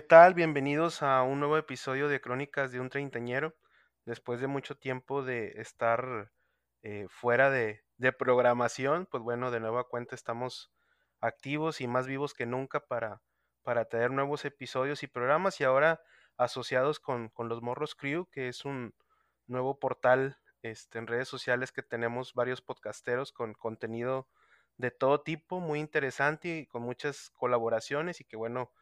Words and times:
¿Qué 0.00 0.06
tal? 0.06 0.32
Bienvenidos 0.32 1.02
a 1.02 1.22
un 1.24 1.40
nuevo 1.40 1.58
episodio 1.58 2.08
de 2.08 2.22
Crónicas 2.22 2.72
de 2.72 2.80
un 2.80 2.88
Treintañero. 2.88 3.54
Después 4.06 4.40
de 4.40 4.46
mucho 4.46 4.74
tiempo 4.74 5.22
de 5.22 5.60
estar 5.60 6.32
eh, 6.80 7.06
fuera 7.10 7.50
de, 7.50 7.84
programación, 8.18 9.04
pues 9.04 9.22
bueno, 9.22 9.50
de 9.50 9.60
nueva 9.60 9.88
cuenta 9.88 10.14
estamos 10.14 10.72
activos 11.20 11.82
y 11.82 11.86
más 11.86 12.06
vivos 12.06 12.32
que 12.32 12.46
nunca 12.46 12.80
para, 12.86 13.20
para 13.62 13.84
tener 13.84 14.10
nuevos 14.10 14.46
episodios 14.46 15.02
y 15.02 15.06
programas 15.06 15.60
y 15.60 15.64
ahora 15.64 16.00
asociados 16.38 16.98
con, 16.98 17.28
con 17.28 17.50
los 17.50 17.60
Morros 17.60 17.94
Crew, 17.94 18.24
que 18.32 18.48
es 18.48 18.64
un 18.64 18.94
nuevo 19.48 19.78
portal 19.78 20.38
este, 20.62 20.98
en 20.98 21.08
redes 21.08 21.28
sociales 21.28 21.72
que 21.72 21.82
tenemos 21.82 22.32
varios 22.32 22.62
podcasteros 22.62 23.32
con 23.32 23.52
contenido 23.52 24.30
de 24.78 24.90
todo 24.90 25.20
tipo, 25.20 25.60
muy 25.60 25.78
interesante 25.78 26.60
y 26.60 26.66
con 26.66 26.80
muchas 26.80 27.28
colaboraciones 27.34 28.22
y 28.22 28.24
que 28.24 28.38
bueno, 28.38 28.72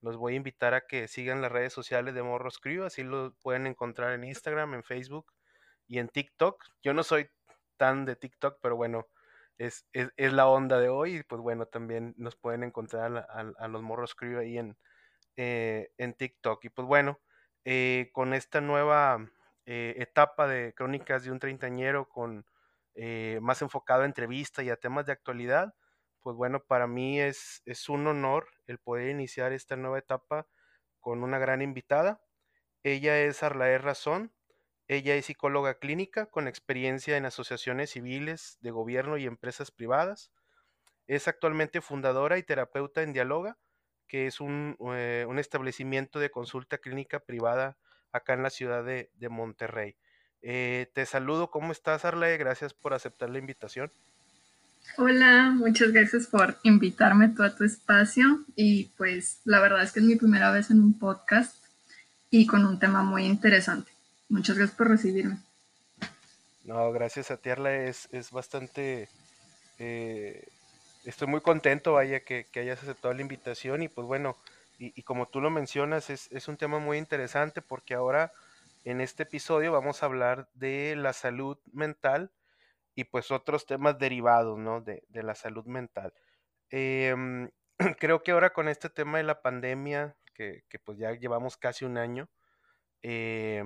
los 0.00 0.16
voy 0.16 0.34
a 0.34 0.36
invitar 0.36 0.74
a 0.74 0.86
que 0.86 1.08
sigan 1.08 1.42
las 1.42 1.52
redes 1.52 1.72
sociales 1.72 2.14
de 2.14 2.22
Morros 2.22 2.58
Crew, 2.58 2.84
así 2.84 3.02
lo 3.02 3.34
pueden 3.42 3.66
encontrar 3.66 4.12
en 4.12 4.24
Instagram, 4.24 4.74
en 4.74 4.84
Facebook 4.84 5.32
y 5.86 5.98
en 5.98 6.08
TikTok. 6.08 6.64
Yo 6.82 6.94
no 6.94 7.02
soy 7.02 7.28
tan 7.76 8.04
de 8.04 8.16
TikTok, 8.16 8.58
pero 8.62 8.76
bueno, 8.76 9.08
es, 9.58 9.86
es, 9.92 10.10
es 10.16 10.32
la 10.32 10.48
onda 10.48 10.78
de 10.80 10.88
hoy. 10.88 11.16
Y 11.18 11.22
pues 11.22 11.40
bueno, 11.40 11.66
también 11.66 12.14
nos 12.16 12.36
pueden 12.36 12.62
encontrar 12.64 13.16
a, 13.16 13.52
a, 13.58 13.68
los 13.68 13.82
Morros 13.82 14.14
Crew 14.14 14.38
ahí 14.38 14.58
en, 14.58 14.76
eh, 15.36 15.90
en 15.98 16.14
TikTok. 16.14 16.64
Y 16.64 16.70
pues 16.70 16.86
bueno, 16.86 17.20
eh, 17.64 18.10
con 18.12 18.34
esta 18.34 18.60
nueva 18.60 19.28
eh, 19.66 19.94
etapa 19.98 20.46
de 20.46 20.74
Crónicas 20.74 21.24
de 21.24 21.32
un 21.32 21.40
Treintañero, 21.40 22.08
con 22.08 22.46
eh, 22.94 23.38
más 23.42 23.62
enfocado 23.62 24.02
a 24.02 24.06
entrevista 24.06 24.62
y 24.62 24.70
a 24.70 24.76
temas 24.76 25.06
de 25.06 25.12
actualidad, 25.12 25.74
pues 26.26 26.34
bueno, 26.34 26.58
para 26.64 26.88
mí 26.88 27.20
es, 27.20 27.62
un 27.88 28.04
honor 28.08 28.48
el 28.66 28.80
poder 28.80 29.10
iniciar 29.10 29.52
esta 29.52 29.76
nueva 29.76 30.00
etapa 30.00 30.48
con 30.98 31.22
una 31.22 31.38
gran 31.38 31.62
invitada. 31.62 32.20
Ella 32.82 33.20
es 33.20 33.44
Arlaer 33.44 33.82
Razón, 33.82 34.32
ella 34.88 35.14
es 35.14 35.26
psicóloga 35.26 35.78
clínica 35.78 36.26
con 36.26 36.48
experiencia 36.48 37.16
en 37.16 37.26
asociaciones 37.26 37.90
civiles, 37.90 38.58
de 38.60 38.72
gobierno 38.72 39.18
y 39.18 39.26
empresas 39.26 39.70
privadas. 39.70 40.32
Es 41.06 41.28
actualmente 41.28 41.80
fundadora 41.80 42.38
y 42.38 42.42
terapeuta 42.42 43.02
en 43.02 43.12
Dialoga, 43.12 43.56
que 44.08 44.26
es 44.26 44.40
un, 44.40 44.76
eh, 44.96 45.26
un 45.28 45.38
establecimiento 45.38 46.18
de 46.18 46.32
consulta 46.32 46.78
clínica 46.78 47.20
privada 47.20 47.78
acá 48.10 48.32
en 48.32 48.42
la 48.42 48.50
ciudad 48.50 48.82
de, 48.82 49.28
Monterrey. 49.30 49.96
Eh, 50.42 50.90
te 50.92 51.06
saludo, 51.06 51.52
¿cómo 51.52 51.70
estás, 51.70 52.04
Arlaer? 52.04 52.38
Gracias 52.38 52.74
por 52.74 52.94
aceptar 52.94 53.30
la 53.30 53.38
invitación. 53.38 53.92
Hola, 54.98 55.52
muchas 55.54 55.92
gracias 55.92 56.26
por 56.26 56.56
invitarme 56.62 57.28
tú 57.28 57.42
a 57.42 57.54
tu 57.54 57.64
espacio 57.64 58.44
y 58.54 58.84
pues 58.96 59.40
la 59.44 59.60
verdad 59.60 59.82
es 59.82 59.92
que 59.92 60.00
es 60.00 60.06
mi 60.06 60.16
primera 60.16 60.50
vez 60.50 60.70
en 60.70 60.80
un 60.80 60.98
podcast 60.98 61.56
y 62.30 62.46
con 62.46 62.64
un 62.64 62.78
tema 62.78 63.02
muy 63.02 63.24
interesante. 63.24 63.92
Muchas 64.28 64.56
gracias 64.56 64.76
por 64.76 64.88
recibirme. 64.88 65.38
No, 66.64 66.90
gracias 66.92 67.30
a 67.30 67.36
ti, 67.36 67.50
es, 67.50 68.08
es 68.10 68.30
bastante... 68.30 69.08
Eh, 69.78 70.48
estoy 71.04 71.28
muy 71.28 71.40
contento, 71.40 71.92
vaya, 71.92 72.20
que, 72.20 72.46
que, 72.50 72.60
hayas 72.60 72.82
aceptado 72.82 73.12
la 73.12 73.20
invitación 73.20 73.82
y 73.82 73.88
pues 73.88 74.06
bueno, 74.06 74.36
y, 74.78 74.98
y 74.98 75.02
como 75.02 75.26
tú 75.26 75.40
lo 75.40 75.50
mencionas, 75.50 76.10
es, 76.10 76.32
es 76.32 76.48
un 76.48 76.56
tema 76.56 76.78
muy 76.78 76.98
interesante 76.98 77.60
porque 77.60 77.94
ahora 77.94 78.32
en 78.84 79.00
este 79.00 79.24
episodio 79.24 79.72
vamos 79.72 80.02
a 80.02 80.06
hablar 80.06 80.48
de 80.54 80.96
la 80.96 81.12
salud 81.12 81.58
mental 81.72 82.30
y 82.96 83.04
pues 83.04 83.30
otros 83.30 83.66
temas 83.66 83.98
derivados, 83.98 84.58
¿no? 84.58 84.80
De, 84.80 85.04
de 85.08 85.22
la 85.22 85.36
salud 85.36 85.66
mental. 85.66 86.12
Eh, 86.70 87.14
creo 88.00 88.22
que 88.24 88.32
ahora 88.32 88.52
con 88.52 88.68
este 88.68 88.90
tema 88.90 89.18
de 89.18 89.24
la 89.24 89.42
pandemia, 89.42 90.16
que, 90.34 90.64
que 90.68 90.78
pues 90.80 90.98
ya 90.98 91.12
llevamos 91.12 91.56
casi 91.56 91.84
un 91.84 91.98
año, 91.98 92.28
eh, 93.02 93.62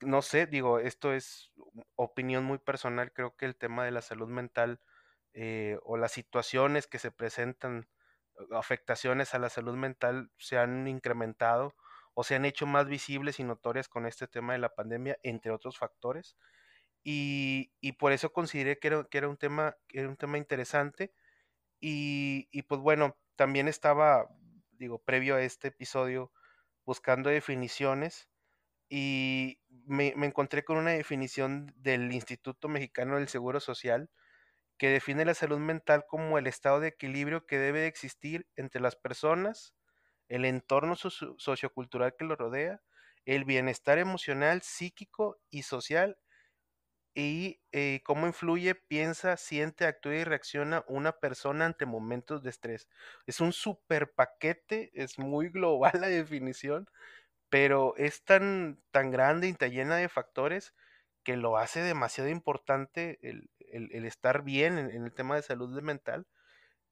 no 0.00 0.22
sé, 0.22 0.46
digo, 0.46 0.78
esto 0.78 1.12
es 1.12 1.52
opinión 1.96 2.44
muy 2.44 2.58
personal, 2.58 3.12
creo 3.12 3.36
que 3.36 3.46
el 3.46 3.56
tema 3.56 3.84
de 3.84 3.90
la 3.90 4.02
salud 4.02 4.28
mental 4.28 4.80
eh, 5.34 5.78
o 5.82 5.96
las 5.96 6.12
situaciones 6.12 6.86
que 6.86 6.98
se 6.98 7.10
presentan, 7.10 7.88
afectaciones 8.52 9.34
a 9.34 9.38
la 9.38 9.50
salud 9.50 9.74
mental, 9.74 10.30
se 10.38 10.58
han 10.58 10.86
incrementado 10.86 11.74
o 12.14 12.24
se 12.24 12.36
han 12.36 12.44
hecho 12.44 12.66
más 12.66 12.86
visibles 12.88 13.40
y 13.40 13.44
notorias 13.44 13.88
con 13.88 14.06
este 14.06 14.28
tema 14.28 14.52
de 14.52 14.60
la 14.60 14.74
pandemia, 14.74 15.18
entre 15.22 15.52
otros 15.52 15.78
factores. 15.78 16.36
Y, 17.04 17.72
por 17.98 18.12
eso 18.12 18.32
consideré 18.32 18.78
que 18.78 18.88
era, 18.88 19.28
un, 19.28 19.36
tema, 19.36 19.76
que 19.88 20.00
era 20.00 20.08
un 20.08 20.16
tema 20.16 20.38
interesante. 20.38 21.12
Y, 21.80 22.62
pues 22.68 22.80
bueno, 22.80 23.16
también 23.36 23.68
estaba, 23.68 24.28
digo, 24.72 24.98
previo 24.98 25.36
a 25.36 25.42
este 25.42 25.68
episodio, 25.68 26.32
buscando 26.84 27.30
definiciones 27.30 28.28
y 28.88 29.60
me, 29.86 30.08
encontré 30.08 30.64
con 30.64 30.78
una 30.78 30.92
definición 30.92 31.74
del 31.76 32.12
Instituto 32.12 32.68
Mexicano 32.68 33.16
del 33.16 33.28
Seguro 33.28 33.60
Social 33.60 34.10
que 34.78 34.88
define 34.88 35.24
la 35.24 35.34
salud 35.34 35.58
mental 35.58 36.06
como 36.08 36.38
el 36.38 36.46
estado 36.46 36.80
de 36.80 36.88
equilibrio 36.88 37.46
que 37.46 37.58
debe 37.58 37.80
de 37.80 37.88
existir 37.88 38.46
entre 38.56 38.80
las 38.80 38.96
personas, 38.96 39.74
el 40.28 40.44
entorno 40.44 40.96
socio 40.96 41.34
sociocultural 41.38 42.14
que 42.16 42.24
lo 42.24 42.36
rodea, 42.36 42.80
el 43.24 43.44
bienestar 43.44 43.98
emocional, 43.98 44.62
psíquico 44.62 45.38
y 45.50 45.62
social 45.64 46.16
y 47.18 47.60
eh, 47.72 48.00
cómo 48.04 48.28
influye, 48.28 48.76
piensa, 48.76 49.36
siente, 49.36 49.86
actúa 49.86 50.14
y 50.14 50.22
reacciona 50.22 50.84
una 50.86 51.18
persona 51.18 51.66
ante 51.66 51.84
momentos 51.84 52.44
de 52.44 52.50
estrés. 52.50 52.88
Es 53.26 53.40
un 53.40 53.52
super 53.52 54.12
paquete, 54.14 54.92
es 54.94 55.18
muy 55.18 55.48
global 55.48 55.94
la 56.00 56.06
definición, 56.06 56.88
pero 57.48 57.96
es 57.96 58.24
tan, 58.24 58.80
tan 58.92 59.10
grande 59.10 59.48
y 59.48 59.54
tan 59.54 59.72
llena 59.72 59.96
de 59.96 60.08
factores 60.08 60.74
que 61.24 61.36
lo 61.36 61.56
hace 61.58 61.80
demasiado 61.82 62.30
importante 62.30 63.18
el, 63.22 63.50
el, 63.72 64.04
estar 64.04 64.44
bien 64.44 64.78
en, 64.78 65.04
el 65.04 65.12
tema 65.12 65.34
de 65.34 65.42
salud 65.42 65.82
mental 65.82 66.24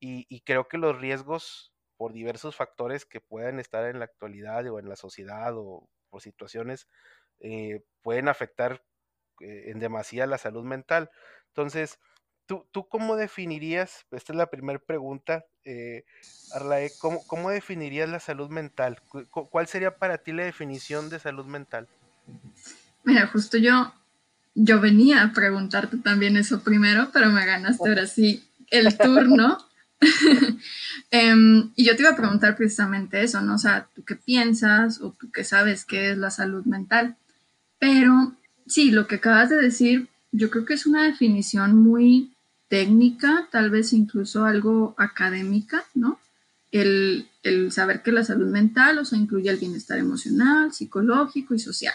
y, 0.01 0.41
creo 0.43 0.67
que 0.69 0.79
los 0.79 1.01
riesgos 1.01 1.73
por 1.97 2.13
diversos 2.13 2.57
factores 2.57 3.07
que 3.07 3.21
puedan 3.21 3.61
estar 3.61 3.87
en 3.87 4.01
la 4.01 4.07
actualidad 4.07 4.67
o 4.67 4.81
en 4.81 4.89
la 4.89 4.97
sociedad 4.97 5.55
o 5.57 5.89
por 6.11 6.21
situaciones 6.21 6.89
eh, 7.41 7.85
pueden 8.03 8.29
afectar 8.29 8.83
en 9.41 9.79
demasía 9.79 10.27
la 10.27 10.39
salud 10.39 10.65
mental. 10.65 11.11
Entonces, 11.49 11.99
¿tú, 12.47 12.67
tú 12.73 12.89
cómo 12.89 13.17
definirías, 13.17 14.07
esta 14.11 14.33
es 14.33 14.37
la 14.37 14.51
primera 14.51 14.79
pregunta, 14.79 15.45
eh, 15.65 16.05
Arlae, 16.55 16.93
¿cómo, 16.99 17.27
¿cómo, 17.27 17.51
definirías 17.51 18.09
la 18.09 18.21
salud 18.21 18.49
mental? 18.51 19.01
¿Cuál 19.31 19.67
sería 19.67 19.97
para 19.97 20.19
ti 20.19 20.33
la 20.33 20.45
definición 20.45 21.11
de 21.11 21.19
salud 21.19 21.45
mental? 21.45 21.89
Mira, 23.05 23.27
justo 23.27 23.59
yo, 23.59 23.93
yo 24.55 24.81
venía 24.81 25.23
a 25.23 25.33
preguntarte 25.33 25.97
también 25.99 26.37
eso 26.37 26.63
primero, 26.63 27.11
pero 27.13 27.31
me 27.31 27.45
ganaste 27.45 27.89
ahora 27.89 28.07
sí 28.07 28.45
el 28.71 28.97
turno. 28.97 29.59
um, 31.13 31.73
y 31.77 31.85
yo 31.85 31.97
te 31.97 32.03
iba 32.03 32.11
a 32.11 32.17
preguntar 32.17 32.57
precisamente 32.57 33.23
eso, 33.23 33.41
¿no? 33.41 33.57
O 33.57 33.59
sea, 33.59 33.89
¿tú 33.95 34.05
qué 34.05 34.15
piensas 34.15 35.01
o 35.01 35.11
tú 35.13 35.31
qué 35.33 35.45
sabes 35.45 35.85
qué 35.85 36.13
es 36.13 36.19
la 36.19 36.31
salud 36.31 36.65
mental? 36.65 37.17
Pero 37.79 38.35
sí, 38.67 38.91
lo 38.91 39.07
que 39.07 39.17
acabas 39.17 39.51
de 39.51 39.57
decir, 39.57 40.09
yo 40.33 40.51
creo 40.51 40.65
que 40.65 40.75
es 40.75 40.87
una 40.87 41.05
definición 41.05 41.77
muy 41.77 42.33
técnica, 42.69 43.49
tal 43.51 43.71
vez 43.71 43.93
incluso 43.93 44.45
algo 44.45 44.95
académica, 44.99 45.85
¿no? 45.95 46.19
El, 46.73 47.29
saber 47.71 48.03
que 48.03 48.13
la 48.13 48.25
salud 48.25 48.49
mental, 48.49 48.99
o 48.99 49.05
sea, 49.05 49.19
incluye 49.19 49.49
el 49.49 49.59
bienestar 49.59 49.99
emocional, 49.99 50.73
psicológico 50.73 51.55
y 51.55 51.59
social. 51.59 51.95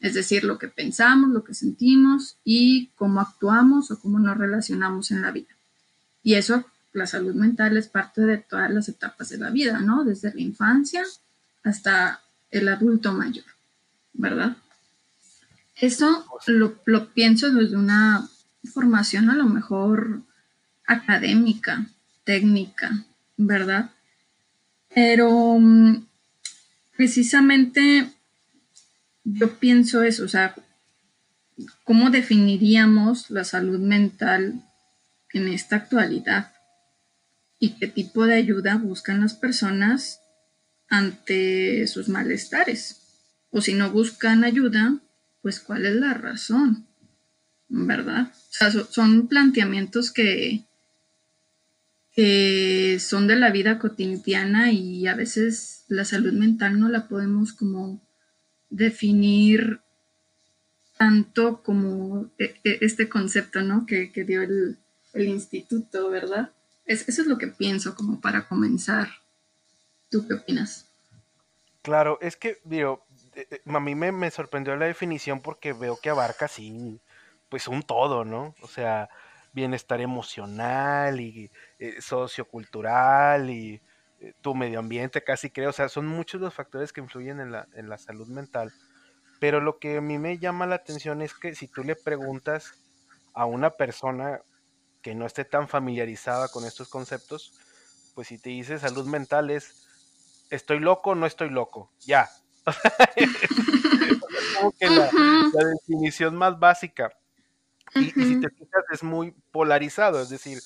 Es 0.00 0.14
decir, 0.14 0.42
lo 0.42 0.58
que 0.58 0.68
pensamos, 0.68 1.30
lo 1.30 1.44
que 1.44 1.54
sentimos 1.54 2.36
y 2.44 2.88
cómo 2.96 3.20
actuamos 3.20 3.90
o 3.90 4.00
cómo 4.00 4.18
nos 4.18 4.36
relacionamos 4.36 5.10
en 5.10 5.22
la 5.22 5.30
vida. 5.30 5.54
Y 6.22 6.34
eso, 6.34 6.64
la 6.92 7.06
salud 7.06 7.34
mental 7.34 7.76
es 7.76 7.88
parte 7.88 8.22
de 8.22 8.38
todas 8.38 8.70
las 8.70 8.88
etapas 8.88 9.28
de 9.28 9.38
la 9.38 9.50
vida, 9.50 9.80
¿no? 9.80 10.02
Desde 10.04 10.34
la 10.34 10.40
infancia 10.40 11.04
hasta 11.62 12.20
el 12.50 12.68
adulto 12.68 13.12
mayor, 13.12 13.44
¿verdad? 14.14 14.56
Eso 15.76 16.24
lo, 16.46 17.12
pienso 17.12 17.52
desde 17.52 17.76
una 17.76 18.26
formación 18.72 19.28
a 19.28 19.34
lo 19.34 19.44
mejor 19.44 20.22
académica, 20.86 21.86
técnica, 22.24 23.04
¿verdad? 23.36 23.90
Pero 24.94 25.58
mm, 25.60 26.06
precisamente 26.96 28.10
yo 29.24 29.58
pienso 29.58 30.02
eso, 30.02 30.24
o 30.24 30.28
sea, 30.28 30.54
¿cómo 31.84 32.08
definiríamos 32.08 33.30
la 33.30 33.44
salud 33.44 33.78
mental 33.78 34.62
en 35.34 35.48
esta 35.48 35.76
actualidad? 35.76 36.54
¿Y 37.58 37.78
qué 37.78 37.86
tipo 37.86 38.24
de 38.24 38.34
ayuda 38.34 38.76
buscan 38.76 39.20
las 39.20 39.34
personas 39.34 40.20
ante 40.88 41.86
sus 41.86 42.08
malestares? 42.08 43.02
O 43.50 43.60
si 43.60 43.74
no 43.74 43.90
buscan 43.90 44.44
ayuda, 44.44 45.00
pues 45.46 45.60
cuál 45.60 45.86
es 45.86 45.94
la 45.94 46.12
razón, 46.12 46.88
¿verdad? 47.68 48.32
O 48.34 48.50
sea, 48.50 48.68
son 48.68 49.28
planteamientos 49.28 50.10
que, 50.10 50.64
son 52.98 53.28
de 53.28 53.36
la 53.36 53.50
vida 53.50 53.78
cotidiana 53.78 54.72
y 54.72 55.06
a 55.06 55.14
veces 55.14 55.84
la 55.86 56.04
salud 56.04 56.32
mental 56.32 56.80
no 56.80 56.88
la 56.88 57.06
podemos 57.06 57.52
como 57.52 58.02
definir 58.70 59.78
tanto 60.98 61.62
como 61.62 62.28
e, 62.38 62.56
e, 62.64 62.78
este 62.80 63.08
concepto, 63.08 63.62
¿no? 63.62 63.86
Que, 63.86 64.10
dio 64.26 64.42
el, 64.42 64.76
instituto, 65.14 66.10
¿verdad? 66.10 66.50
eso 66.86 67.22
es 67.22 67.28
lo 67.28 67.38
que 67.38 67.46
pienso 67.46 67.94
como 67.94 68.20
para 68.20 68.48
comenzar. 68.48 69.10
¿Tú 70.10 70.26
qué 70.26 70.34
opinas? 70.34 70.88
Claro, 71.82 72.18
es 72.20 72.34
que, 72.34 72.58
digo, 72.64 73.05
a 73.66 73.80
mí 73.80 73.94
me, 73.94 74.30
sorprendió 74.30 74.76
la 74.76 74.86
definición 74.86 75.40
porque 75.40 75.72
veo 75.72 75.98
que 76.00 76.10
abarca, 76.10 76.48
sí, 76.48 77.00
pues 77.48 77.68
un 77.68 77.82
todo, 77.82 78.24
¿no? 78.24 78.54
O 78.62 78.68
sea, 78.68 79.08
bienestar 79.52 80.00
emocional 80.00 81.20
y 81.20 81.50
eh, 81.78 82.00
sociocultural 82.00 83.50
y 83.50 83.80
tu 84.40 84.54
medio 84.54 84.78
ambiente, 84.78 85.22
casi 85.22 85.50
creo. 85.50 85.70
O 85.70 85.72
sea, 85.72 85.88
son 85.88 86.06
muchos 86.06 86.40
los 86.40 86.54
factores 86.54 86.92
que 86.92 87.00
influyen 87.00 87.40
en 87.40 87.52
la, 87.52 87.68
en 87.74 87.88
la 87.88 87.98
salud 87.98 88.28
mental. 88.28 88.72
Pero 89.40 89.60
lo 89.60 89.78
que 89.78 89.98
a 89.98 90.00
mí 90.00 90.18
me 90.18 90.38
llama 90.38 90.66
la 90.66 90.76
atención 90.76 91.22
es 91.22 91.34
que 91.34 91.54
si 91.54 91.68
tú 91.68 91.84
le 91.84 91.96
preguntas 91.96 92.72
a 93.34 93.44
una 93.44 93.70
persona 93.70 94.40
que 95.02 95.14
no 95.14 95.26
esté 95.26 95.44
tan 95.44 95.68
familiarizada 95.68 96.48
con 96.48 96.64
estos 96.64 96.88
conceptos, 96.88 97.52
pues 98.14 98.28
si 98.28 98.38
te 98.38 98.50
dice 98.50 98.78
salud 98.78 99.06
mental 99.06 99.50
es 99.50 99.86
estoy 100.50 100.80
loco, 100.80 101.14
no 101.14 101.26
estoy 101.26 101.50
loco, 101.50 101.90
ya. 102.00 102.30
Es 103.16 103.30
como 104.56 104.72
que 104.72 104.88
la, 104.88 105.10
definición 105.74 106.36
más 106.36 106.58
básica. 106.58 107.10
Y, 107.94 108.10
si 108.10 108.40
te 108.40 108.50
fijas 108.50 108.84
es 108.92 109.02
muy 109.02 109.32
polarizado, 109.52 110.20
es 110.20 110.28
decir, 110.28 110.58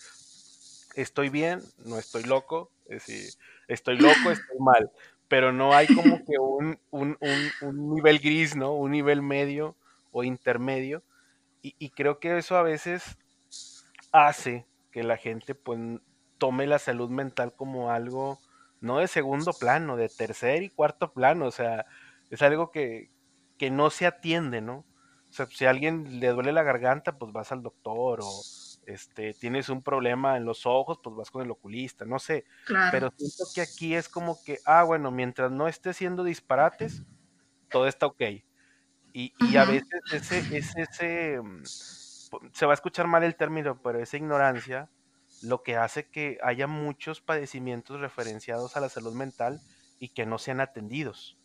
estoy 0.94 1.29
bien, 1.29 1.62
no 1.85 1.99
estoy 1.99 2.25
loco, 2.25 2.70
es 2.87 3.06
decir, 3.06 3.32
estoy 3.69 3.99
loco, 3.99 4.31
estoy 4.31 4.58
mal 4.58 4.91
pero 5.31 5.52
no 5.52 5.73
hay 5.73 5.87
como 5.87 6.25
que 6.25 6.38
un, 6.41 6.76
nivel 7.94 8.19
gris, 8.19 8.56
¿no? 8.56 8.73
Un 8.73 8.91
nivel 8.91 9.23
medio 9.23 9.76
o 10.11 10.25
intermedio. 10.25 11.05
Y, 11.62 11.91
creo 11.91 12.19
que 12.19 12.37
eso 12.37 12.56
a 12.56 12.64
veces 12.64 13.17
hace 14.11 14.67
que 14.91 15.05
la 15.05 15.17
gente 15.17 15.55
pues 15.55 15.79
tome 16.38 16.67
la 16.67 16.81
salud 16.81 17.11
mental 17.11 17.55
como 17.55 17.93
algo 17.93 18.41
no 18.81 18.99
de 18.99 19.09
segundo 19.09 19.53
plano, 19.53 19.97
de 19.97 20.09
tercer 20.09 20.62
y 20.62 20.71
cuarto 20.71 21.12
plano, 21.12 21.47
o 21.47 21.50
sea, 21.50 21.87
es 22.31 22.43
algo 22.43 22.71
que, 22.71 23.11
que 23.59 23.71
no 23.71 23.91
se 23.91 24.06
atiende, 24.06 24.61
¿no? 24.61 24.85
O 25.29 25.32
sea, 25.32 25.47
si 25.47 25.65
a 25.67 25.71
alguien 25.71 26.21
le 26.21 26.29
duele 26.29 26.53
la 26.53 26.62
garganta, 26.62 27.19
pues 27.19 27.32
vas 27.32 27.53
al 27.53 27.62
doctor 27.62 28.21
o 28.23 28.43
este, 28.87 29.35
tienes 29.35 29.69
un 29.69 29.82
problema 29.82 30.37
en 30.37 30.44
los 30.44 30.67
ojos, 30.67 30.99
pues 31.03 31.15
vas 31.15 31.31
con 31.31 31.43
el 31.43 31.50
oculista, 31.50 32.05
no 32.05 32.19
sé. 32.19 32.44
Pero 32.91 33.12
siento 33.17 33.44
que 33.55 33.61
aquí 33.61 33.94
es 33.94 34.09
como 34.09 34.43
que, 34.44 34.59
ah, 34.65 34.82
bueno, 34.82 35.11
mientras 35.11 35.53
no 35.53 35.69
esté 35.69 35.93
siendo 35.93 36.25
disparates, 36.25 37.05
todo 37.71 37.87
está 37.87 38.06
ok. 38.06 38.23
Y, 39.12 39.32
a 39.56 39.65
veces 39.65 40.00
ese, 40.12 40.59
ese, 40.59 41.41
mm, 41.41 41.62
se 41.65 42.67
va 42.67 42.73
a 42.73 42.75
escuchar 42.75 43.06
mal 43.06 43.23
el 43.23 43.37
término, 43.37 43.81
pero 43.82 44.00
esa 44.00 44.17
ignorancia 44.17 44.88
lo 45.42 45.62
que 45.62 45.76
hace 45.76 46.08
que 46.08 46.38
haya 46.42 46.66
muchos 46.66 47.20
padecimientos 47.20 48.00
referenciados 48.00 48.76
a 48.76 48.81
la 48.81 48.88
salud 48.88 49.14
mental 49.14 49.60
y 49.98 50.08
que 50.08 50.26
no 50.26 50.38
sean 50.38 50.60
atendidos. 50.60 51.38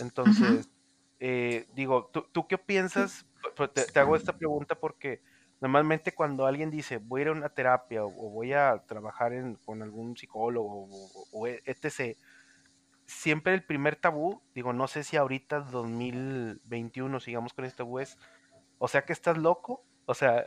Entonces, 0.00 0.68
eh, 1.20 1.66
digo, 1.74 2.10
¿tú, 2.12 2.46
qué 2.46 2.58
piensas? 2.58 3.26
Te, 3.72 3.98
hago 3.98 4.16
esta 4.16 4.36
pregunta 4.36 4.74
porque 4.74 5.22
Normalmente 5.60 6.12
cuando 6.12 6.46
alguien 6.46 6.70
dice 6.70 6.98
voy 6.98 7.20
a 7.20 7.22
ir 7.22 7.28
a 7.28 7.32
una 7.32 7.48
terapia 7.48 8.04
o, 8.04 8.10
voy 8.10 8.52
a 8.52 8.82
trabajar 8.86 9.32
con 9.64 9.82
algún 9.82 10.16
psicólogo 10.16 10.88
o, 11.32 11.46
etc., 11.46 12.16
siempre 13.06 13.54
el 13.54 13.64
primer 13.64 13.96
tabú, 13.96 14.42
digo, 14.54 14.72
no 14.72 14.88
sé 14.88 15.04
si 15.04 15.16
ahorita 15.16 15.60
2021 15.60 17.20
sigamos 17.20 17.54
con 17.54 17.64
este 17.64 17.78
tabú 17.78 18.00
es, 18.00 18.18
o 18.78 18.88
sea 18.88 19.04
que 19.04 19.12
estás 19.12 19.38
loco, 19.38 19.84
o 20.06 20.14
sea, 20.14 20.44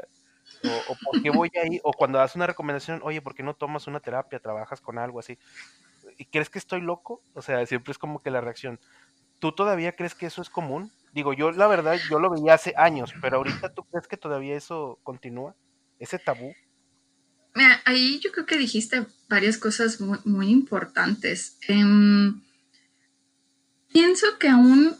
o, 0.88 0.96
por 1.04 1.22
qué 1.22 1.30
voy 1.30 1.50
a 1.62 1.66
ir, 1.68 1.82
o 1.84 1.94
cuando 1.94 2.18
das 2.18 2.36
una 2.36 2.48
recomendación, 2.48 3.02
oye, 3.04 3.22
¿por 3.22 3.36
qué 3.36 3.44
no 3.44 3.56
tomas 3.56 3.88
una 3.88 4.00
terapia, 4.00 4.40
trabajas 4.40 4.82
con 4.82 4.98
algo 4.98 5.20
así? 5.20 5.38
¿Y 6.18 6.26
crees 6.26 6.50
que 6.50 6.60
estoy 6.60 6.82
loco? 6.82 7.22
O 7.34 7.42
sea, 7.42 7.66
siempre 7.66 7.92
es 7.92 7.98
como 7.98 8.22
que 8.22 8.32
la 8.32 8.42
reacción. 8.42 8.80
¿Tú 9.40 9.54
todavía 9.54 9.94
crees 9.94 10.16
que 10.16 10.26
eso 10.26 10.42
es 10.42 10.50
común? 10.50 10.92
Digo, 11.14 11.34
yo 11.34 11.52
la 11.52 11.68
verdad, 11.68 11.98
yo 12.10 12.20
lo 12.20 12.30
veía 12.30 12.54
hace 12.54 12.74
años, 12.78 13.14
pero 13.22 13.38
ahorita 13.38 13.74
tú 13.74 13.84
crees 13.86 14.08
que 14.08 14.18
todavía 14.18 14.56
eso 14.56 15.00
continúa, 15.04 15.56
ese 15.98 16.20
tabú. 16.20 16.54
Mira, 17.56 17.82
ahí 17.86 18.20
yo 18.20 18.32
creo 18.32 18.46
que 18.46 18.58
dijiste 18.58 19.06
varias 19.28 19.58
cosas 19.58 20.00
muy, 20.02 20.50
importantes. 20.50 21.58
Em, 21.68 22.42
pienso 23.92 24.38
que 24.40 24.50
aún 24.50 24.96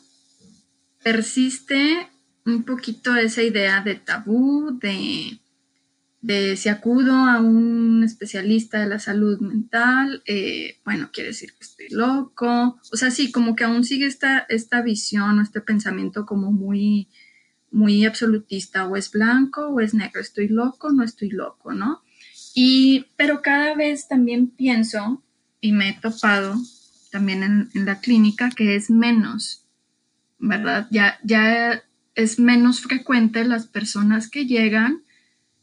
persiste 1.04 2.10
un 2.56 2.64
poquito 2.64 3.16
esa 3.16 3.44
idea 3.44 3.82
de 3.82 3.96
tabú, 3.96 4.78
de 4.82 5.40
si 6.58 6.70
acudo 6.70 7.14
a 7.14 7.40
un 7.40 8.04
especialista 8.04 8.80
de 8.80 8.88
la 8.88 9.00
salud 9.00 9.40
mental, 9.40 10.22
eh, 10.26 10.80
bueno, 10.84 11.10
quiere 11.14 11.30
decir 11.30 11.54
que 11.54 11.64
estoy 11.64 11.90
loco. 11.90 12.80
O 12.92 12.98
sea, 12.98 13.10
sí, 13.12 13.32
como 13.32 13.56
que 13.56 13.64
aún 13.64 13.84
sigue 13.84 14.06
esta, 14.06 14.40
esta 14.50 14.82
visión 14.82 15.40
o 15.40 15.42
este 15.42 15.62
pensamiento 15.62 16.26
como 16.26 16.52
muy, 16.52 17.08
muy 17.72 18.06
absolutista, 18.06 18.86
o 18.88 18.96
es 18.98 19.12
blanco 19.12 19.70
o 19.70 19.80
es 19.80 19.94
negro, 19.94 20.20
estoy 20.20 20.48
loco, 20.50 20.92
no 20.92 21.04
estoy 21.04 21.30
loco, 21.30 21.74
¿no? 21.74 22.04
Y, 22.54 23.06
pero 23.16 23.42
cada 23.42 23.76
vez 23.76 24.08
también 24.08 24.48
pienso, 24.48 25.24
y 25.62 25.72
me 25.72 25.90
he 25.90 25.94
topado 25.94 26.56
también 27.12 27.44
en, 27.44 27.70
en 27.74 27.86
la 27.86 28.00
clínica, 28.02 28.50
que 28.50 28.76
es 28.76 28.90
menos, 28.90 29.66
¿verdad? 30.40 30.88
Ya, 30.92 31.20
ya 31.24 31.84
es 32.20 32.38
menos 32.38 32.82
frecuente 32.82 33.46
las 33.46 33.68
personas 33.68 34.30
que 34.30 34.46
llegan 34.46 35.04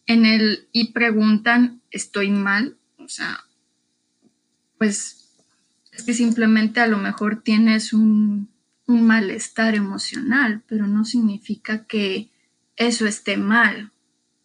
en 0.06 0.24
el 0.24 0.68
y 0.72 0.92
preguntan, 0.92 1.82
¿estoy 1.90 2.30
mal? 2.30 2.78
O 2.98 3.08
sea, 3.08 3.44
pues 4.78 5.28
es 5.92 6.02
que 6.02 6.14
simplemente 6.14 6.80
a 6.80 6.86
lo 6.86 6.96
mejor 6.96 7.42
tienes 7.42 7.92
un, 7.92 8.48
un 8.86 9.06
malestar 9.06 9.74
emocional, 9.74 10.62
pero 10.66 10.86
no 10.86 11.04
significa 11.04 11.84
que 11.84 12.30
eso 12.76 13.06
esté 13.06 13.36
mal, 13.36 13.92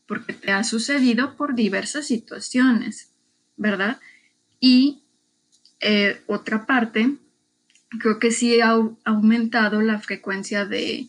porque 0.06 0.34
te 0.34 0.52
ha 0.52 0.64
sucedido 0.64 1.38
por 1.38 1.56
diversas 1.56 2.08
situaciones, 2.08 3.12
¿verdad? 3.56 4.00
Y 4.60 5.04
eh, 5.80 6.22
otra 6.28 6.66
parte, 6.66 7.18
creo 8.00 8.20
que 8.20 8.32
sí 8.32 8.60
ha 8.60 8.78
aumentado 9.06 9.82
la 9.82 10.00
frecuencia 10.00 10.66
de, 10.66 11.08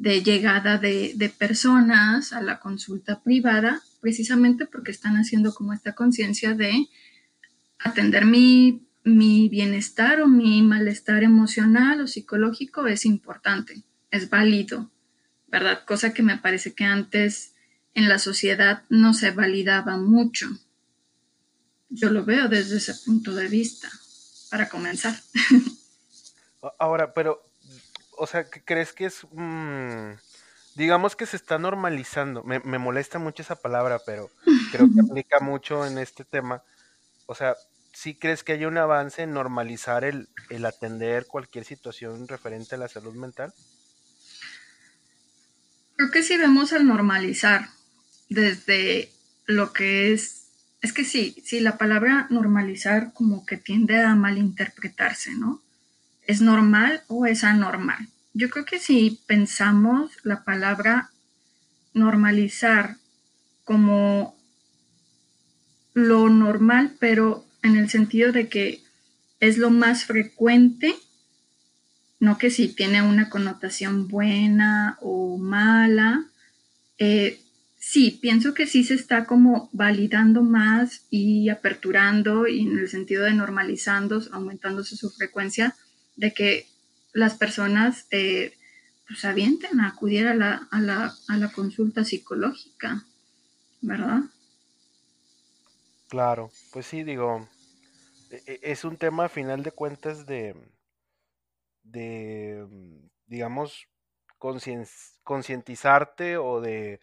de 0.00 0.22
llegada 0.22 0.78
de, 0.78 1.12
de, 1.14 1.28
personas 1.28 2.32
a 2.32 2.40
la 2.40 2.58
consulta 2.58 3.22
privada 3.22 3.82
precisamente 4.00 4.64
porque 4.64 4.92
están 4.92 5.16
haciendo 5.16 5.52
como 5.52 5.74
esta 5.74 5.94
conciencia 5.94 6.54
de 6.54 6.88
atender 7.78 8.24
mi, 8.24 8.86
bienestar 9.04 10.22
o 10.22 10.26
mi 10.26 10.62
malestar 10.62 11.22
emocional 11.22 12.00
o 12.00 12.06
psicológico 12.06 12.86
es 12.86 13.04
importante, 13.04 13.82
es 14.10 14.30
válido, 14.30 14.90
¿verdad? 15.48 15.84
Cosa 15.84 16.14
que 16.14 16.22
me 16.22 16.38
parece 16.38 16.74
que 16.74 16.84
antes 16.84 17.54
en 17.92 18.08
la 18.08 18.18
sociedad 18.18 18.84
no 18.88 19.12
se 19.12 19.32
validaba 19.32 19.98
mucho. 19.98 20.48
Yo 21.90 22.08
lo 22.08 22.24
veo 22.24 22.48
desde 22.48 22.78
ese 22.78 22.94
punto 23.04 23.34
de 23.34 23.48
vista, 23.48 23.90
para 24.50 24.70
comenzar. 24.70 25.14
Ahora, 26.78 27.12
pero, 27.12 27.49
o 28.20 28.26
sea, 28.26 28.44
¿crees 28.44 28.92
que 28.92 29.06
es... 29.06 29.26
Mm, 29.32 30.12
digamos 30.74 31.16
que 31.16 31.26
se 31.26 31.36
está 31.36 31.58
normalizando. 31.58 32.44
Me, 32.44 32.60
molesta 32.60 33.18
mucho 33.18 33.42
esa 33.42 33.56
palabra, 33.56 34.00
pero 34.04 34.30
creo 34.70 34.88
que 34.92 35.00
aplica 35.10 35.40
mucho 35.40 35.86
en 35.86 35.98
este 35.98 36.24
tema. 36.24 36.62
O 37.26 37.34
sea, 37.34 37.56
¿sí 37.92 38.14
crees 38.14 38.44
que 38.44 38.52
hay 38.52 38.66
un 38.66 38.76
avance 38.76 39.22
en 39.22 39.32
normalizar 39.32 40.04
el, 40.04 40.28
el 40.50 40.66
atender 40.66 41.26
cualquier 41.26 41.64
situación 41.64 42.28
referente 42.28 42.74
a 42.74 42.78
la 42.78 42.88
salud 42.88 43.14
mental? 43.14 43.54
Creo 45.96 46.10
que 46.10 46.22
sí 46.22 46.36
vemos 46.36 46.72
al 46.72 46.86
normalizar 46.86 47.68
desde 48.28 49.10
lo 49.46 49.72
que 49.72 50.12
es 50.12 50.36
es 50.82 50.94
que 50.94 51.04
sí, 51.04 51.36
sí, 51.44 51.60
la 51.60 51.76
palabra 51.76 52.26
normalizar 52.30 53.12
como 53.12 53.44
que 53.44 53.58
tiende 53.58 54.00
a 54.00 54.14
malinterpretarse, 54.14 55.32
¿no? 55.34 55.60
¿Es 56.30 56.40
normal 56.40 57.02
o 57.08 57.26
es 57.26 57.42
anormal? 57.42 58.08
yo 58.32 58.48
creo 58.48 58.64
que 58.64 58.78
si 58.78 59.20
pensamos 59.26 60.12
la 60.22 60.44
palabra 60.44 61.10
normalizar 61.94 62.96
como 63.64 64.36
lo 65.94 66.28
normal, 66.28 66.94
pero 67.00 67.44
en 67.62 67.76
el 67.76 67.90
sentido 67.90 68.32
de 68.32 68.48
que 68.48 68.82
es 69.40 69.58
lo 69.58 69.70
más 69.70 70.04
frecuente, 70.04 70.94
no 72.20 72.38
que 72.38 72.50
si 72.50 72.68
tiene 72.68 73.02
una 73.02 73.28
connotación 73.28 74.06
buena 74.08 74.96
o 75.00 75.36
mala, 75.36 76.26
eh, 76.98 77.40
sí, 77.78 78.18
pienso 78.22 78.54
que 78.54 78.66
sí 78.66 78.84
se 78.84 78.94
está 78.94 79.24
como 79.24 79.68
validando 79.72 80.42
más 80.42 81.02
y 81.10 81.48
aperturando 81.48 82.46
y 82.46 82.60
en 82.60 82.78
el 82.78 82.88
sentido 82.88 83.24
de 83.24 83.34
normalizando, 83.34 84.22
aumentándose 84.32 84.96
su 84.96 85.10
frecuencia, 85.10 85.74
de 86.20 86.34
que 86.34 86.66
las 87.14 87.34
personas 87.36 88.06
eh, 88.10 88.54
pues 89.08 89.24
avienten 89.24 89.80
a 89.80 89.88
acudir 89.88 90.26
a 90.28 90.34
la, 90.34 90.68
a, 90.70 90.80
la, 90.80 91.14
a 91.28 91.36
la 91.38 91.52
consulta 91.52 92.04
psicológica, 92.04 93.04
¿verdad? 93.82 94.22
Claro, 96.08 96.50
pues 96.72 96.84
sí, 96.86 97.04
digo, 97.04 97.48
e- 98.30 98.42
e- 98.46 98.60
es 98.72 98.84
un 98.84 98.96
tema 98.98 99.26
a 99.26 99.30
final 99.30 99.62
de 99.64 99.72
cuentas 99.72 100.26
de, 100.26 100.54
de 101.82 102.66
digamos, 103.26 103.86
concien- 104.38 104.88
concientizarte 105.22 106.36
o 106.38 106.60
de 106.60 107.00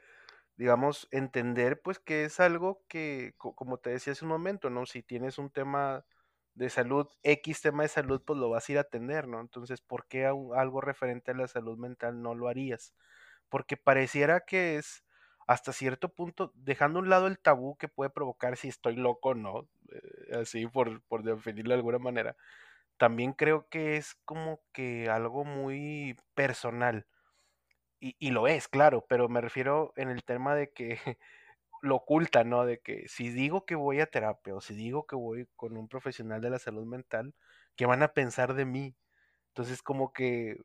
digamos, 0.57 1.07
entender 1.11 1.81
pues 1.81 1.99
que 1.99 2.25
es 2.25 2.39
algo 2.39 2.85
que, 2.89 3.33
co- 3.37 3.55
como 3.55 3.79
te 3.79 3.91
decía 3.91 4.13
hace 4.13 4.25
un 4.25 4.29
momento, 4.31 4.69
¿no? 4.69 4.85
Si 4.85 5.03
tienes 5.03 5.37
un 5.39 5.51
tema 5.51 6.05
de 6.57 6.69
salud, 6.69 7.07
X 7.23 7.61
tema 7.61 7.83
de 7.83 7.89
salud, 7.89 8.21
pues 8.25 8.39
lo 8.39 8.49
vas 8.49 8.67
a 8.69 8.71
ir 8.73 8.77
a 8.79 8.81
atender, 8.81 9.27
¿no? 9.27 9.39
Entonces, 9.41 9.81
¿por 9.81 10.07
qué 10.07 10.25
algo 10.25 10.81
referente 10.81 11.31
a 11.31 11.35
la 11.35 11.47
salud 11.47 11.77
mental 11.77 12.21
no 12.21 12.35
lo 12.35 12.47
harías? 12.49 12.93
Porque 13.49 13.77
pareciera 13.77 14.41
que 14.41 14.77
es 14.77 15.03
hasta 15.47 15.73
cierto 15.73 16.09
punto, 16.13 16.51
dejando 16.55 16.99
un 16.99 17.09
lado 17.09 17.27
el 17.27 17.39
tabú 17.39 17.77
que 17.77 17.87
puede 17.87 18.09
provocar 18.11 18.57
si 18.57 18.67
estoy 18.69 18.95
loco 18.97 19.29
o 19.29 19.35
no, 19.35 19.69
eh, 19.91 20.37
así 20.41 20.67
por, 20.67 21.01
por 21.03 21.23
definirlo 21.23 21.71
de 21.71 21.77
alguna 21.77 21.99
manera, 21.99 22.35
también 22.97 23.33
creo 23.33 23.69
que 23.69 23.97
es 23.97 24.15
como 24.25 24.61
que 24.73 25.09
algo 25.09 25.45
muy 25.45 26.17
personal 26.35 27.07
y, 27.99 28.15
y 28.19 28.31
lo 28.31 28.47
es, 28.47 28.67
claro, 28.67 29.05
pero 29.07 29.29
me 29.29 29.41
refiero 29.41 29.93
en 29.95 30.09
el 30.09 30.23
tema 30.23 30.55
de 30.55 30.71
que 30.71 30.99
lo 31.81 31.95
oculta, 31.97 32.43
¿no? 32.43 32.65
De 32.65 32.79
que 32.79 33.07
si 33.07 33.29
digo 33.29 33.65
que 33.65 33.75
voy 33.75 33.99
a 34.01 34.07
terapia 34.07 34.55
o 34.55 34.61
si 34.61 34.75
digo 34.75 35.05
que 35.07 35.15
voy 35.15 35.47
con 35.55 35.77
un 35.77 35.87
profesional 35.87 36.41
de 36.41 36.49
la 36.49 36.59
salud 36.59 36.85
mental, 36.85 37.35
¿qué 37.75 37.85
van 37.85 38.03
a 38.03 38.13
pensar 38.13 38.53
de 38.55 38.65
mí? 38.65 38.95
Entonces, 39.49 39.81
como 39.83 40.13
que 40.13 40.57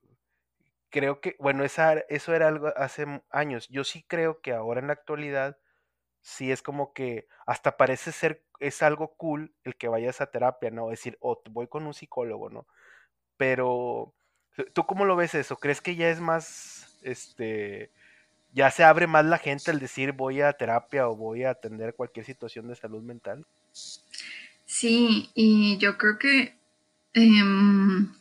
creo 0.91 1.21
que, 1.21 1.37
bueno, 1.41 1.65
esa, 1.65 1.95
eso 2.09 2.35
era 2.35 2.49
algo 2.49 2.69
hace 2.77 3.07
años. 3.31 3.69
Yo 3.69 3.85
sí 3.85 4.05
creo 4.07 4.41
que 4.41 4.53
ahora 4.53 4.81
en 4.81 4.89
la 4.89 4.93
actualidad, 4.95 5.59
sí 6.23 6.53
es 6.53 6.63
como 6.63 6.93
que 6.95 7.29
hasta 7.47 7.77
parece 7.77 8.13
ser, 8.13 8.45
es 8.61 8.83
algo 8.83 9.17
cool 9.17 9.55
el 9.65 9.77
que 9.77 9.89
vayas 9.89 10.21
a 10.21 10.31
terapia, 10.31 10.71
¿no? 10.71 10.91
Decir, 10.91 11.19
oh, 11.21 11.43
voy 11.51 11.69
con 11.69 11.87
un 11.87 11.95
psicólogo, 11.95 12.51
¿no? 12.51 12.67
Pero, 13.37 14.15
¿tú 14.75 14.87
cómo 14.87 15.05
lo 15.07 15.17
ves 15.17 15.35
eso? 15.35 15.57
¿Crees 15.59 15.81
que 15.81 15.97
ya 15.97 16.11
es 16.11 16.21
más, 16.21 16.99
este, 17.03 17.93
ya 18.53 18.71
se 18.71 18.85
abre 18.85 19.07
más 19.07 19.25
la 19.25 19.39
gente 19.39 19.71
al 19.71 19.81
decir 19.81 20.13
voy 20.13 20.41
a 20.41 20.53
terapia 20.53 21.09
o 21.09 21.17
voy 21.17 21.45
a 21.45 21.51
atender 21.51 21.95
cualquier 21.95 22.27
situación 22.27 22.69
de 22.69 22.77
salud 22.77 23.03
mental. 23.03 23.47
Sí, 24.65 25.31
y 25.35 25.79
yo 25.79 25.99
creo 25.99 26.19
que 26.19 26.55
em, 27.15 28.13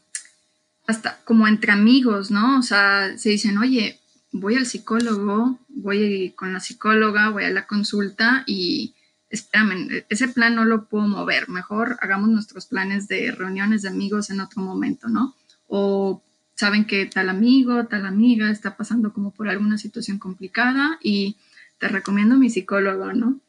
hasta 0.88 1.20
como 1.24 1.48
entre 1.48 1.72
amigos, 1.72 2.32
¿no? 2.32 2.60
O 2.60 2.62
sea, 2.62 3.18
se 3.18 3.30
dicen, 3.30 3.58
oye, 3.58 4.00
voy 4.32 4.56
al 4.56 4.66
psicólogo, 4.66 5.60
voy 5.70 6.34
con 6.36 6.54
la 6.54 6.60
psicóloga, 6.60 7.30
voy 7.30 7.46
a 7.46 7.52
la 7.52 7.68
consulta 7.68 8.44
y 8.48 8.96
espérame, 9.30 10.06
ese 10.10 10.28
plan 10.28 10.56
no 10.56 10.66
lo 10.66 10.88
puedo 10.88 11.08
mover, 11.08 11.48
mejor 11.48 11.98
hagamos 12.02 12.30
nuestros 12.30 12.66
planes 12.66 13.08
de 13.08 13.32
reuniones 13.32 13.82
de 13.82 13.90
amigos 13.90 14.30
en 14.30 14.42
otro 14.42 14.62
momento, 14.62 15.08
¿no? 15.08 15.36
O 15.68 16.22
saben 16.56 16.86
que 16.86 17.06
tal 17.06 17.30
amigo, 17.30 17.86
tal 17.86 18.06
amiga 18.06 18.52
está 18.52 18.78
pasando 18.78 19.14
como 19.14 19.32
por 19.32 19.50
alguna 19.50 19.78
situación 19.78 20.20
complicada 20.20 21.00
y 21.02 21.36
te 21.80 21.88
recomiendo 21.88 22.38
mi 22.38 22.50
psicólogo, 22.50 23.14
¿no? 23.14 23.40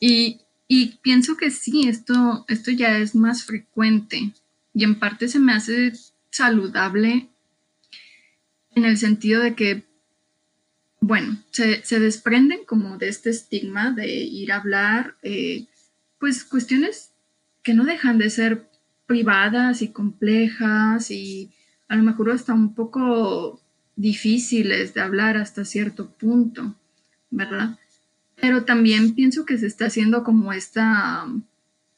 Y, 0.00 0.40
y 0.68 0.96
pienso 1.02 1.36
que 1.36 1.50
sí, 1.50 1.88
esto, 1.88 2.44
esto 2.48 2.70
ya 2.70 2.98
es 2.98 3.14
más 3.14 3.44
frecuente 3.44 4.32
y 4.74 4.84
en 4.84 4.98
parte 4.98 5.28
se 5.28 5.38
me 5.38 5.52
hace 5.52 5.92
saludable 6.30 7.28
en 8.74 8.84
el 8.84 8.98
sentido 8.98 9.42
de 9.42 9.54
que, 9.54 9.84
bueno, 11.00 11.42
se, 11.50 11.82
se 11.84 11.98
desprenden 11.98 12.64
como 12.66 12.98
de 12.98 13.08
este 13.08 13.30
estigma 13.30 13.92
de 13.92 14.06
ir 14.06 14.52
a 14.52 14.56
hablar, 14.56 15.16
eh, 15.22 15.66
pues 16.18 16.44
cuestiones 16.44 17.12
que 17.62 17.74
no 17.74 17.84
dejan 17.84 18.18
de 18.18 18.28
ser 18.28 18.68
privadas 19.06 19.82
y 19.82 19.88
complejas 19.88 21.10
y 21.10 21.50
a 21.88 21.96
lo 21.96 22.02
mejor 22.02 22.30
hasta 22.30 22.54
un 22.54 22.74
poco 22.74 23.60
difíciles 23.96 24.94
de 24.94 25.00
hablar 25.00 25.36
hasta 25.36 25.64
cierto 25.64 26.10
punto, 26.10 26.74
¿verdad? 27.30 27.78
Pero 28.36 28.64
también 28.64 29.14
pienso 29.14 29.46
que 29.46 29.58
se 29.58 29.66
está 29.66 29.86
haciendo 29.86 30.22
como 30.22 30.52
esta, 30.52 31.26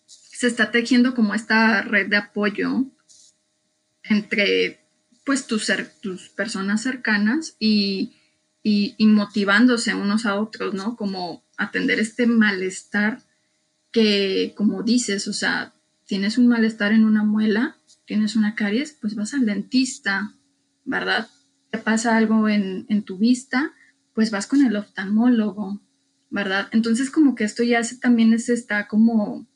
se 0.07 0.47
está 0.47 0.71
tejiendo 0.71 1.15
como 1.15 1.35
esta 1.35 1.83
red 1.83 2.09
de 2.09 2.17
apoyo 2.17 2.85
entre 4.05 4.81
pues 5.25 5.47
tus, 5.47 5.71
personas 6.37 6.83
cercanas 6.83 7.57
y, 7.59 8.15
y, 8.63 8.95
y 8.97 9.07
motivándose 9.07 9.95
unos 9.95 10.25
a 10.25 10.37
otros, 10.37 10.73
¿no? 10.75 10.97
Como 10.97 11.43
atender 11.59 11.99
este 11.99 12.27
malestar 12.27 13.21
que, 13.91 14.55
como 14.57 14.83
dices, 14.83 15.29
o 15.29 15.33
sea, 15.33 15.75
tienes 16.07 16.39
un 16.39 16.49
malestar 16.49 16.93
en 16.93 17.05
una 17.05 17.25
muela, 17.25 17.77
tienes 18.09 18.37
una 18.37 18.55
caries, 18.55 18.97
pues 18.99 19.15
vas 19.15 19.35
al 19.35 19.45
dentista, 19.45 20.35
¿verdad? 20.85 21.29
Te 21.71 21.77
pasa 21.77 22.17
algo 22.17 22.49
en, 22.49 23.03
tu 23.05 23.19
vista, 23.19 23.75
pues 24.15 24.31
vas 24.31 24.47
con 24.47 24.65
el 24.65 24.75
oftalmólogo, 24.75 25.83
¿verdad? 26.31 26.69
Entonces 26.73 27.11
como 27.11 27.35
que 27.35 27.45
esto 27.45 27.63
ya 27.63 27.85
se, 27.85 27.99
también 27.99 28.37
se 28.41 28.55
está 28.55 28.89
como 28.89 29.47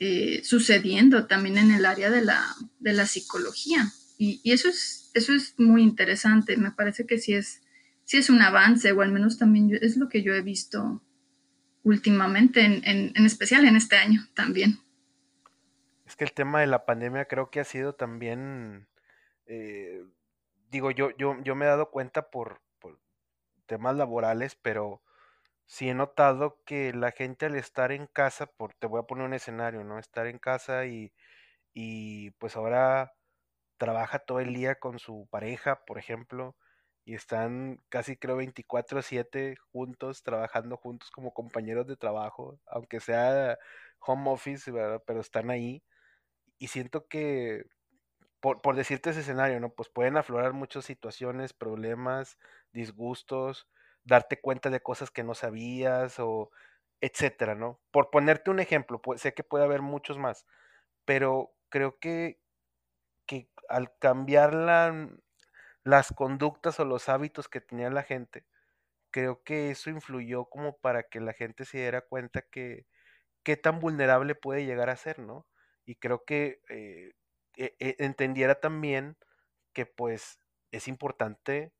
eh, 0.00 0.40
sucediendo 0.42 1.26
también 1.26 1.58
en 1.58 1.70
el 1.70 1.86
área 1.86 2.10
de 2.10 2.24
la, 2.24 2.44
de 2.80 2.92
la 2.92 3.06
psicología. 3.06 3.92
Y, 4.18 4.40
eso, 4.50 4.68
es, 4.68 5.10
eso 5.14 5.32
es 5.32 5.54
muy 5.56 5.82
interesante, 5.82 6.56
me 6.56 6.72
parece 6.72 7.06
que 7.06 7.18
sí 7.18 7.34
es, 7.34 7.60
un 8.28 8.42
avance, 8.42 8.90
o 8.90 9.00
al 9.00 9.12
menos 9.12 9.38
también 9.38 9.70
yo, 9.70 9.76
es 9.80 9.96
lo 9.96 10.08
que 10.08 10.24
yo 10.24 10.34
he 10.34 10.42
visto 10.42 11.02
últimamente, 11.84 12.62
en, 12.62 12.82
en, 12.84 13.12
en 13.14 13.26
especial 13.26 13.64
en 13.64 13.76
este 13.76 13.96
año 13.96 14.28
también. 14.34 14.80
Que 16.20 16.24
el 16.24 16.34
tema 16.34 16.60
de 16.60 16.66
la 16.66 16.84
pandemia 16.84 17.24
creo 17.24 17.48
que 17.50 17.60
ha 17.60 17.64
sido 17.64 17.94
también, 17.94 18.86
eh, 19.46 20.04
digo, 20.68 20.90
yo, 20.90 21.12
yo, 21.16 21.40
yo 21.42 21.54
me 21.54 21.64
he 21.64 21.68
dado 21.68 21.90
cuenta 21.90 22.28
por, 22.30 22.60
por 22.78 23.00
temas 23.66 23.96
laborales, 23.96 24.54
pero 24.56 25.02
sí 25.66 25.88
he 25.90 25.94
notado 25.94 26.62
que 26.66 26.92
la 26.94 27.12
gente 27.12 27.46
al 27.46 27.56
estar 27.56 27.92
en 27.92 28.06
casa, 28.06 28.46
por, 28.46 28.74
te 28.74 28.86
voy 28.86 29.00
a 29.00 29.04
poner 29.04 29.26
un 29.26 29.34
escenario, 29.34 29.84
¿no? 29.84 29.98
Estar 29.98 30.26
en 30.26 30.38
casa 30.38 30.86
y, 30.86 31.12
y 31.74 32.32
pues 32.32 32.56
ahora 32.56 33.14
trabaja 33.78 34.20
todo 34.20 34.40
el 34.40 34.54
día 34.54 34.76
con 34.80 34.98
su 34.98 35.28
pareja, 35.30 35.84
por 35.86 35.98
ejemplo, 35.98 36.56
y 37.04 37.14
están 37.14 37.82
casi 37.88 38.16
creo 38.16 38.36
24/7 38.36 39.56
juntos, 39.72 40.22
trabajando 40.22 40.76
juntos 40.76 41.10
como 41.10 41.32
compañeros 41.34 41.86
de 41.86 41.96
trabajo, 41.96 42.60
aunque 42.66 43.00
sea 43.00 43.58
home 44.00 44.30
office, 44.30 44.70
¿verdad? 44.70 45.02
Pero 45.06 45.20
están 45.20 45.50
ahí. 45.50 45.82
Y 46.60 46.68
siento 46.68 47.08
que, 47.08 47.66
por, 48.40 48.62
por 48.62 48.76
decirte 48.76 49.10
ese 49.10 49.20
escenario, 49.20 49.60
¿no? 49.60 49.70
Pues 49.74 49.88
pueden 49.90 50.16
aflorar 50.16 50.52
muchas 50.54 50.84
situaciones, 50.86 51.52
problemas, 51.54 52.38
disgustos, 52.72 53.68
darte 54.04 54.40
cuenta 54.40 54.70
de 54.70 54.80
cosas 54.82 55.10
que 55.10 55.24
no 55.24 55.34
sabías 55.34 56.18
o 56.20 56.50
etcétera, 57.02 57.54
¿no? 57.56 57.80
Por 57.92 58.10
ponerte 58.10 58.50
un 58.50 58.60
ejemplo, 58.60 59.02
pues, 59.02 59.20
sé 59.22 59.34
que 59.34 59.44
puede 59.44 59.64
haber 59.64 59.82
muchos 59.82 60.18
más, 60.18 60.46
pero 61.06 61.52
creo 61.70 61.98
que 62.00 62.40
que 63.26 63.48
al 63.68 63.96
cambiar 63.98 64.54
la, 64.54 65.08
las 65.84 66.12
conductas 66.12 66.80
o 66.80 66.84
los 66.84 67.08
hábitos 67.08 67.48
que 67.48 67.60
tenía 67.60 67.90
la 67.90 68.02
gente, 68.04 68.46
creo 69.12 69.42
que 69.44 69.70
eso 69.72 69.90
influyó 69.90 70.46
como 70.46 70.78
para 70.78 71.04
que 71.04 71.20
la 71.20 71.34
gente 71.34 71.64
se 71.66 71.78
diera 71.78 72.02
cuenta 72.02 72.42
que 72.42 72.86
qué 73.44 73.56
tan 73.58 73.80
vulnerable 73.80 74.34
puede 74.36 74.66
llegar 74.66 74.90
a 74.90 74.96
ser, 74.96 75.18
¿no? 75.20 75.46
Y 75.84 75.96
creo 75.96 76.24
que 76.24 76.60
eh, 76.68 77.12
eh, 77.56 77.76
eh, 77.78 77.96
entendiera 77.98 78.60
también 78.60 79.16
que 79.72 79.86
pues 79.86 80.40
es 80.70 80.88
importante 80.88 81.72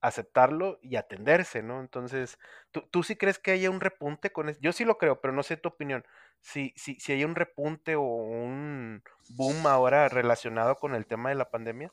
aceptarlo 0.00 0.78
y 0.82 0.96
atenderse, 0.96 1.62
¿no? 1.62 1.80
Entonces, 1.80 2.38
¿tú, 2.70 2.82
tú 2.90 3.02
sí 3.02 3.16
crees 3.16 3.38
que 3.38 3.50
haya 3.52 3.70
un 3.70 3.80
repunte 3.80 4.30
con 4.30 4.48
eso? 4.48 4.60
Yo 4.62 4.72
sí 4.72 4.84
lo 4.84 4.98
creo, 4.98 5.20
pero 5.20 5.32
no 5.34 5.42
sé 5.42 5.56
tu 5.56 5.68
opinión. 5.68 6.04
Si, 6.40 6.72
si, 6.76 6.94
si 7.00 7.12
hay 7.12 7.24
un 7.24 7.34
repunte 7.34 7.96
o 7.96 8.02
un 8.02 9.02
boom 9.30 9.66
ahora 9.66 10.08
relacionado 10.08 10.76
con 10.76 10.94
el 10.94 11.06
tema 11.06 11.30
de 11.30 11.34
la 11.34 11.50
pandemia. 11.50 11.92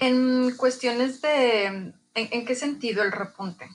En 0.00 0.56
cuestiones 0.56 1.20
de... 1.20 1.66
¿En, 1.66 1.94
en 2.14 2.46
qué 2.46 2.54
sentido 2.54 3.02
el 3.02 3.12
repunte? 3.12 3.68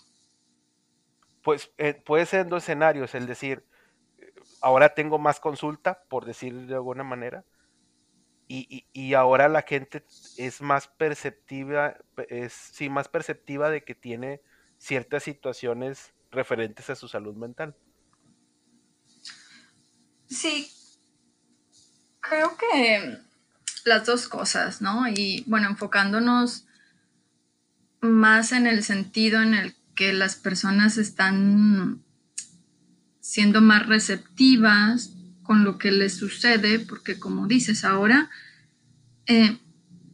Pues 1.44 1.72
eh, 1.78 1.94
puede 1.94 2.26
ser 2.26 2.42
en 2.42 2.50
dos 2.50 2.64
escenarios, 2.64 3.14
el 3.16 3.28
decir, 3.28 3.66
ahora 4.62 4.94
tengo 4.94 5.20
más 5.20 5.40
consulta, 5.40 6.04
por 6.10 6.26
decir 6.26 6.68
de 6.68 6.76
alguna 6.76 7.04
manera, 7.04 7.46
y, 8.52 8.88
y, 8.94 9.14
ahora 9.14 9.48
la 9.48 9.62
gente 9.62 10.04
es 10.38 10.60
más 10.60 10.88
perceptiva, 10.88 11.98
es 12.30 12.52
sí, 12.52 12.90
más 12.90 13.08
perceptiva 13.08 13.70
de 13.70 13.84
que 13.84 13.94
tiene 13.94 14.42
ciertas 14.80 15.22
situaciones 15.22 16.16
referentes 16.32 16.90
a 16.90 16.96
su 16.96 17.08
salud 17.08 17.36
mental. 17.36 17.76
Sí, 20.28 20.72
creo 22.22 22.58
que 22.58 23.20
las 23.86 24.08
dos 24.08 24.28
cosas, 24.28 24.82
¿no? 24.82 25.08
Y 25.08 25.44
bueno, 25.46 25.68
enfocándonos 25.68 26.66
más 28.02 28.52
en 28.52 28.66
el 28.66 28.84
sentido 28.84 29.42
en 29.42 29.54
el 29.54 29.76
que 29.96 30.14
las 30.14 30.36
personas 30.36 30.98
están 30.98 32.04
siendo 33.30 33.62
más 33.62 33.86
receptivas 33.86 35.12
con 35.44 35.64
lo 35.64 35.78
que 35.78 35.92
les 35.92 36.16
sucede, 36.16 36.80
porque 36.80 37.20
como 37.20 37.46
dices 37.46 37.86
ahora, 37.86 38.32
eh, 39.28 39.60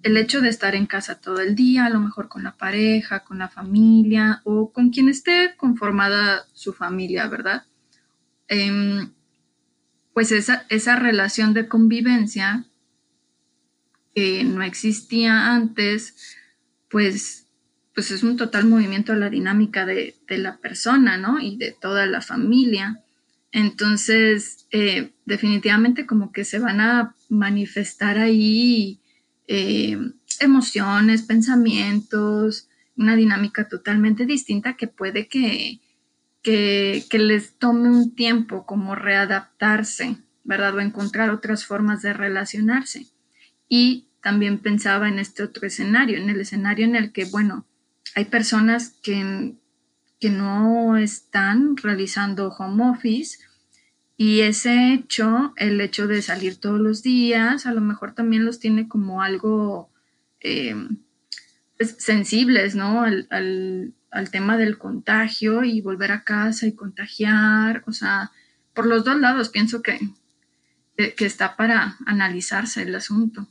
el 0.03 0.17
hecho 0.17 0.41
de 0.41 0.49
estar 0.49 0.75
en 0.75 0.85
casa 0.85 1.21
todo 1.21 1.39
el 1.39 1.55
día, 1.55 1.85
a 1.85 1.89
lo 1.89 2.01
mejor 2.01 2.27
con 2.27 2.43
la 2.43 2.57
pareja, 2.57 3.21
con 3.21 3.39
la 3.39 3.47
familia 3.47 4.41
o 4.43 4.73
con 4.73 4.89
quien 4.89 5.07
esté 5.07 5.55
conformada 5.55 6.45
su 6.51 6.73
familia, 6.73 7.29
¿verdad? 7.29 7.63
Em, 8.49 9.13
pues 10.13 10.33
esa, 10.33 10.65
esa 10.67 10.97
relación 10.97 11.53
de 11.53 11.69
convivencia 11.69 12.65
que 14.13 14.43
no 14.43 14.61
existía 14.61 15.53
antes, 15.53 16.35
pues, 16.89 17.47
pues 17.93 18.11
es 18.11 18.23
un 18.23 18.35
total 18.35 18.65
movimiento 18.65 19.13
a 19.13 19.15
la 19.15 19.29
dinámica 19.29 19.85
de, 19.85 20.15
la 20.27 20.57
persona, 20.57 21.17
¿no? 21.17 21.39
Y 21.39 21.55
de 21.55 21.71
toda 21.71 22.05
la 22.07 22.19
familia. 22.19 23.04
Entonces, 23.55 24.67
eh, 24.71 25.13
definitivamente 25.25 26.05
como 26.05 26.33
que 26.33 26.43
se 26.43 26.59
van 26.59 26.81
a 26.81 27.15
manifestar 27.29 28.17
ahí 28.17 28.99
eh, 29.47 29.97
emociones, 30.41 31.21
pensamientos, 31.21 32.67
una 32.97 33.15
dinámica 33.15 33.69
totalmente 33.69 34.25
distinta 34.25 34.75
que 34.75 34.87
puede 34.87 35.29
que, 35.29 35.79
que, 36.41 37.05
que, 37.09 37.17
les 37.17 37.57
tome 37.57 37.87
un 37.87 38.13
tiempo 38.13 38.65
como 38.65 38.93
readaptarse, 38.93 40.17
¿verdad? 40.43 40.75
O 40.75 40.81
encontrar 40.81 41.29
otras 41.29 41.65
formas 41.65 42.01
de 42.01 42.11
relacionarse. 42.11 43.07
Y 43.69 44.09
también 44.21 44.59
pensaba 44.59 45.07
en 45.07 45.17
este 45.17 45.43
otro 45.43 45.65
escenario, 45.65 46.17
en 46.17 46.29
el 46.29 46.41
escenario 46.41 46.83
en 46.83 46.97
el 46.97 47.13
que, 47.13 47.23
bueno, 47.23 47.65
hay 48.15 48.25
personas 48.25 48.97
que, 49.01 49.55
que 50.25 50.31
no 50.31 50.97
están 50.97 51.77
realizando 51.77 52.49
home 52.49 52.89
office 52.89 53.37
y 54.17 54.39
ese 54.39 54.91
hecho, 54.91 55.53
el 55.55 55.79
hecho 55.79 56.07
de 56.07 56.23
salir 56.23 56.59
todos 56.59 56.79
los 56.79 57.03
días, 57.03 57.67
a 57.67 57.73
lo 57.73 57.81
mejor 57.81 58.15
también 58.15 58.43
los 58.43 58.59
tiene 58.59 58.87
como 58.87 59.21
algo 59.21 59.91
eh, 60.39 60.75
pues, 61.77 61.97
sensibles, 61.99 62.73
¿no? 62.73 63.03
Al, 63.03 63.27
al, 63.29 64.31
tema 64.31 64.57
del 64.57 64.79
contagio 64.79 65.63
y 65.63 65.81
volver 65.81 66.11
a 66.11 66.23
casa 66.23 66.65
y 66.65 66.73
contagiar. 66.73 67.83
O 67.85 67.91
sea, 67.91 68.31
por 68.73 68.87
los 68.87 69.05
dos 69.05 69.19
lados 69.19 69.49
pienso 69.49 69.83
que, 69.83 69.99
que 70.97 71.25
está 71.27 71.55
para 71.55 71.97
analizarse 72.07 72.81
el 72.81 72.95
asunto. 72.95 73.47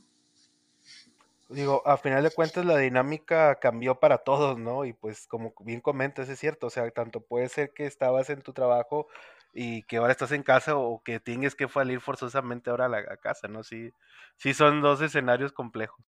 Digo, 1.55 1.81
a 1.87 1.95
final 1.95 2.21
de 2.21 2.31
cuentas 2.31 2.65
la 2.65 2.77
dinámica 2.77 3.55
cambió 3.61 3.97
para 3.97 4.17
todos, 4.17 4.59
¿no? 4.59 4.83
Y 4.83 4.91
pues 4.91 5.25
como 5.25 5.53
bien 5.61 5.79
comentas, 5.79 6.27
es 6.27 6.37
cierto, 6.37 6.67
o 6.67 6.69
sea, 6.69 6.89
tanto 6.91 7.21
puede 7.21 7.47
ser 7.47 7.71
que 7.73 7.85
estabas 7.85 8.29
en 8.29 8.41
tu 8.41 8.51
trabajo 8.51 9.07
y 9.53 9.83
que 9.83 9.95
ahora 9.95 10.11
estás 10.11 10.33
en 10.33 10.43
casa 10.43 10.75
o 10.75 11.01
que 11.01 11.21
tienes 11.21 11.55
que 11.55 11.69
salir 11.69 12.01
forzosamente 12.01 12.69
ahora 12.69 12.87
a 12.87 12.89
la 12.89 13.17
casa, 13.17 13.47
¿no? 13.47 13.63
Sí, 13.63 13.93
sí 14.35 14.53
son 14.53 14.81
dos 14.81 14.99
escenarios 15.01 15.53
complejos. 15.53 16.03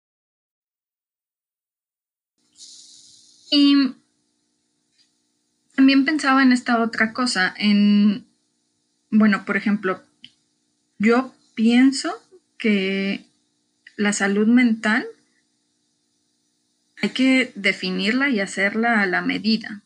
Y 3.52 3.98
también 5.76 6.06
pensaba 6.06 6.42
en 6.42 6.54
esta 6.54 6.82
otra 6.82 7.12
cosa, 7.12 7.54
en, 7.58 8.26
bueno, 9.12 9.44
por 9.44 9.58
ejemplo, 9.58 10.02
yo 11.00 11.34
pienso 11.54 12.14
que 12.58 13.26
la 13.98 14.14
salud 14.14 14.48
mental 14.48 15.06
hay 17.04 17.10
que 17.10 17.52
definirla 17.56 18.30
y 18.30 18.40
hacerla 18.40 19.02
a 19.02 19.06
la 19.06 19.22
medida, 19.22 19.84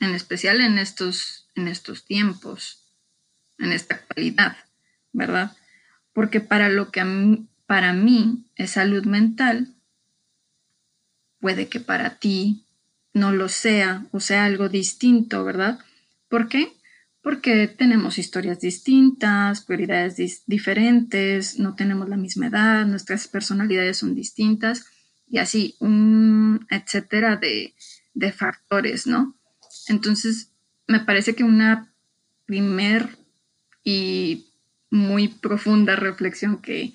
en 0.00 0.12
especial 0.12 0.60
en 0.60 0.76
estos 0.76 1.48
en 1.54 1.68
estos 1.68 2.04
tiempos, 2.04 2.92
en 3.58 3.72
esta 3.72 3.94
actualidad, 3.94 4.56
¿verdad? 5.12 5.56
Porque 6.12 6.40
para 6.40 6.68
lo 6.68 6.90
que 6.90 7.04
para 7.66 7.92
mí 7.92 8.44
es 8.56 8.72
salud 8.72 9.06
mental, 9.06 9.76
puede 11.38 11.68
que 11.68 11.78
para 11.78 12.18
ti 12.18 12.66
no 13.14 13.30
lo 13.30 13.48
sea 13.48 14.04
o 14.10 14.18
sea 14.18 14.46
algo 14.46 14.68
distinto, 14.68 15.44
¿verdad? 15.44 15.78
¿Por 16.28 16.48
qué? 16.48 16.72
Porque 17.22 17.68
tenemos 17.68 18.18
historias 18.18 18.58
distintas, 18.58 19.64
prioridades 19.64 20.42
diferentes, 20.46 21.60
no 21.60 21.76
tenemos 21.76 22.08
la 22.08 22.16
misma 22.16 22.48
edad, 22.48 22.84
nuestras 22.84 23.28
personalidades 23.28 23.98
son 23.98 24.16
distintas 24.16 24.86
y 25.28 25.38
así, 25.38 25.76
un 25.80 26.66
etcétera 26.70 27.36
de, 27.36 27.74
de 28.14 28.32
factores, 28.32 29.06
¿no? 29.06 29.36
Entonces, 29.88 30.52
me 30.86 31.00
parece 31.00 31.34
que 31.34 31.44
una 31.44 31.92
primer 32.46 33.18
y 33.82 34.46
muy 34.90 35.28
profunda 35.28 35.96
reflexión 35.96 36.58
que, 36.60 36.94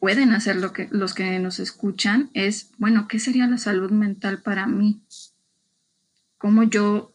pueden 0.00 0.32
hacer 0.32 0.56
lo 0.56 0.72
que, 0.72 0.88
los 0.90 1.14
que 1.14 1.38
nos 1.38 1.60
escuchan 1.60 2.30
es, 2.34 2.70
bueno, 2.78 3.06
¿qué 3.08 3.18
sería 3.18 3.46
la 3.46 3.58
salud 3.58 3.90
mental 3.90 4.42
para 4.42 4.66
mí? 4.66 5.02
¿Cómo 6.38 6.64
yo 6.64 7.14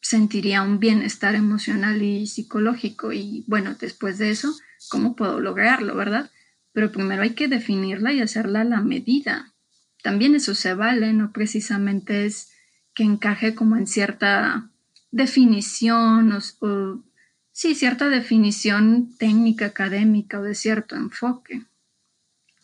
sentiría 0.00 0.62
un 0.62 0.78
bienestar 0.78 1.34
emocional 1.34 2.02
y 2.02 2.26
psicológico? 2.26 3.12
Y 3.12 3.44
bueno, 3.46 3.74
después 3.80 4.18
de 4.18 4.30
eso, 4.30 4.54
¿cómo 4.90 5.16
puedo 5.16 5.40
lograrlo, 5.40 5.96
verdad? 5.96 6.30
Pero 6.76 6.92
primero 6.92 7.22
hay 7.22 7.30
que 7.30 7.48
definirla 7.48 8.12
y 8.12 8.20
hacerla 8.20 8.60
a 8.60 8.64
la 8.64 8.82
medida. 8.82 9.54
También 10.02 10.34
eso 10.34 10.54
se 10.54 10.74
vale, 10.74 11.14
no 11.14 11.32
precisamente 11.32 12.26
es 12.26 12.52
que 12.94 13.02
encaje 13.02 13.54
como 13.54 13.76
en 13.76 13.86
cierta 13.86 14.68
definición 15.10 16.32
o, 16.32 17.02
sí, 17.50 17.74
cierta 17.74 18.10
definición 18.10 19.16
técnica, 19.16 19.64
académica 19.64 20.38
o 20.38 20.42
de 20.42 20.54
cierto 20.54 20.96
enfoque. 20.96 21.62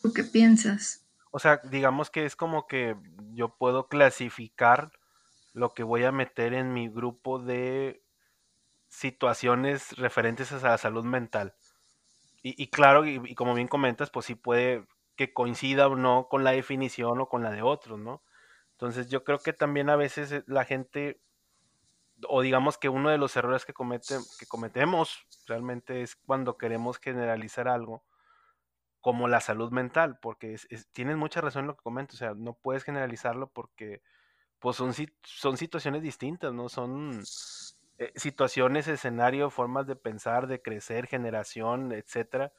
¿Tú 0.03 0.13
qué 0.13 0.23
piensas? 0.23 1.07
O 1.31 1.39
sea, 1.39 1.59
digamos 1.71 2.11
que 2.11 2.25
es 2.25 2.35
como 2.35 2.67
que 2.67 2.95
yo 3.31 3.57
puedo 3.57 3.87
clasificar 3.87 4.91
lo 5.53 5.73
que 5.73 5.81
voy 5.81 6.03
a 6.03 6.11
meter 6.11 6.53
en 6.53 6.71
mi 6.71 6.87
grupo 6.87 7.39
de 7.39 8.03
situaciones 8.89 9.97
referentes 9.97 10.51
a 10.51 10.59
la 10.59 10.77
salud 10.77 11.03
mental. 11.03 11.55
Y, 12.45 12.67
claro, 12.67 13.05
y, 13.05 13.21
y, 13.23 13.35
como 13.35 13.53
bien 13.53 13.69
comentas, 13.69 14.09
pues 14.09 14.25
sí 14.25 14.35
puede 14.35 14.85
que 15.15 15.31
coincida 15.31 15.87
o 15.87 15.95
no 15.95 16.27
con 16.29 16.43
la 16.43 16.51
definición 16.51 17.21
o 17.21 17.29
con 17.29 17.41
la 17.41 17.51
de 17.51 17.61
otros, 17.61 17.97
¿no? 17.99 18.21
Entonces 18.71 19.09
yo 19.09 19.23
creo 19.23 19.39
que 19.39 19.53
también 19.53 19.89
a 19.89 19.95
veces 19.95 20.31
eh, 20.33 20.43
la 20.45 20.65
gente 20.65 21.21
o 22.27 22.41
digamos 22.41 22.77
que 22.77 22.89
uno 22.89 23.09
de 23.09 23.17
los 23.17 23.35
errores 23.35 23.65
que, 23.65 23.73
comete, 23.73 24.15
que 24.39 24.45
cometemos 24.45 25.25
realmente 25.47 26.01
es 26.01 26.15
cuando 26.15 26.57
queremos 26.57 26.97
generalizar 26.97 27.67
algo 27.67 28.03
como 29.01 29.27
la 29.27 29.41
salud 29.41 29.71
mental, 29.71 30.17
porque 30.21 30.55
tienes 30.93 31.17
mucha 31.17 31.41
razón 31.41 31.61
en 31.61 31.67
lo 31.67 31.75
que 31.75 31.83
comento, 31.83 32.15
o 32.15 32.17
sea, 32.17 32.33
no 32.35 32.53
puedes 32.53 32.83
generalizarlo 32.83 33.47
porque 33.47 34.01
pues 34.59 34.77
son, 34.77 34.93
son 35.23 35.57
situaciones 35.57 36.01
distintas, 36.01 36.53
¿no? 36.53 36.69
Son 36.69 37.21
eh, 38.03 38.13
situaciones, 38.15 38.87
escenario, 38.87 39.49
formas 39.49 39.87
de 39.87 39.95
pensar, 39.95 40.47
de 40.47 40.61
crecer, 40.61 41.07
generación, 41.07 41.91
etcétera, 41.91 42.51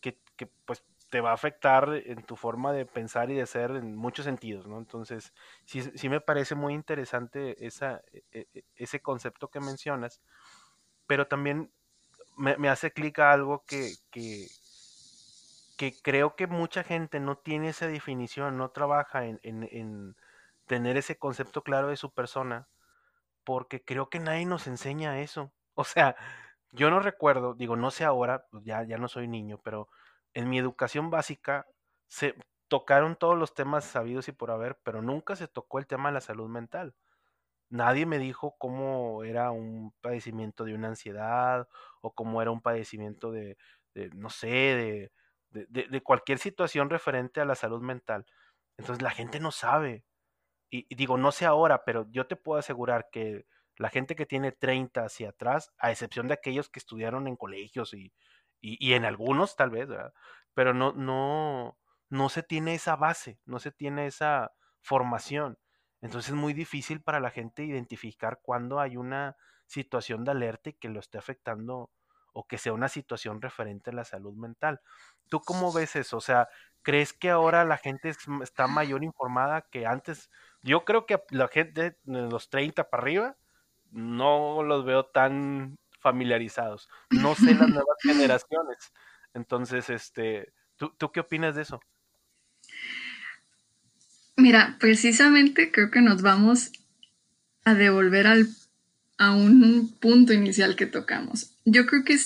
que, 0.00 0.18
que 0.36 0.46
pues 0.66 0.84
te 1.10 1.20
va 1.20 1.30
a 1.30 1.34
afectar 1.34 1.88
en 2.06 2.24
tu 2.24 2.36
forma 2.36 2.72
de 2.72 2.86
pensar 2.86 3.30
y 3.30 3.34
de 3.36 3.46
ser 3.46 3.70
en 3.72 3.94
muchos 3.94 4.24
sentidos, 4.24 4.66
¿no? 4.66 4.78
Entonces, 4.78 5.32
sí, 5.64 5.82
sí 5.82 6.08
me 6.08 6.20
parece 6.20 6.56
muy 6.56 6.74
interesante 6.74 7.64
esa, 7.64 8.02
e, 8.12 8.48
e, 8.52 8.64
ese 8.74 9.00
concepto 9.00 9.48
que 9.48 9.60
mencionas, 9.60 10.20
pero 11.06 11.28
también 11.28 11.70
me, 12.36 12.68
hace 12.68 12.92
clic 12.92 13.18
a 13.20 13.32
algo 13.32 13.64
que, 13.64 13.94
que, 14.10 14.48
que, 15.76 15.94
creo 16.02 16.34
que 16.36 16.46
mucha 16.48 16.82
gente 16.82 17.20
no 17.20 17.36
tiene 17.38 17.68
esa 17.68 17.86
definición, 17.86 18.58
no 18.58 18.70
trabaja 18.70 19.24
en, 19.26 19.38
en, 19.44 19.68
en 19.70 20.16
tener 20.66 20.96
ese 20.96 21.16
concepto 21.16 21.62
claro 21.62 21.88
de 21.88 21.96
su 21.96 22.12
persona, 22.12 22.66
porque 23.44 23.84
creo 23.84 24.08
que 24.10 24.20
nadie 24.20 24.46
nos 24.46 24.66
enseña 24.66 25.20
eso. 25.20 25.52
O 25.74 25.84
sea, 25.84 26.16
yo 26.72 26.90
no 26.90 27.00
recuerdo, 27.00 27.54
digo, 27.54 27.76
no 27.76 27.90
sé 27.90 28.04
ahora, 28.04 28.46
pues 28.50 28.64
ya, 28.64 28.82
ya 28.84 28.98
no 28.98 29.08
soy 29.08 29.28
niño, 29.28 29.60
pero 29.62 29.88
en 30.34 30.48
mi 30.50 30.58
educación 30.58 31.10
básica 31.10 31.66
se 32.08 32.34
tocaron 32.68 33.16
todos 33.16 33.38
los 33.38 33.54
temas 33.54 33.84
sabidos 33.84 34.28
y 34.28 34.32
por 34.32 34.50
haber, 34.50 34.78
pero 34.82 35.02
nunca 35.02 35.36
se 35.36 35.48
tocó 35.48 35.78
el 35.78 35.86
tema 35.86 36.08
de 36.08 36.14
la 36.14 36.20
salud 36.20 36.48
mental. 36.48 36.94
Nadie 37.70 38.06
me 38.06 38.18
dijo 38.18 38.56
cómo 38.58 39.24
era 39.24 39.50
un 39.50 39.92
padecimiento 40.00 40.64
de 40.64 40.74
una 40.74 40.88
ansiedad 40.88 41.68
o 42.00 42.12
cómo 42.12 42.42
era 42.42 42.50
un 42.50 42.60
padecimiento 42.62 43.32
de, 43.32 43.56
no 44.14 44.30
sé, 44.30 45.10
de, 45.50 45.66
de, 45.68 46.02
cualquier 46.02 46.38
situación 46.38 46.90
referente 46.90 47.40
a 47.40 47.44
la 47.44 47.54
salud 47.54 47.80
mental. 47.82 48.26
Entonces 48.76 49.02
la 49.02 49.10
gente 49.10 49.40
no 49.40 49.50
sabe. 49.50 50.04
Y, 50.76 50.94
digo, 50.96 51.16
no 51.16 51.30
sé 51.30 51.46
ahora, 51.46 51.84
pero 51.84 52.06
yo 52.10 52.26
te 52.26 52.34
puedo 52.34 52.58
asegurar 52.58 53.08
que 53.12 53.46
la 53.76 53.90
gente 53.90 54.16
que 54.16 54.26
tiene 54.26 54.50
30 54.50 55.04
hacia 55.04 55.28
atrás, 55.30 55.72
a 55.78 55.92
excepción 55.92 56.26
de 56.26 56.34
aquellos 56.34 56.68
que 56.68 56.80
estudiaron 56.80 57.28
en 57.28 57.36
colegios 57.36 57.94
y, 57.94 58.12
y, 58.60 58.94
en 58.94 59.04
algunos 59.04 59.54
tal 59.54 59.70
vez, 59.70 59.88
pero 60.52 60.74
no, 60.74 60.92
no, 60.92 61.78
no 62.08 62.28
se 62.28 62.42
tiene 62.42 62.74
esa 62.74 62.96
base, 62.96 63.38
no 63.44 63.60
se 63.60 63.70
tiene 63.70 64.06
esa 64.06 64.52
formación. 64.80 65.58
Entonces 66.00 66.30
es 66.30 66.36
muy 66.36 66.54
difícil 66.54 67.00
para 67.02 67.20
la 67.20 67.30
gente 67.30 67.64
identificar 67.64 68.40
cuando 68.42 68.80
hay 68.80 68.96
una 68.96 69.36
situación 69.66 70.24
de 70.24 70.32
alerta 70.32 70.70
y 70.70 70.74
que 70.74 70.88
lo 70.88 71.00
esté 71.00 71.18
afectando 71.18 71.90
o 72.32 72.46
que 72.48 72.58
sea 72.58 72.72
una 72.72 72.88
situación 72.88 73.40
referente 73.40 73.90
a 73.90 73.94
la 73.94 74.04
salud 74.04 74.34
mental. 74.34 74.80
¿Tú 75.28 75.40
cómo 75.40 75.72
ves 75.72 75.94
eso? 75.94 76.16
O 76.16 76.20
sea, 76.20 76.48
¿crees 76.82 77.12
que 77.12 77.30
ahora 77.30 77.64
la 77.64 77.78
gente 77.78 78.12
está 78.42 78.66
mayor 78.66 79.04
informada 79.04 79.62
que 79.62 79.86
antes? 79.86 80.30
Yo 80.64 80.86
creo 80.86 81.04
que 81.04 81.20
la 81.30 81.48
gente 81.48 81.98
de 82.04 82.22
los 82.22 82.48
30 82.48 82.88
para 82.88 83.02
arriba 83.02 83.36
no 83.90 84.62
los 84.62 84.86
veo 84.86 85.04
tan 85.04 85.78
familiarizados. 86.00 86.88
No 87.10 87.34
sé 87.34 87.54
las 87.54 87.68
nuevas 87.68 87.98
generaciones. 88.02 88.92
Entonces, 89.34 89.90
este, 89.90 90.54
¿tú, 90.76 90.94
¿tú 90.96 91.12
qué 91.12 91.20
opinas 91.20 91.54
de 91.54 91.62
eso? 91.62 91.80
Mira, 94.36 94.78
precisamente 94.80 95.70
creo 95.70 95.90
que 95.90 96.00
nos 96.00 96.22
vamos 96.22 96.72
a 97.66 97.74
devolver 97.74 98.26
al, 98.26 98.48
a 99.18 99.32
un 99.32 99.94
punto 100.00 100.32
inicial 100.32 100.76
que 100.76 100.86
tocamos. 100.86 101.52
Yo 101.66 101.84
creo 101.84 102.04
que 102.04 102.18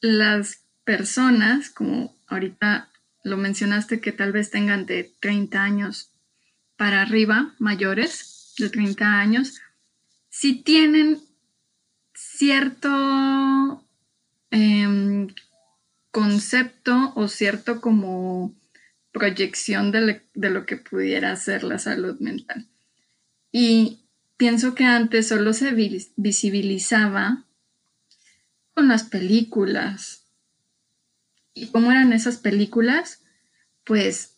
las 0.00 0.64
personas, 0.84 1.70
como 1.70 2.16
ahorita 2.26 2.90
lo 3.22 3.36
mencionaste, 3.36 4.00
que 4.00 4.10
tal 4.10 4.32
vez 4.32 4.50
tengan 4.50 4.86
de 4.86 5.12
30 5.20 5.62
años 5.62 6.10
para 6.76 7.02
arriba, 7.02 7.54
mayores 7.58 8.54
de 8.58 8.68
30 8.68 9.20
años, 9.20 9.60
si 10.28 10.62
tienen 10.62 11.20
cierto 12.14 13.82
em, 14.50 15.28
concepto 16.10 17.12
o 17.14 17.28
cierto 17.28 17.80
como 17.80 18.54
proyección 19.12 19.92
de, 19.92 20.22
lo 20.34 20.66
que 20.66 20.76
pudiera 20.76 21.34
ser 21.36 21.64
la 21.64 21.78
salud 21.78 22.18
mental. 22.20 22.66
Y 23.50 24.00
pienso 24.36 24.74
que 24.74 24.84
antes 24.84 25.28
solo 25.28 25.54
se 25.54 25.72
visibilizaba 26.16 27.44
con 28.74 28.88
las 28.88 29.04
películas. 29.04 30.26
¿Y 31.54 31.68
cómo 31.68 31.90
eran 31.90 32.12
esas 32.12 32.36
películas? 32.36 33.22
Pues 33.84 34.35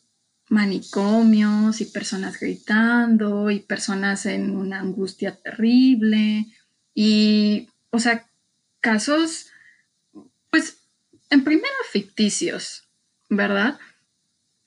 manicomios 0.51 1.81
y 1.81 1.87
personas 1.87 2.39
gritando 2.41 3.51
y 3.51 3.61
personas 3.61 4.27
en 4.27 4.57
una 4.57 4.81
angustia 4.81 5.37
terrible 5.37 6.47
y, 6.95 7.69
o 7.91 7.99
sea, 7.99 8.27
casos, 8.81 9.47
pues, 10.51 10.79
en 11.31 11.45
primero 11.45 11.75
ficticios, 11.93 12.89
¿verdad? 13.29 13.79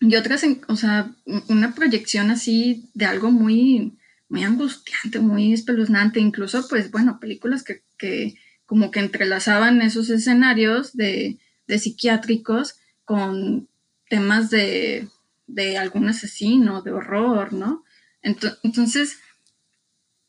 y 0.01 0.15
otras, 0.15 0.43
o 0.67 0.75
sea, 0.75 1.13
una 1.47 1.75
proyección 1.75 2.31
así 2.31 2.89
de 2.95 3.05
algo 3.05 3.29
muy, 3.31 3.99
muy 4.29 4.43
angustiante, 4.43 5.19
muy 5.19 5.53
espeluznante, 5.53 6.19
incluso, 6.19 6.67
pues 6.67 6.89
bueno, 6.89 7.19
películas 7.19 7.63
que, 7.63 7.83
que 7.99 8.35
como 8.65 8.89
que 8.89 8.99
entrelazaban 8.99 9.81
esos 9.81 10.09
escenarios 10.09 10.97
de, 10.97 11.37
de 11.67 11.77
psiquiátricos 11.77 12.79
con 13.05 13.69
temas 14.09 14.49
de, 14.49 15.07
de, 15.53 15.77
algún 15.77 16.07
asesino, 16.09 16.81
de 16.81 16.91
horror, 16.91 17.53
¿no? 17.53 17.83
Entonces, 18.21 19.19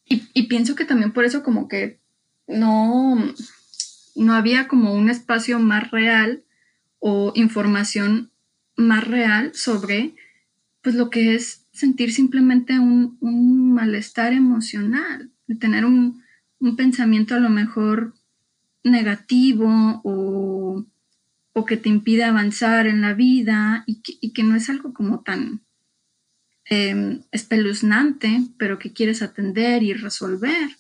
y, 0.04 0.42
pienso 0.44 0.74
que 0.74 0.84
también 0.84 1.12
por 1.12 1.24
eso 1.24 1.42
como 1.42 1.68
que 1.68 2.00
no, 2.46 3.16
no 4.14 4.34
había 4.34 4.68
como 4.68 4.94
un 4.94 5.08
espacio 5.08 5.58
más 5.58 5.90
real 5.90 6.44
o 6.98 7.32
información 7.34 8.30
más 8.76 9.06
real 9.06 9.54
sobre 9.54 10.14
pues 10.82 10.94
lo 10.96 11.10
que 11.10 11.34
es 11.34 11.66
sentir 11.72 12.12
simplemente 12.12 12.78
un, 12.78 13.16
malestar 13.72 14.32
emocional, 14.32 15.30
de 15.46 15.54
tener 15.54 15.84
un, 15.84 16.22
pensamiento 16.76 17.34
a 17.34 17.40
lo 17.40 17.48
mejor 17.48 18.14
negativo 18.84 20.00
o, 20.04 20.84
que 21.66 21.76
te 21.76 21.88
impide 21.88 22.24
avanzar 22.24 22.86
en 22.86 23.00
la 23.00 23.14
vida 23.14 23.84
y 23.86 24.32
que, 24.32 24.42
no 24.42 24.56
es 24.56 24.70
algo 24.70 24.92
como 24.94 25.20
tan 25.20 25.64
em, 26.64 27.22
espeluznante, 27.30 28.40
pero 28.58 28.78
que 28.78 28.92
quieres 28.92 29.22
atender 29.22 29.82
y 29.82 29.92
resolver, 29.92 30.76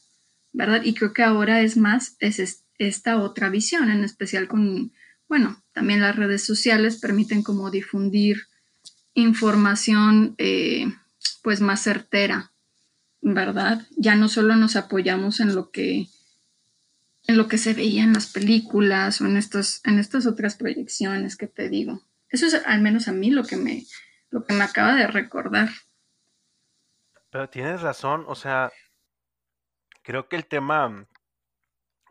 ¿verdad? 0.52 0.82
Y 0.84 0.94
creo 0.94 1.12
que 1.12 1.22
ahora 1.22 1.60
es 1.60 1.76
más 1.76 2.16
es 2.20 2.64
esta 2.78 3.18
otra 3.18 3.50
visión, 3.50 3.90
en 3.90 4.02
especial 4.04 4.48
con, 4.48 4.92
bueno, 5.28 5.62
también 5.72 6.00
las 6.00 6.16
redes 6.16 6.44
sociales 6.44 6.98
permiten 6.98 7.42
como 7.42 7.70
difundir 7.70 8.46
información 9.14 10.34
eh, 10.38 10.86
pues 11.42 11.60
más 11.60 11.82
certera, 11.82 12.52
¿verdad? 13.20 13.86
Ya 13.96 14.14
no 14.14 14.28
solo 14.28 14.56
nos 14.56 14.76
apoyamos 14.76 15.40
en 15.40 15.54
lo 15.54 15.70
que 15.70 16.08
en 17.26 17.36
lo 17.36 17.48
que 17.48 17.58
se 17.58 17.74
veía 17.74 18.02
en 18.02 18.12
las 18.12 18.32
películas 18.32 19.20
o 19.20 19.26
en 19.26 19.36
estos, 19.36 19.80
en 19.84 19.98
estas 19.98 20.26
otras 20.26 20.56
proyecciones 20.56 21.36
que 21.36 21.46
te 21.46 21.68
digo. 21.68 22.02
Eso 22.28 22.46
es 22.46 22.54
al 22.54 22.80
menos 22.80 23.08
a 23.08 23.12
mí 23.12 23.30
lo 23.30 23.44
que 23.44 23.56
me, 23.56 23.84
lo 24.30 24.44
que 24.44 24.54
me 24.54 24.64
acaba 24.64 24.94
de 24.94 25.06
recordar. 25.06 25.68
Pero 27.30 27.48
tienes 27.48 27.80
razón, 27.80 28.24
o 28.26 28.34
sea, 28.34 28.72
creo 30.02 30.28
que 30.28 30.36
el 30.36 30.46
tema 30.46 31.06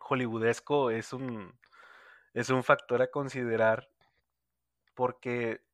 hollywoodesco 0.00 0.90
es 0.90 1.12
un, 1.12 1.58
es 2.34 2.50
un 2.50 2.64
factor 2.64 3.02
a 3.02 3.10
considerar 3.10 3.88
porque, 4.94 5.64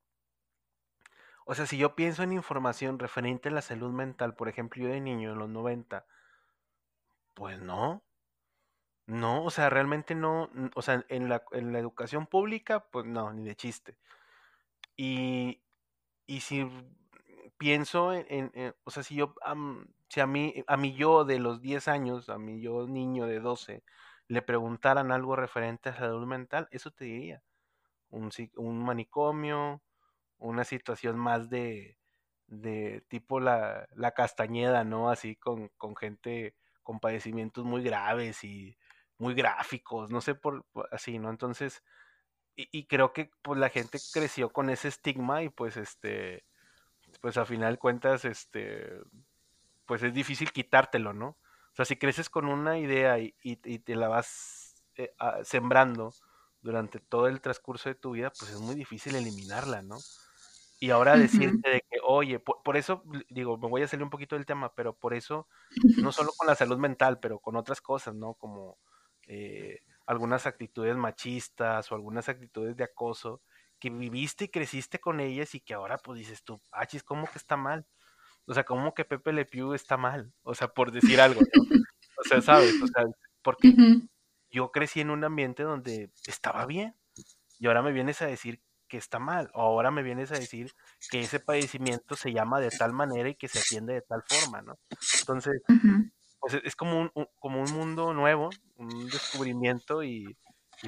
o 1.44 1.54
sea, 1.54 1.66
si 1.66 1.78
yo 1.78 1.94
pienso 1.94 2.22
en 2.22 2.32
información 2.32 2.98
referente 2.98 3.48
a 3.48 3.52
la 3.52 3.62
salud 3.62 3.92
mental, 3.92 4.34
por 4.34 4.48
ejemplo, 4.48 4.82
yo 4.82 4.88
de 4.88 5.00
niño 5.00 5.32
en 5.32 5.38
los 5.38 5.48
90, 5.48 6.06
pues 7.34 7.60
no, 7.60 8.02
no, 9.08 9.42
o 9.44 9.50
sea, 9.50 9.70
realmente 9.70 10.14
no, 10.14 10.50
o 10.74 10.82
sea, 10.82 11.04
en 11.08 11.30
la, 11.30 11.42
en 11.52 11.72
la 11.72 11.78
educación 11.78 12.26
pública, 12.26 12.80
pues 12.90 13.06
no, 13.06 13.32
ni 13.32 13.44
de 13.46 13.56
chiste. 13.56 13.96
Y, 14.96 15.62
y 16.26 16.40
si 16.40 16.68
pienso 17.58 18.12
en, 18.12 18.52
o 18.84 18.90
sea, 18.90 19.02
si 19.02 19.14
yo, 19.16 19.34
si 20.08 20.20
a 20.20 20.26
mí, 20.26 20.62
a 20.66 20.76
mí 20.76 20.94
yo 20.94 21.24
de 21.24 21.38
los 21.38 21.62
10 21.62 21.88
años, 21.88 22.28
a 22.28 22.38
mí 22.38 22.60
yo 22.60 22.86
niño 22.86 23.26
de 23.26 23.40
12, 23.40 23.82
le 24.28 24.42
preguntaran 24.42 25.10
algo 25.10 25.36
referente 25.36 25.88
a 25.88 25.96
salud 25.96 26.26
mental, 26.26 26.68
eso 26.70 26.90
te 26.90 27.06
diría. 27.06 27.42
Un, 28.10 28.30
un 28.56 28.84
manicomio, 28.84 29.82
una 30.38 30.64
situación 30.64 31.18
más 31.18 31.48
de, 31.50 31.98
de 32.46 33.02
tipo 33.08 33.40
la, 33.40 33.88
la 33.94 34.12
Castañeda, 34.12 34.84
¿no? 34.84 35.10
Así 35.10 35.36
con, 35.36 35.68
con, 35.78 35.96
gente 35.96 36.54
con 36.82 37.00
padecimientos 37.00 37.64
muy 37.64 37.82
graves 37.82 38.44
y 38.44 38.76
muy 39.18 39.34
gráficos, 39.34 40.10
no 40.10 40.20
sé 40.20 40.34
por, 40.34 40.64
así, 40.92 41.18
¿no? 41.18 41.30
Entonces, 41.30 41.82
y, 42.56 42.68
y, 42.72 42.86
creo 42.86 43.12
que 43.12 43.30
pues 43.42 43.58
la 43.58 43.68
gente 43.68 43.98
creció 44.12 44.50
con 44.50 44.70
ese 44.70 44.88
estigma 44.88 45.42
y 45.42 45.48
pues 45.48 45.76
este, 45.76 46.44
pues 47.20 47.36
a 47.36 47.44
final 47.44 47.78
cuentas, 47.78 48.24
este, 48.24 49.00
pues 49.86 50.02
es 50.02 50.14
difícil 50.14 50.52
quitártelo, 50.52 51.12
¿no? 51.12 51.38
sea, 51.78 51.84
si 51.84 51.96
creces 51.96 52.28
con 52.28 52.46
una 52.46 52.78
idea 52.78 53.18
y, 53.20 53.32
te 53.56 53.94
la 53.94 54.08
vas 54.08 54.74
eh, 54.96 55.12
sembrando 55.44 56.12
durante 56.60 56.98
todo 56.98 57.28
el 57.28 57.40
transcurso 57.40 57.88
de 57.88 57.94
tu 57.94 58.12
vida, 58.12 58.32
pues 58.36 58.50
es 58.50 58.60
muy 58.60 58.74
difícil 58.74 59.14
eliminarla, 59.14 59.82
¿no? 59.82 59.96
Y 60.80 60.90
ahora 60.90 61.16
decirte 61.16 61.70
de 61.70 61.80
que, 61.88 61.98
oye, 62.04 62.40
por, 62.40 62.76
eso, 62.76 63.04
digo, 63.30 63.56
me 63.58 63.68
voy 63.68 63.82
a 63.82 63.88
salir 63.88 64.02
un 64.02 64.10
poquito 64.10 64.34
del 64.34 64.46
tema, 64.46 64.74
pero 64.74 64.92
por 64.92 65.14
eso, 65.14 65.46
no 65.98 66.10
solo 66.10 66.32
con 66.36 66.48
la 66.48 66.56
salud 66.56 66.78
mental, 66.78 67.20
pero 67.20 67.38
con 67.38 67.54
otras 67.54 67.80
cosas, 67.80 68.14
¿no? 68.14 68.34
Como 68.34 68.78
eh, 69.28 69.80
algunas 70.06 70.46
actitudes 70.46 70.96
machistas 70.96 71.92
o 71.92 71.94
algunas 71.94 72.28
actitudes 72.28 72.76
de 72.76 72.84
acoso, 72.84 73.42
que 73.78 73.90
viviste 73.90 74.46
y 74.46 74.48
creciste 74.48 74.98
con 74.98 75.20
ellas 75.20 75.54
y 75.54 75.60
que 75.60 75.74
ahora 75.74 75.98
pues 75.98 76.18
dices 76.18 76.42
tú, 76.42 76.60
ah, 76.72 76.86
chis, 76.86 77.04
¿cómo 77.04 77.26
que 77.26 77.38
está 77.38 77.56
mal? 77.56 77.86
O 78.46 78.54
sea, 78.54 78.64
como 78.64 78.94
que 78.94 79.04
Pepe 79.04 79.32
Le 79.32 79.44
Pew 79.44 79.74
está 79.74 79.96
mal, 79.96 80.32
o 80.42 80.54
sea, 80.54 80.68
por 80.68 80.90
decir 80.90 81.20
algo, 81.20 81.40
O 82.18 82.28
sea, 82.28 82.40
¿sabes? 82.40 82.74
O 82.82 82.86
sea, 82.86 83.04
porque 83.42 83.74
yo 84.50 84.72
crecí 84.72 85.00
en 85.00 85.10
un 85.10 85.24
ambiente 85.24 85.62
donde 85.62 86.10
estaba 86.26 86.66
bien 86.66 86.94
y 87.58 87.66
ahora 87.66 87.82
me 87.82 87.92
vienes 87.92 88.22
a 88.22 88.26
decir 88.26 88.60
que 88.88 88.96
está 88.96 89.18
mal, 89.18 89.50
o 89.52 89.60
ahora 89.60 89.90
me 89.90 90.02
vienes 90.02 90.32
a 90.32 90.38
decir 90.38 90.72
que 91.10 91.20
ese 91.20 91.40
padecimiento 91.40 92.16
se 92.16 92.32
llama 92.32 92.58
de 92.58 92.70
tal 92.70 92.92
manera 92.92 93.28
y 93.28 93.34
que 93.34 93.48
se 93.48 93.58
atiende 93.58 93.92
de 93.92 94.00
tal 94.00 94.22
forma, 94.26 94.62
¿no? 94.62 94.78
Entonces, 95.20 95.60
es 96.64 96.76
como 96.76 97.00
un, 97.00 97.10
como 97.38 97.60
un 97.62 97.72
mundo 97.72 98.12
nuevo, 98.12 98.50
un 98.76 99.08
descubrimiento 99.08 100.02
y, 100.02 100.36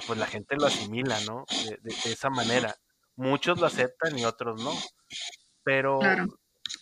pues 0.06 0.18
la 0.18 0.26
gente 0.26 0.56
lo 0.56 0.66
asimila, 0.66 1.18
¿no? 1.22 1.44
De, 1.82 1.94
esa 2.10 2.30
manera. 2.30 2.74
Muchos 3.16 3.58
lo 3.60 3.66
aceptan 3.66 4.18
y 4.18 4.24
otros 4.24 4.62
no. 4.62 4.72
Pero 5.62 6.00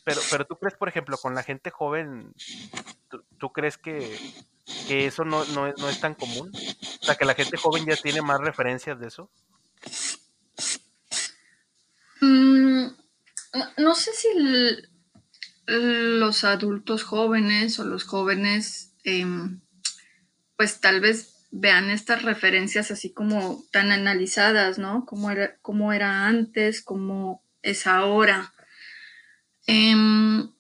pero, 0.05 0.21
pero 0.31 0.47
tú 0.47 0.57
crees, 0.57 0.77
por 0.77 0.89
ejemplo, 0.89 1.17
con 1.17 1.35
la 1.35 1.43
gente 1.43 1.71
joven, 1.71 2.35
¿tú, 3.39 3.53
crees 3.53 3.79
que, 3.79 4.19
que 4.87 5.07
eso 5.07 5.25
no, 5.25 5.45
no, 5.47 5.73
no, 5.73 5.89
es 5.89 6.01
tan 6.01 6.15
común? 6.15 6.51
O 7.01 7.05
sea, 7.05 7.15
que 7.15 7.25
la 7.25 7.35
gente 7.35 7.57
joven 7.57 7.87
ya 7.87 7.97
tiene 7.97 8.23
más 8.23 8.41
referencias 8.41 8.99
de 8.99 9.09
eso. 9.09 9.31
Mm, 12.21 12.89
no, 13.79 13.95
sé 13.95 14.13
si 14.13 14.29
los 15.69 16.45
adultos 16.45 17.03
jóvenes 17.03 17.79
o 17.79 17.85
los 17.85 18.05
jóvenes, 18.05 18.95
em, 19.05 19.61
pues 20.57 20.81
tal 20.81 21.01
vez 21.01 21.47
vean 21.51 21.91
estas 21.91 22.23
referencias 22.23 22.91
así 22.91 23.13
como 23.13 23.63
tan 23.71 23.93
analizadas, 23.93 24.79
¿no? 24.79 25.05
Como 25.05 25.31
era, 25.31 25.57
cómo 25.61 25.93
era 25.93 26.27
antes, 26.27 26.81
cómo 26.83 27.43
es 27.63 27.87
ahora. 27.87 28.55
Em, 29.67 30.51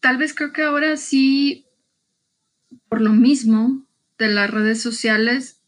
tal 0.00 0.18
vez 0.18 0.34
creo 0.34 0.52
que 0.52 0.62
ahora 0.62 0.98
sí, 0.98 1.66
por 2.90 3.00
lo 3.00 3.12
mismo 3.14 3.86
de 4.18 4.28
las 4.28 4.50
redes 4.50 4.82
sociales, 4.82 5.62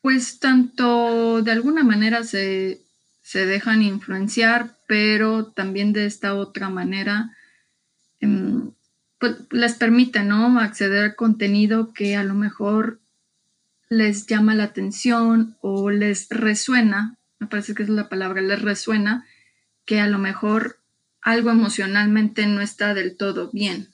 pues 0.00 0.40
tanto 0.40 1.40
de 1.42 1.52
alguna 1.52 1.84
manera 1.84 2.24
se, 2.24 2.80
se 3.22 3.46
dejan 3.46 3.82
influenciar, 3.82 4.76
pero 4.88 5.46
también 5.46 5.92
de 5.92 6.06
esta 6.06 6.34
otra 6.34 6.68
manera 6.68 7.30
pues 9.18 9.36
les 9.50 9.74
permite, 9.74 10.22
¿no? 10.22 10.58
Acceder 10.58 11.04
al 11.04 11.16
contenido 11.16 11.92
que 11.92 12.16
a 12.16 12.24
lo 12.24 12.34
mejor 12.34 13.00
les 13.88 14.26
llama 14.26 14.54
la 14.54 14.64
atención 14.64 15.56
o 15.60 15.90
les 15.90 16.28
resuena, 16.30 17.16
me 17.38 17.46
parece 17.46 17.74
que 17.74 17.84
es 17.84 17.88
la 17.88 18.08
palabra, 18.08 18.40
les 18.40 18.60
resuena 18.60 19.26
que 19.84 20.00
a 20.00 20.06
lo 20.06 20.18
mejor 20.18 20.78
algo 21.20 21.50
emocionalmente 21.50 22.46
no 22.46 22.60
está 22.60 22.94
del 22.94 23.16
todo 23.16 23.50
bien 23.52 23.88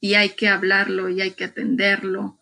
y 0.00 0.14
hay 0.14 0.30
que 0.30 0.48
hablarlo 0.48 1.08
y 1.08 1.20
hay 1.20 1.30
que 1.30 1.44
atenderlo, 1.44 2.38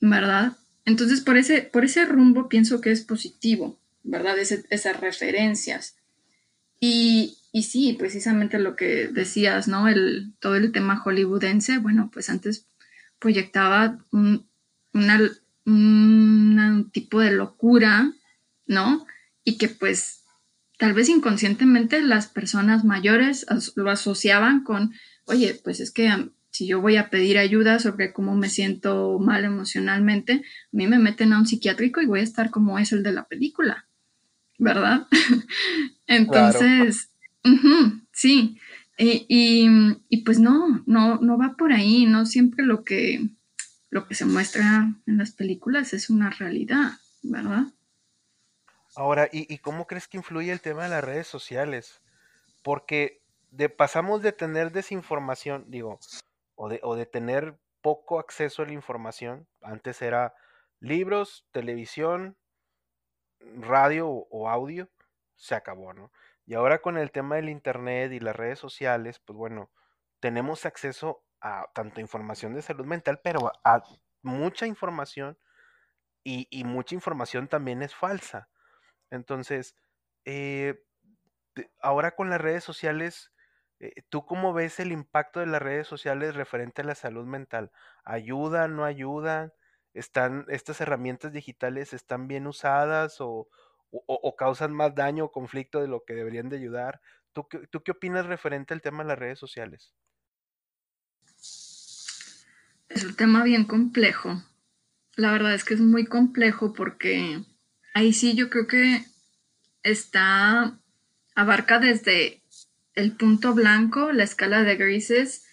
¿verdad? 0.00 0.56
Entonces, 0.86 1.20
por 1.20 1.36
ese, 1.36 1.60
por 1.60 1.84
ese 1.84 2.06
rumbo 2.06 2.48
pienso 2.48 2.80
que 2.80 2.90
es 2.90 3.02
positivo, 3.02 3.78
¿verdad? 4.04 4.38
esas 4.38 4.98
referencias. 4.98 5.96
Y, 6.80 7.36
y, 7.58 7.62
sí, 7.62 7.96
precisamente 7.98 8.58
lo 8.58 8.76
que 8.76 9.08
decías, 9.08 9.68
¿no? 9.68 9.88
El, 9.88 10.34
todo 10.40 10.56
el 10.56 10.72
tema 10.72 10.96
hollywoodense, 10.96 11.78
bueno, 11.78 12.10
pues 12.12 12.30
antes 12.30 12.66
proyectaba 13.18 13.98
un, 14.12 14.48
una 14.92 15.20
un 15.68 16.90
tipo 16.92 17.20
de 17.20 17.30
locura, 17.30 18.12
¿no? 18.66 19.06
Y 19.44 19.58
que 19.58 19.68
pues 19.68 20.24
tal 20.78 20.94
vez 20.94 21.08
inconscientemente 21.08 22.00
las 22.00 22.28
personas 22.28 22.84
mayores 22.84 23.46
lo 23.76 23.90
asociaban 23.90 24.64
con, 24.64 24.94
oye, 25.26 25.60
pues 25.62 25.80
es 25.80 25.90
que 25.90 26.30
si 26.50 26.66
yo 26.66 26.80
voy 26.80 26.96
a 26.96 27.10
pedir 27.10 27.38
ayuda 27.38 27.78
sobre 27.78 28.12
cómo 28.12 28.34
me 28.34 28.48
siento 28.48 29.18
mal 29.18 29.44
emocionalmente, 29.44 30.32
a 30.32 30.40
mí 30.72 30.86
me 30.86 30.98
meten 30.98 31.32
a 31.32 31.38
un 31.38 31.46
psiquiátrico 31.46 32.00
y 32.00 32.06
voy 32.06 32.20
a 32.20 32.24
estar 32.24 32.50
como 32.50 32.78
es 32.78 32.92
el 32.92 33.02
de 33.02 33.12
la 33.12 33.28
película, 33.28 33.86
¿verdad? 34.58 35.06
Entonces, 36.06 37.10
sí, 38.12 38.58
y, 38.98 39.26
y, 40.08 40.24
pues 40.24 40.40
no, 40.40 40.82
no, 40.86 41.18
no 41.20 41.38
va 41.38 41.54
por 41.56 41.72
ahí, 41.72 42.06
no 42.06 42.26
siempre 42.26 42.64
lo 42.64 42.82
que 42.84 43.20
lo 43.90 44.06
que 44.06 44.14
se 44.14 44.26
muestra 44.26 44.92
en 45.06 45.18
las 45.18 45.32
películas 45.32 45.92
es 45.94 46.10
una 46.10 46.30
realidad, 46.30 46.92
¿verdad? 47.22 47.64
Ahora, 48.96 49.28
¿y, 49.32 49.58
cómo 49.58 49.86
crees 49.86 50.08
que 50.08 50.16
influye 50.16 50.52
el 50.52 50.60
tema 50.60 50.84
de 50.84 50.90
las 50.90 51.04
redes 51.04 51.26
sociales? 51.26 52.02
Porque 52.62 53.22
de, 53.50 53.68
pasamos 53.68 54.22
de 54.22 54.32
tener 54.32 54.72
desinformación, 54.72 55.64
digo, 55.68 56.00
o 56.56 56.68
de, 56.68 56.80
o 56.82 56.96
de 56.96 57.06
tener 57.06 57.58
poco 57.80 58.18
acceso 58.18 58.62
a 58.62 58.66
la 58.66 58.72
información, 58.72 59.46
antes 59.62 60.02
era 60.02 60.34
libros, 60.80 61.46
televisión, 61.52 62.36
radio 63.40 64.08
o 64.08 64.48
audio, 64.48 64.90
se 65.36 65.54
acabó, 65.54 65.94
¿no? 65.94 66.10
Y 66.48 66.54
ahora 66.54 66.80
con 66.80 66.96
el 66.96 67.12
tema 67.12 67.36
del 67.36 67.50
Internet 67.50 68.10
y 68.10 68.20
las 68.20 68.34
redes 68.34 68.58
sociales, 68.58 69.18
pues 69.18 69.36
bueno, 69.36 69.70
tenemos 70.18 70.64
acceso 70.64 71.22
a 71.42 71.66
tanto 71.74 72.00
información 72.00 72.54
de 72.54 72.62
salud 72.62 72.86
mental, 72.86 73.20
pero 73.22 73.52
a 73.64 73.82
mucha 74.22 74.66
información 74.66 75.36
y, 76.24 76.48
mucha 76.64 76.94
información 76.94 77.48
también 77.48 77.82
es 77.82 77.94
falsa. 77.94 78.48
Entonces, 79.10 79.76
eh, 80.24 80.82
ahora 81.82 82.16
con 82.16 82.30
las 82.30 82.40
redes 82.40 82.64
sociales, 82.64 83.30
eh, 83.78 83.92
¿tú 84.08 84.24
cómo 84.24 84.54
ves 84.54 84.80
el 84.80 84.90
impacto 84.90 85.40
de 85.40 85.46
las 85.46 85.60
redes 85.60 85.86
sociales 85.86 86.34
referente 86.34 86.80
a 86.80 86.86
la 86.86 86.94
salud 86.94 87.26
mental? 87.26 87.72
¿Ayudan, 88.04 88.74
no 88.74 88.86
ayudan? 88.86 89.52
¿Están, 89.92 90.46
estas 90.48 90.80
herramientas 90.80 91.30
digitales 91.30 91.92
están 91.92 92.26
bien 92.26 92.46
usadas 92.46 93.20
o, 93.20 93.48
o, 93.90 94.36
causan 94.36 94.72
más 94.72 94.94
daño 94.94 95.24
o 95.24 95.32
conflicto 95.32 95.80
de 95.80 95.88
lo 95.88 96.04
que 96.04 96.14
deberían 96.14 96.48
de 96.48 96.56
ayudar? 96.56 97.00
¿Tú, 97.32 97.46
¿Tú 97.70 97.82
qué 97.82 97.92
opinas 97.92 98.26
referente 98.26 98.74
al 98.74 98.82
tema 98.82 99.02
de 99.02 99.08
las 99.08 99.18
redes 99.18 99.38
sociales? 99.38 99.92
Es 102.88 103.04
un 103.04 103.14
tema 103.16 103.44
bien 103.44 103.64
complejo. 103.64 104.42
La 105.16 105.32
verdad 105.32 105.54
es 105.54 105.64
que 105.64 105.74
es 105.74 105.80
muy 105.80 106.06
complejo 106.06 106.72
porque 106.72 107.42
ahí 107.94 108.12
sí 108.12 108.34
yo 108.34 108.50
creo 108.50 108.66
que 108.66 109.04
está, 109.82 110.78
abarca 111.34 111.78
desde 111.78 112.42
el 112.94 113.16
punto 113.16 113.54
blanco, 113.54 114.12
la 114.12 114.24
escala 114.24 114.62
de 114.62 114.76
grises, 114.76 115.44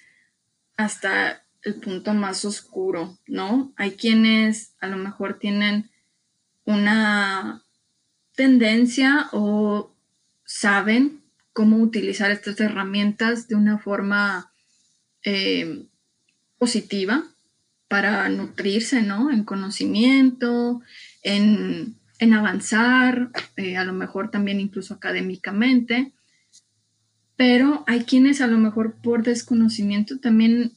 hasta 0.77 1.43
el 1.61 1.75
punto 1.75 2.13
más 2.13 2.45
oscuro, 2.45 3.17
¿no? 3.27 3.73
Hay 3.75 3.95
quienes 3.95 4.75
a 4.79 4.87
lo 4.87 4.97
mejor 4.97 5.39
tienen 5.39 5.89
una 6.63 7.64
tendencia 8.35 9.29
o 9.31 9.91
saben 10.45 11.21
cómo 11.53 11.77
utilizar 11.77 12.31
estas 12.31 12.59
herramientas 12.59 13.47
de 13.47 13.55
una 13.55 13.77
forma 13.77 14.51
eh, 15.23 15.85
positiva 16.57 17.23
para 17.87 18.27
nutrirse, 18.29 19.01
¿no? 19.01 19.31
En 19.31 19.43
conocimiento, 19.43 20.81
en, 21.23 21.95
avanzar, 22.33 23.29
eh, 23.55 23.77
a 23.77 23.83
lo 23.85 23.93
mejor 23.93 24.31
también 24.31 24.59
incluso 24.59 24.93
académicamente, 24.93 26.11
pero 27.35 27.83
hay 27.87 28.03
quienes 28.03 28.41
a 28.41 28.47
lo 28.47 28.57
mejor 28.57 28.95
por 29.01 29.23
desconocimiento 29.23 30.19
también 30.19 30.73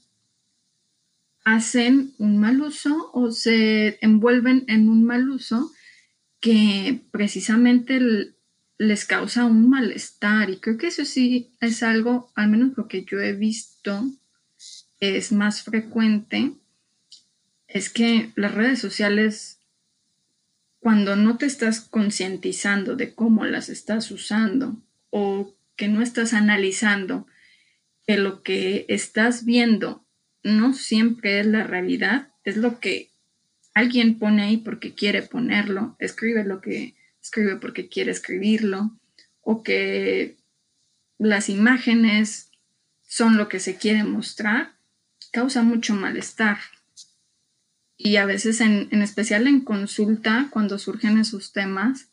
hacen 1.45 2.13
un 2.19 2.39
mal 2.39 2.61
uso 2.61 3.11
o 3.13 3.31
se 3.31 3.99
envuelven 4.03 4.65
en 4.69 4.89
un 4.89 5.05
mal 5.05 5.29
uso 5.31 5.73
que 6.41 7.01
precisamente 7.11 8.01
les 8.79 9.05
causa 9.05 9.45
un 9.45 9.69
malestar 9.69 10.51
y 10.51 10.59
creo 10.59 10.79
que 10.79 10.89
eso 10.89 11.05
sí 11.05 11.53
es 11.61 11.83
algo, 11.83 12.31
al 12.35 12.49
menos 12.49 12.77
lo 12.77 12.87
que 12.87 13.05
yo 13.05 13.21
he 13.21 13.33
visto 13.33 14.05
es 15.01 15.33
más 15.33 15.63
frecuente 15.63 16.53
es 17.67 17.91
que 17.91 18.33
las 18.35 18.55
redes 18.55 18.79
sociales, 18.79 19.61
cuando 20.81 21.17
no 21.17 21.37
te 21.37 21.47
estás 21.47 21.81
concientizando 21.81 22.97
de 22.97 23.15
cómo 23.15 23.45
las 23.45 23.69
estás 23.69 24.11
usando 24.11 24.77
o 25.11 25.55
que 25.77 25.89
no 25.89 26.03
estás 26.03 26.33
analizando 26.33 27.27
que 28.07 28.17
lo 28.17 28.43
que 28.43 28.87
estás 28.89 29.45
viendo 29.45 30.05
no 30.43 30.73
siempre 30.73 31.41
es 31.41 31.47
la 31.47 31.65
realidad, 31.65 32.33
es 32.43 32.57
lo 32.57 32.81
que 32.81 33.11
alguien 33.79 34.19
pone 34.19 34.43
ahí 34.43 34.57
porque 34.57 34.93
quiere 34.93 35.23
ponerlo, 35.23 35.95
escribe 36.01 36.43
lo 36.43 36.61
que 36.61 36.97
escribe 37.23 37.57
porque 37.57 37.89
quiere 37.89 38.11
escribirlo, 38.11 38.99
o 39.41 39.63
que 39.63 40.37
las 41.17 41.49
imágenes 41.49 42.51
son 43.07 43.37
lo 43.37 43.49
que 43.49 43.61
se 43.61 43.77
quiere 43.77 44.03
mostrar, 44.03 44.73
causa 45.33 45.63
mucho 45.63 45.95
malestar. 45.95 46.59
Y 47.97 48.17
a 48.17 48.27
veces, 48.27 48.61
en, 48.61 48.89
especial 49.01 49.47
en 49.47 49.61
consulta, 49.61 50.49
cuando 50.51 50.79
surgen 50.79 51.17
esos 51.19 51.53
temas, 51.53 52.09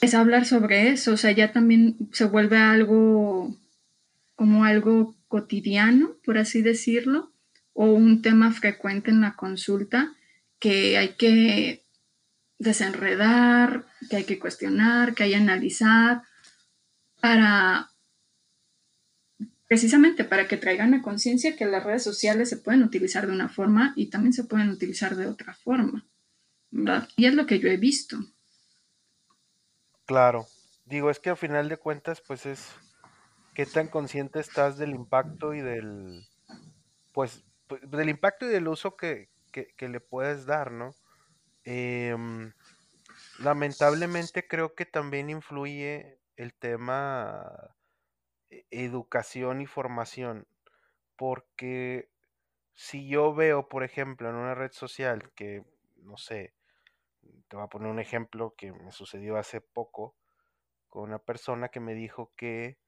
es 0.00 0.14
hablar 0.14 0.46
sobre 0.46 0.90
eso, 0.90 1.14
o 1.14 1.16
sea, 1.16 1.32
ya 1.32 1.52
también 1.52 1.96
se 2.12 2.24
vuelve 2.24 2.58
algo 2.58 3.56
como 4.36 4.64
algo 4.64 5.16
cotidiano, 5.26 6.16
por 6.24 6.38
así 6.38 6.62
decirlo, 6.62 7.32
o 7.72 7.86
un 7.86 8.22
tema 8.22 8.52
frecuente 8.52 9.10
en 9.10 9.20
la 9.20 9.34
consulta 9.34 10.14
que 10.58 10.98
hay 10.98 11.14
que 11.14 11.84
desenredar, 12.58 13.86
que 14.10 14.16
hay 14.16 14.24
que 14.24 14.38
cuestionar, 14.38 15.14
que 15.14 15.24
hay 15.24 15.30
que 15.30 15.36
analizar 15.36 16.22
para 17.20 17.90
precisamente 19.66 20.24
para 20.24 20.48
que 20.48 20.56
traigan 20.56 20.94
a 20.94 21.02
conciencia 21.02 21.54
que 21.54 21.66
las 21.66 21.84
redes 21.84 22.02
sociales 22.02 22.48
se 22.48 22.56
pueden 22.56 22.82
utilizar 22.82 23.26
de 23.26 23.34
una 23.34 23.50
forma 23.50 23.92
y 23.96 24.06
también 24.06 24.32
se 24.32 24.44
pueden 24.44 24.70
utilizar 24.70 25.14
de 25.14 25.26
otra 25.26 25.54
forma. 25.54 26.08
¿verdad? 26.70 27.08
Y 27.16 27.26
es 27.26 27.34
lo 27.34 27.46
que 27.46 27.58
yo 27.58 27.68
he 27.68 27.76
visto. 27.76 28.18
Claro. 30.06 30.46
Digo, 30.84 31.10
es 31.10 31.18
que 31.18 31.30
al 31.30 31.36
final 31.36 31.68
de 31.68 31.76
cuentas, 31.76 32.22
pues 32.26 32.46
es 32.46 32.70
qué 33.54 33.66
tan 33.66 33.88
consciente 33.88 34.40
estás 34.40 34.78
del 34.78 34.94
impacto 34.94 35.52
y 35.52 35.60
del, 35.60 36.26
pues, 37.12 37.44
pues 37.66 37.82
del 37.90 38.08
impacto 38.08 38.46
y 38.46 38.48
del 38.48 38.68
uso 38.68 38.96
que, 38.96 39.28
que, 39.50 39.88
le 39.88 40.00
puedes 40.00 40.46
dar, 40.46 40.72
¿no? 40.72 40.94
Em, 41.64 42.52
lamentablemente 43.38 44.46
creo 44.46 44.74
que 44.74 44.86
también 44.86 45.30
influye 45.30 46.20
el 46.36 46.54
tema 46.54 47.74
e, 48.50 48.66
educación 48.70 49.60
y 49.60 49.66
formación, 49.66 50.46
porque 51.16 52.10
si 52.74 53.08
yo 53.08 53.34
veo, 53.34 53.68
por 53.68 53.82
ejemplo, 53.84 54.30
en 54.30 54.36
una 54.36 54.54
red 54.54 54.72
social 54.72 55.32
que, 55.34 55.64
no 55.96 56.16
sé, 56.16 56.54
te 57.48 57.56
voy 57.56 57.64
a 57.64 57.68
poner 57.68 57.90
un 57.90 57.98
ejemplo 57.98 58.54
que 58.56 58.72
me 58.72 58.92
sucedió 58.92 59.36
hace 59.36 59.60
poco 59.60 60.16
con 60.88 61.04
una 61.04 61.18
persona 61.18 61.68
que 61.68 61.80
me 61.80 61.94
dijo 61.94 62.32
que 62.36 62.78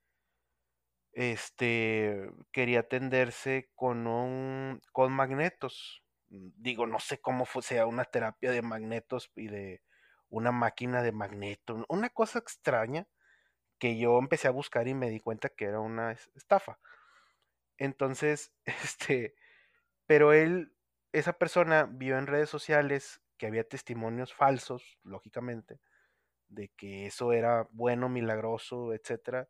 este 1.13 2.31
quería 2.53 2.81
atenderse 2.81 3.71
con 3.75 4.07
un 4.07 4.81
con 4.93 5.13
magnetos. 5.13 6.05
Digo, 6.31 6.87
no 6.87 7.01
sé 7.01 7.21
cómo 7.21 7.45
sea 7.61 7.87
una 7.87 8.05
terapia 8.05 8.53
de 8.53 8.63
magnetos 8.63 9.31
y 9.35 9.49
de 9.49 9.83
una 10.29 10.53
máquina 10.53 11.03
de 11.03 11.13
magneto, 11.13 11.85
una 11.89 12.09
cosa 12.11 12.39
extraña 12.39 13.09
que 13.79 13.99
yo 13.99 14.19
empecé 14.19 14.47
a 14.47 14.53
buscar 14.53 14.87
y 14.87 14.95
me 14.95 15.11
di 15.11 15.21
cuenta 15.21 15.49
que 15.49 15.65
era 15.65 15.81
una 15.81 16.13
estafa. 16.13 16.79
Entonces, 17.79 18.53
este, 18.65 19.35
pero 20.07 20.33
él, 20.33 20.73
esa 21.13 21.33
persona 21.33 21.89
vio 21.91 22.19
en 22.19 22.27
redes 22.27 22.51
sociales 22.51 23.21
que 23.39 23.47
había 23.47 23.65
testimonios 23.65 24.35
falsos, 24.35 24.99
lógicamente, 25.03 25.81
de 26.49 26.69
que 26.77 27.07
eso 27.07 27.33
era 27.33 27.69
bueno, 27.73 28.09
milagroso, 28.09 28.93
etcétera, 28.93 29.49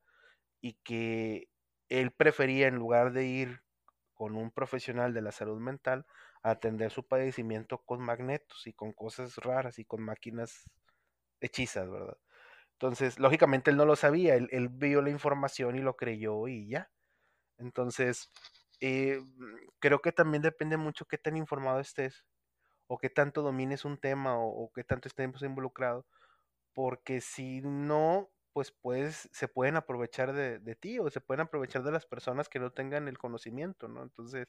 y 0.60 0.74
que 0.84 1.48
él 1.88 2.12
prefería, 2.12 2.68
en 2.68 2.76
lugar 2.76 3.12
de 3.12 3.24
ir 3.26 3.62
con 4.20 4.36
un 4.36 4.50
profesional 4.50 5.14
de 5.14 5.22
la 5.22 5.32
salud 5.32 5.58
mental, 5.58 6.04
atender 6.42 6.90
su 6.90 7.08
padecimiento 7.08 7.78
con 7.78 8.02
magnetos 8.02 8.66
y 8.66 8.74
con 8.74 8.92
cosas 8.92 9.36
raras 9.38 9.78
y 9.78 9.86
con 9.86 10.02
máquinas 10.02 10.68
hechizas, 11.40 11.88
¿verdad? 11.88 12.18
Entonces, 12.72 13.18
lógicamente 13.18 13.70
él 13.70 13.78
no 13.78 13.86
lo 13.86 13.96
sabía, 13.96 14.34
él, 14.34 14.68
vio 14.68 15.00
la 15.00 15.08
información 15.08 15.74
y 15.76 15.80
lo 15.80 15.96
creyó 15.96 16.48
y 16.48 16.68
ya. 16.68 16.90
Entonces, 17.56 18.30
eh, 18.82 19.22
creo 19.78 20.02
que 20.02 20.12
también 20.12 20.42
depende 20.42 20.76
mucho 20.76 21.06
qué 21.06 21.16
tan 21.16 21.38
informado 21.38 21.80
estés 21.80 22.26
o 22.88 22.98
qué 22.98 23.08
tanto 23.08 23.40
domines 23.40 23.86
un 23.86 23.96
tema 23.96 24.36
o, 24.38 24.48
o 24.48 24.70
qué 24.70 24.84
tanto 24.84 25.08
estés 25.08 25.42
involucrado, 25.42 26.04
porque 26.74 27.22
si 27.22 27.62
no, 27.62 28.28
pues, 28.52 28.72
pues 28.72 29.28
se 29.32 29.48
pueden 29.48 29.76
aprovechar 29.76 30.32
de, 30.32 30.58
de, 30.58 30.74
ti 30.76 30.98
o 30.98 31.10
se 31.10 31.20
pueden 31.20 31.42
aprovechar 31.42 31.82
de 31.82 31.92
las 31.92 32.06
personas 32.06 32.48
que 32.48 32.58
no 32.58 32.72
tengan 32.72 33.08
el 33.08 33.18
conocimiento, 33.18 33.88
¿no? 33.88 34.02
Entonces, 34.02 34.48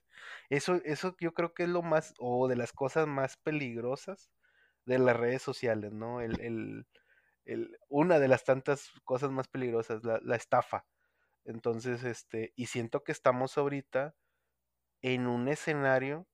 eso, 0.49 0.81
eso 0.85 1.15
yo 1.19 1.33
creo 1.33 1.53
que 1.53 1.63
es 1.63 1.69
lo 1.69 1.81
más, 1.83 2.13
o 2.19 2.47
de 2.47 2.55
las 2.55 2.73
cosas 2.73 3.07
más 3.07 3.37
peligrosas 3.37 4.29
de 4.85 4.99
las 4.99 5.17
redes 5.17 5.41
sociales, 5.41 5.93
¿no? 5.93 6.21
El, 6.21 6.39
el, 6.41 6.87
el 7.45 7.77
una 7.89 8.19
de 8.19 8.27
las 8.27 8.43
tantas 8.45 8.91
cosas 9.05 9.31
más 9.31 9.47
peligrosas, 9.47 10.03
la, 10.03 10.19
la 10.23 10.35
estafa. 10.35 10.85
Entonces, 11.45 12.03
este, 12.03 12.53
y 12.55 12.67
siento 12.67 13.03
que 13.03 13.11
estamos 13.11 13.57
ahorita 13.57 14.15
en 15.01 15.27
un 15.27 15.47
escenario 15.47 16.27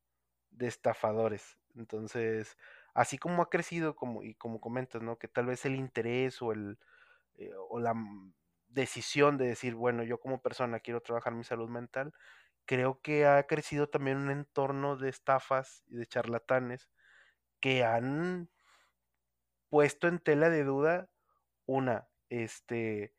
de 0.51 0.67
estafadores. 0.67 1.57
Entonces, 1.75 2.57
así 2.93 3.17
como 3.17 3.43
ha 3.43 3.49
crecido, 3.49 3.95
como, 3.95 4.23
y 4.23 4.35
como 4.35 4.59
comentas, 4.61 5.01
¿no? 5.01 5.17
Que 5.17 5.27
tal 5.27 5.47
vez 5.47 5.65
el 5.65 5.75
interés 5.75 6.41
o 6.41 6.51
el, 6.51 6.79
eh, 7.37 7.51
o 7.69 7.79
la 7.79 7.93
decisión 8.67 9.37
de 9.37 9.47
decir, 9.47 9.75
bueno, 9.75 10.03
yo 10.03 10.19
como 10.19 10.41
persona 10.41 10.79
quiero 10.79 11.01
trabajar 11.01 11.33
mi 11.33 11.43
salud 11.43 11.69
mental, 11.69 12.13
creo 12.65 13.01
que 13.01 13.25
ha 13.25 13.41
crecido 13.47 13.87
también 13.87 14.17
un 14.17 14.29
entorno 14.29 14.97
de 14.97 15.09
estafas 15.09 15.83
y 15.87 15.95
de 15.95 16.05
charlatanes 16.05 16.89
que 17.59 17.83
han 17.83 18.49
puesto 19.69 20.07
en 20.07 20.19
tela 20.19 20.49
de 20.49 20.63
duda 20.63 21.09
una, 21.65 22.07
este, 22.29 23.13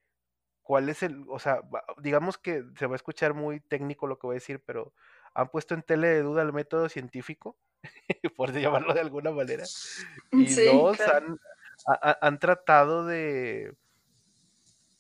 cuál 0.63 0.89
es 0.89 1.03
el, 1.03 1.25
o 1.29 1.39
sea, 1.39 1.63
digamos 1.99 2.39
que 2.39 2.65
se 2.77 2.87
va 2.87 2.95
a 2.95 2.97
escuchar 2.97 3.35
muy 3.35 3.61
técnico 3.61 4.07
lo 4.07 4.19
que 4.19 4.27
voy 4.27 4.35
a 4.35 4.41
decir, 4.43 4.63
pero 4.65 4.95
han 5.35 5.49
puesto 5.49 5.75
en 5.75 5.83
tela 5.83 6.09
de 6.09 6.23
duda 6.23 6.43
el 6.43 6.53
método 6.53 6.89
científico, 6.89 7.59
por 8.37 8.53
llamarlo 8.53 8.95
de 8.95 9.01
alguna 9.01 9.31
manera, 9.31 9.65
y 10.33 10.55
dos, 10.67 11.01
han, 11.01 11.39
han 12.21 12.39
tratado 12.39 13.07
de, 13.07 13.75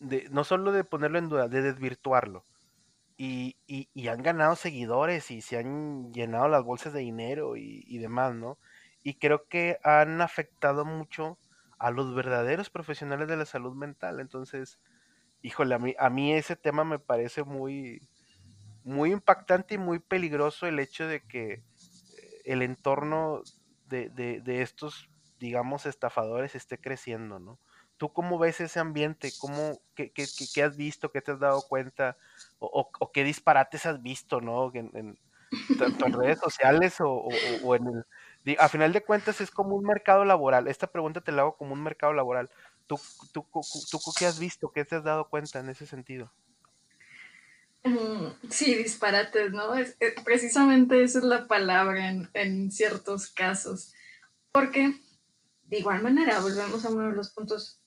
no 0.00 0.44
solo 0.44 0.72
de 0.72 0.84
ponerlo 0.84 1.18
en 1.18 1.28
duda, 1.28 1.48
de 1.48 1.62
desvirtuarlo. 1.62 2.44
Y, 3.16 3.56
han 4.08 4.22
ganado 4.22 4.54
seguidores 4.54 5.30
y 5.30 5.42
se 5.42 5.58
han 5.58 6.12
llenado 6.12 6.48
las 6.48 6.62
bolsas 6.62 6.92
de 6.92 7.00
dinero 7.00 7.56
y, 7.56 7.98
demás, 7.98 8.34
¿no? 8.34 8.58
Y 9.02 9.14
creo 9.14 9.48
que 9.48 9.78
han 9.82 10.20
afectado 10.20 10.84
mucho 10.84 11.38
a 11.78 11.90
los 11.90 12.14
verdaderos 12.14 12.70
profesionales 12.70 13.28
de 13.28 13.36
la 13.36 13.44
salud 13.44 13.74
mental. 13.74 14.20
Entonces, 14.20 14.78
híjole, 15.42 15.74
a 15.74 15.78
mí, 15.78 15.94
a 15.98 16.10
mí 16.10 16.32
ese 16.32 16.56
tema 16.56 16.84
me 16.84 16.98
parece 16.98 17.44
muy, 17.44 18.08
muy 18.84 19.12
impactante 19.12 19.74
y 19.74 19.78
muy 19.78 19.98
peligroso 19.98 20.66
el 20.66 20.78
hecho 20.78 21.06
de 21.06 21.20
que 21.22 21.52
eh, 21.54 21.62
el 22.44 22.62
entorno 22.62 23.42
de, 23.86 24.10
de 24.10 24.62
estos, 24.62 25.08
digamos, 25.40 25.86
estafadores 25.86 26.54
esté 26.54 26.78
creciendo, 26.78 27.38
¿no? 27.40 27.58
¿Tú 27.98 28.12
cómo 28.12 28.38
ves 28.38 28.60
ese 28.60 28.78
ambiente? 28.78 29.32
¿Cómo, 29.40 29.80
qué, 29.94 30.10
qué, 30.12 30.24
qué 30.54 30.62
has 30.62 30.76
visto? 30.76 31.10
¿Qué 31.10 31.20
te 31.20 31.32
has 31.32 31.40
dado 31.40 31.62
cuenta? 31.62 32.16
¿O, 32.60 33.10
qué 33.12 33.24
disparates 33.24 33.86
has 33.86 34.00
visto, 34.00 34.40
no? 34.40 34.70
En, 34.72 34.90
en 34.94 36.12
redes 36.12 36.38
sociales 36.38 37.00
o, 37.00 37.28
o, 37.64 37.74
en 37.74 37.86
el... 37.88 38.56
A 38.58 38.68
final 38.68 38.92
de 38.92 39.02
cuentas 39.02 39.40
es 39.40 39.50
como 39.50 39.74
un 39.74 39.84
mercado 39.84 40.24
laboral. 40.24 40.68
Esta 40.68 40.86
pregunta 40.86 41.20
te 41.20 41.32
la 41.32 41.42
hago 41.42 41.56
como 41.56 41.72
un 41.74 41.82
mercado 41.82 42.12
laboral. 42.12 42.48
¿Tú, 42.86 42.98
tú, 43.32 43.44
tú, 43.90 43.98
qué 44.16 44.26
has 44.26 44.38
visto? 44.38 44.70
¿Qué 44.70 44.84
te 44.84 44.96
has 44.96 45.04
dado 45.04 45.28
cuenta 45.28 45.58
en 45.58 45.68
ese 45.68 45.84
sentido? 45.84 46.30
Mm, 47.82 48.28
sí, 48.48 48.74
disparates, 48.76 49.52
¿no? 49.52 49.74
Es, 49.74 49.96
precisamente 50.24 51.02
esa 51.02 51.18
es 51.18 51.24
la 51.24 51.46
palabra 51.48 52.08
en, 52.08 52.30
en 52.32 52.70
ciertos 52.70 53.28
casos. 53.28 53.92
Porque, 54.52 54.94
de 55.64 55.78
igual 55.78 56.02
manera, 56.02 56.40
volvemos 56.40 56.84
a 56.84 56.90
uno 56.90 57.08
de 57.08 57.16
los 57.16 57.30
puntos 57.30 57.82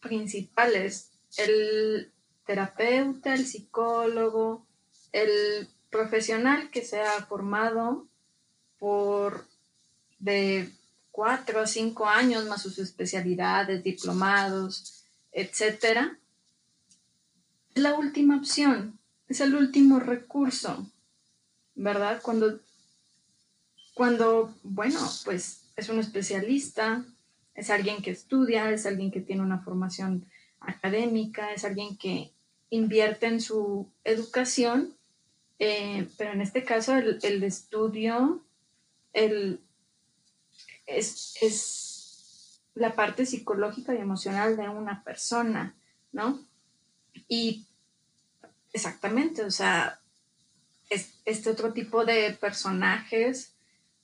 principales, 0.00 1.10
el 1.36 2.12
terapeuta, 2.44 3.34
el 3.34 3.46
psicólogo, 3.46 4.66
el 5.12 5.68
profesional 5.90 6.70
que 6.70 6.84
se 6.84 7.00
ha 7.00 7.24
formado 7.26 8.06
por 8.78 9.46
de 10.18 10.70
cuatro 11.10 11.60
a 11.60 11.66
cinco 11.66 12.06
años 12.06 12.44
más 12.46 12.62
sus 12.62 12.78
especialidades, 12.78 13.82
diplomados, 13.82 15.04
etcétera, 15.32 16.18
es 17.74 17.82
la 17.82 17.94
última 17.94 18.36
opción, 18.36 18.98
es 19.28 19.40
el 19.40 19.54
último 19.54 19.98
recurso, 19.98 20.90
¿verdad? 21.74 22.20
Cuando, 22.22 22.60
cuando, 23.94 24.54
bueno, 24.62 25.00
pues 25.24 25.62
es 25.76 25.88
un 25.88 25.98
especialista, 25.98 27.04
es 27.56 27.70
alguien 27.70 28.02
que 28.02 28.10
estudia, 28.10 28.70
es 28.70 28.86
alguien 28.86 29.10
que 29.10 29.20
tiene 29.20 29.42
una 29.42 29.60
formación 29.60 30.26
académica, 30.60 31.52
es 31.52 31.64
alguien 31.64 31.96
que 31.96 32.32
invierte 32.70 33.26
en 33.26 33.40
su 33.40 33.90
educación, 34.04 34.94
eh, 35.58 36.08
pero 36.18 36.32
en 36.32 36.42
este 36.42 36.64
caso 36.64 36.94
el, 36.94 37.42
estudio 37.42 38.44
el, 39.14 39.60
es, 40.86 42.60
la 42.74 42.94
parte 42.94 43.24
psicológica 43.24 43.94
y 43.94 43.98
emocional 43.98 44.56
de 44.56 44.68
una 44.68 45.02
persona, 45.02 45.74
¿no? 46.12 46.38
Y 47.26 47.66
exactamente, 48.74 49.42
o 49.44 49.50
sea, 49.50 50.00
este 50.90 51.50
otro 51.50 51.72
tipo 51.72 52.04
de 52.04 52.36
personajes, 52.38 53.54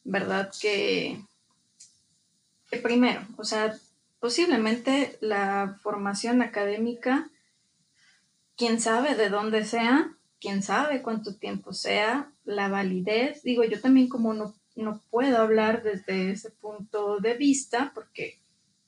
¿verdad? 0.04 0.50
Que, 0.60 1.22
primero, 2.78 3.26
o 3.36 3.44
sea, 3.44 3.74
posiblemente 4.20 5.18
la 5.20 5.78
formación 5.82 6.42
académica, 6.42 7.30
quién 8.56 8.80
sabe 8.80 9.14
de 9.14 9.28
dónde 9.28 9.64
sea, 9.64 10.16
quién 10.40 10.62
sabe 10.62 11.02
cuánto 11.02 11.34
tiempo 11.36 11.72
sea, 11.72 12.32
la 12.44 12.68
validez, 12.68 13.42
digo, 13.42 13.64
yo 13.64 13.80
también 13.80 14.08
como 14.08 14.34
no, 14.34 14.54
no 14.74 15.00
puedo 15.10 15.38
hablar 15.38 15.82
desde 15.82 16.30
ese 16.30 16.50
punto 16.50 17.18
de 17.18 17.34
vista 17.34 17.92
porque 17.94 18.40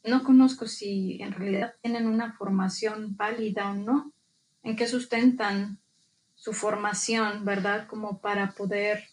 no 0.03 0.23
conozco 0.23 0.67
si 0.67 1.21
en 1.23 1.33
realidad 1.33 1.75
tienen 1.83 2.07
una 2.07 2.33
formación 2.35 3.17
válida 3.17 3.71
o 3.71 3.75
no, 3.75 4.13
en 4.63 4.77
qué 4.77 4.87
sustentan 4.87 5.79
su 6.35 6.53
formación, 6.53 7.45
¿verdad? 7.45 7.87
Como 7.87 8.19
para 8.19 8.53
poder 8.53 9.05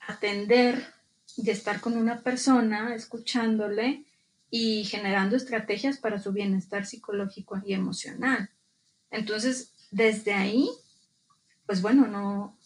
atender 0.00 0.95
de 1.36 1.52
estar 1.52 1.80
con 1.80 1.96
una 1.96 2.22
persona, 2.22 2.94
escuchándole 2.94 4.04
y 4.50 4.84
generando 4.84 5.36
estrategias 5.36 5.98
para 5.98 6.20
su 6.20 6.32
bienestar 6.32 6.86
psicológico 6.86 7.60
y 7.64 7.74
emocional. 7.74 8.50
Entonces, 9.10 9.72
desde 9.90 10.34
ahí, 10.34 10.68
pues 11.66 11.82
bueno, 11.82 12.06
no, 12.06 12.56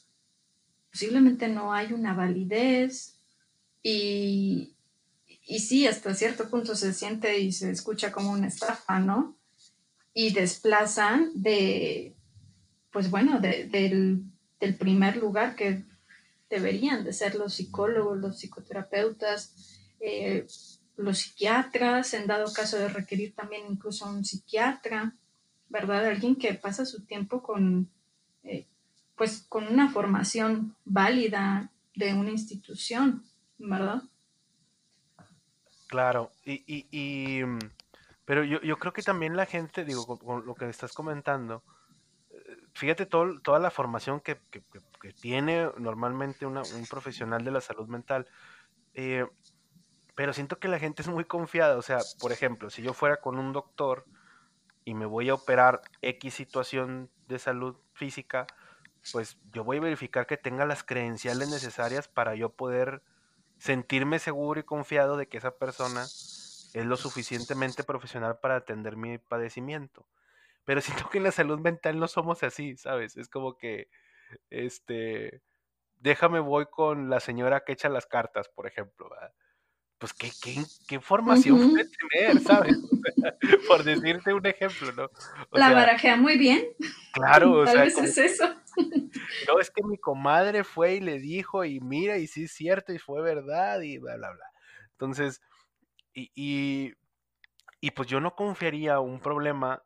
posiblemente 0.91 1.49
no 1.49 1.73
hay 1.73 1.93
una 1.93 2.15
validez 2.15 3.19
y, 3.83 4.75
y 5.47 5.61
sí, 5.61 5.87
hasta 5.87 6.15
cierto 6.15 6.49
punto 6.49 6.75
se 6.75 6.93
siente 6.93 7.39
y 7.41 7.53
se 7.53 7.71
escucha 7.71 8.13
como 8.13 8.31
una 8.31 8.49
estafa, 8.49 9.01
¿no? 9.01 9.37
Y 10.13 10.33
desplazan 10.33 11.31
de, 11.35 12.15
pues 12.93 13.11
bueno, 13.11 13.41
del, 13.41 14.25
primer 14.79 15.17
lugar 15.17 15.57
que 15.57 15.85
deberían 16.51 17.05
de 17.05 17.13
ser 17.13 17.37
los 17.37 17.55
psicólogos, 17.55 18.19
los 18.19 18.37
psicoterapeutas, 18.39 19.79
eh, 20.01 20.47
los 20.97 21.19
psiquiatras, 21.19 22.13
en 22.13 22.27
dado 22.27 22.53
caso 22.53 22.77
de 22.77 22.89
requerir 22.89 23.35
también 23.35 23.63
incluso 23.69 24.07
un 24.07 24.25
psiquiatra, 24.25 25.17
¿verdad? 25.69 26.07
Alguien 26.07 26.37
que 26.37 26.53
pasa 26.55 26.85
su 26.85 27.07
tiempo 27.07 27.43
con, 27.43 27.89
eh, 28.43 28.67
pues, 29.17 29.47
con 29.49 29.67
una 29.69 29.91
formación 29.91 30.77
válida 30.85 31.71
de 31.95 32.13
una 32.13 32.31
institución, 32.31 33.25
¿verdad? 33.57 34.03
Claro, 35.87 36.31
y, 36.45 36.63
y, 36.67 36.87
y 36.91 37.45
mm, 37.45 37.59
pero 38.25 38.45
yo, 38.45 38.61
yo, 38.61 38.79
creo 38.79 38.93
que 38.93 39.03
también 39.03 39.37
la 39.37 39.47
gente, 39.47 39.85
digo, 39.85 40.19
con, 40.19 40.47
lo 40.47 40.55
que 40.55 40.69
estás 40.69 40.93
comentando, 40.93 41.65
eh, 42.31 42.57
fíjate 42.75 43.07
todo, 43.07 43.41
toda 43.41 43.59
la 43.59 43.73
formación 43.73 44.21
que, 44.21 44.39
tiene 45.21 45.71
normalmente 45.79 46.47
un 46.47 46.63
profesional 46.89 47.45
de 47.45 47.51
la 47.51 47.61
salud 47.61 47.89
mental, 47.89 48.27
eh, 48.95 49.27
pero 50.15 50.33
siento 50.33 50.59
que 50.59 50.69
la 50.69 50.79
gente 50.79 51.03
es 51.03 51.09
muy 51.09 51.25
confiada, 51.25 51.77
o 51.77 51.83
sea, 51.83 51.99
por 52.21 52.33
ejemplo, 52.33 52.71
si 52.71 52.83
yo 52.83 52.93
fuera 52.93 53.19
con 53.19 53.39
un 53.39 53.53
doctor 53.53 54.05
y 54.85 54.95
me 54.95 55.07
voy 55.07 55.29
a 55.31 55.35
operar 55.35 55.81
X 56.03 56.35
situación 56.35 57.11
de 57.27 57.39
salud 57.39 57.77
física, 57.95 58.47
pues 59.13 59.39
yo 59.53 59.65
voy 59.65 59.79
a 59.79 59.81
verificar 59.81 60.27
que 60.27 60.37
tenga 60.37 60.67
las 60.67 60.83
credenciales 60.83 61.49
necesarias 61.49 62.09
para 62.09 62.35
yo 62.35 62.51
poder 62.51 63.03
sentirme 63.59 64.19
seguro 64.19 64.61
y 64.61 64.65
confiado 64.65 65.17
de 65.17 65.29
que 65.29 65.39
esa 65.39 65.57
persona 65.57 66.03
es 66.03 66.87
lo 66.87 66.97
suficientemente 66.97 67.85
profesional 67.85 68.39
para 68.39 68.57
atender 68.57 68.97
mi 68.97 69.19
padecimiento. 69.19 70.07
Pero 70.65 70.81
siento 70.81 71.09
que 71.09 71.19
en 71.19 71.25
la 71.25 71.33
salud 71.33 71.59
mental 71.61 71.99
no 71.99 72.09
somos 72.09 72.43
así, 72.43 72.77
¿sabes? 72.77 73.17
Es 73.17 73.29
como 73.29 73.57
que, 73.57 73.89
este, 74.51 75.43
déjame 75.97 76.41
voy 76.41 76.67
con 76.67 77.11
la 77.11 77.21
señora 77.21 77.65
que 77.65 77.73
echa 77.73 77.89
las 77.89 78.07
cartas, 78.07 78.49
por 78.49 78.67
ejemplo. 78.67 79.09
¿verdad? 79.11 79.33
pues 80.01 80.15
qué, 80.15 80.31
qué, 80.43 80.57
qué 80.89 80.99
formación 80.99 81.73
puede 81.73 81.85
tener, 81.85 82.41
¿sabes? 82.41 82.75
Por 83.69 83.85
decirte 83.85 84.33
un 84.33 84.47
ejemplo, 84.47 84.93
¿no? 84.93 85.11
la 85.53 85.73
barajea 85.73 86.17
muy 86.17 86.39
bien. 86.39 86.65
Claro, 87.13 87.53
o 87.53 87.65
Tal 87.65 87.81
vez 87.81 87.99
es 87.99 88.17
eso. 88.17 88.49
No, 89.47 89.61
es 89.61 89.71
que 89.71 89.83
mi 89.83 89.99
comadre 89.99 90.65
fue 90.65 90.95
y 90.95 91.01
le 91.01 91.19
dijo, 91.19 91.67
y 91.67 91.81
mira, 91.81 92.17
y 92.17 92.27
sí 92.27 92.45
es 92.45 92.53
cierto, 92.53 92.95
y 92.95 92.99
fue 92.99 93.21
verdad, 93.21 93.83
y 93.83 93.99
bla, 93.99 94.17
bla, 94.17 94.31
bla. 94.31 94.45
Entonces, 94.93 95.43
y, 96.15 96.31
y, 96.35 96.95
y 97.81 97.91
pues 97.91 98.09
yo 98.09 98.21
no 98.21 98.35
confiaría 98.35 99.01
un 99.01 99.21
problema 99.21 99.83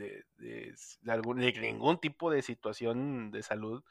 de, 0.00 0.74
algún, 1.06 1.38
de 1.40 1.52
ningún 1.52 1.98
tipo 2.00 2.30
de 2.30 2.42
situación 2.42 3.30
de 3.30 3.42
salud 3.42 3.84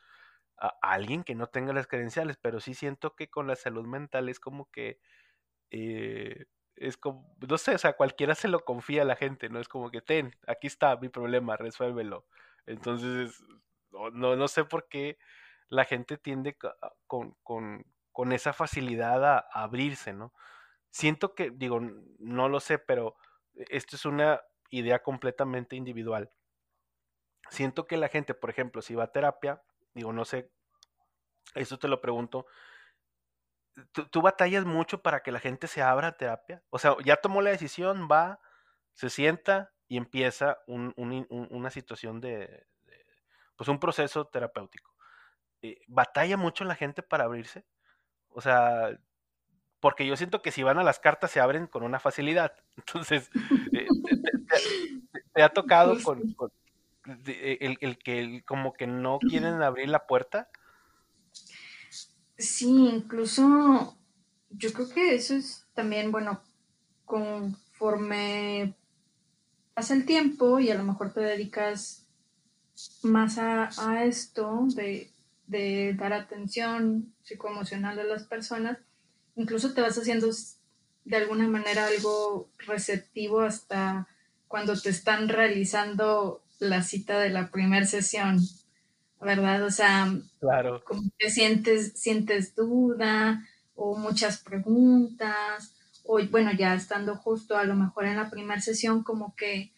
a 0.58 0.76
alguien 0.82 1.24
que 1.24 1.36
no 1.36 1.48
tenga 1.48 1.72
las 1.72 1.88
credenciales, 1.88 2.38
pero 2.38 2.60
sí 2.60 2.74
siento 2.74 3.16
que 3.16 3.30
con 3.30 3.48
la 3.48 3.56
salud 3.56 3.86
mental 3.86 4.28
es 4.28 4.40
como 4.42 4.70
que 4.72 5.00
eh, 5.72 6.46
es 6.80 6.98
como, 6.98 7.36
no 7.48 7.58
sé, 7.58 7.76
o 7.76 7.78
sea, 7.78 7.94
cualquiera 7.94 8.36
se 8.36 8.48
lo 8.48 8.64
confía 8.64 9.02
a 9.02 9.06
la 9.06 9.16
gente, 9.16 9.50
¿no? 9.50 9.60
Es 9.60 9.68
como 9.68 9.92
que, 9.92 10.02
ten, 10.02 10.36
aquí 10.48 10.68
está 10.68 10.96
mi 10.98 11.10
problema, 11.10 11.58
resuélvelo. 11.58 12.26
Entonces, 12.66 13.44
no, 13.92 14.36
no, 14.36 14.48
sé 14.48 14.64
por 14.64 14.88
qué 14.88 15.18
la 15.68 15.86
gente 15.86 16.18
tiende 16.18 16.58
con, 17.08 17.36
con, 17.44 17.86
con 18.12 18.32
esa 18.32 18.54
facilidad 18.54 19.26
a, 19.26 19.40
abrirse, 19.52 20.14
¿no? 20.14 20.34
Siento 20.90 21.36
que, 21.36 21.52
digo, 21.52 21.82
no 22.20 22.50
lo 22.50 22.60
sé, 22.60 22.80
pero 22.80 23.16
esto 23.56 23.96
es 23.96 24.06
una 24.06 24.42
idea 24.70 25.02
completamente 25.02 25.76
individual. 25.76 26.32
Siento 27.50 27.88
que 27.88 27.98
la 27.98 28.10
gente, 28.10 28.34
por 28.34 28.50
ejemplo, 28.50 28.82
si 28.82 28.96
va 28.96 29.06
a 29.06 29.12
terapia, 29.12 29.62
digo, 29.94 30.14
no 30.14 30.26
sé, 30.26 30.52
esto 31.56 31.80
te 31.80 31.88
lo 31.88 32.02
pregunto, 32.02 32.46
¿tú, 34.12 34.22
batallas 34.22 34.66
mucho 34.66 35.02
para 35.02 35.22
que 35.22 35.32
la 35.32 35.40
gente 35.40 35.68
se 35.68 35.82
abra 35.82 36.10
a 36.10 36.18
terapia? 36.18 36.64
O 36.70 36.80
sea, 36.80 36.96
ya 37.04 37.16
tomó 37.18 37.42
la 37.42 37.50
decisión, 37.50 38.08
va, 38.12 38.40
se 38.94 39.10
sienta 39.10 39.74
y 39.88 39.98
empieza 39.98 40.60
una 40.68 41.70
situación 41.72 42.22
de, 42.22 42.68
pues 43.56 43.68
un 43.68 43.80
proceso 43.80 44.26
terapéutico. 44.28 44.94
Eh, 45.62 45.82
¿Batalla 45.88 46.38
mucho 46.38 46.64
la 46.64 46.76
gente 46.76 47.04
para 47.04 47.26
abrirse? 47.26 47.66
O 48.30 48.42
sea, 48.42 48.98
porque 49.80 50.06
yo 50.06 50.16
siento 50.16 50.42
que 50.42 50.52
si 50.52 50.64
van 50.64 50.78
a 50.78 50.84
las 50.84 51.00
cartas 51.00 51.32
se 51.32 51.40
abren 51.40 51.68
con 51.68 51.84
una 51.84 52.00
facilidad. 52.00 52.56
Entonces, 52.78 53.30
te, 55.34 55.42
ha 55.42 55.50
tocado 55.50 56.02
con, 56.04 56.36
el, 57.26 57.78
el, 57.82 57.98
que 57.98 58.44
como 58.46 58.74
que 58.74 58.88
no 58.88 59.20
quieren 59.20 59.62
abrir 59.62 59.90
la 59.90 60.06
puerta 60.06 60.50
Sí, 62.40 62.88
incluso 62.88 63.98
yo 64.50 64.72
creo 64.72 64.90
que 64.90 65.14
eso 65.14 65.36
es 65.36 65.68
también, 65.74 66.10
bueno, 66.10 66.42
conforme 67.04 68.76
pasa 69.74 69.94
el 69.94 70.06
tiempo 70.06 70.58
y 70.60 70.72
a 70.72 70.76
lo 70.76 70.86
mejor 70.86 71.14
te 71.14 71.20
dedicas 71.20 72.08
más 73.04 73.38
a, 73.38 74.06
esto 74.06 74.68
de, 74.74 75.12
de, 75.48 75.94
dar 75.96 76.14
atención 76.14 77.14
psicoemocional 77.24 78.00
a 78.00 78.06
las 78.06 78.24
personas, 78.24 78.78
incluso 79.36 79.74
te 79.74 79.82
vas 79.82 79.98
haciendo 79.98 80.30
de 81.04 81.18
alguna 81.18 81.48
manera 81.50 81.88
algo 81.88 82.50
receptivo 82.60 83.42
hasta 83.42 84.08
cuando 84.50 84.78
te 84.78 84.90
están 84.90 85.30
realizando 85.30 86.42
la 86.60 86.84
cita 86.84 87.18
de 87.20 87.30
la 87.30 87.50
primera 87.50 87.86
sesión. 87.86 88.42
¿verdad? 89.22 89.64
O 89.64 89.72
sea, 89.72 90.14
claro. 90.40 90.84
como 90.86 91.04
que 91.18 91.30
sientes, 91.30 91.94
sientes 91.96 92.56
duda 92.56 93.46
o 93.76 93.98
muchas 93.98 94.40
preguntas, 94.40 95.74
o 96.06 96.20
bueno, 96.28 96.52
ya 96.54 96.74
estando 96.74 97.16
justo 97.16 97.58
a 97.58 97.66
lo 97.66 97.76
mejor 97.76 98.06
en 98.06 98.18
la 98.18 98.30
primera 98.30 98.62
sesión, 98.62 99.04
como 99.04 99.36
que, 99.36 99.72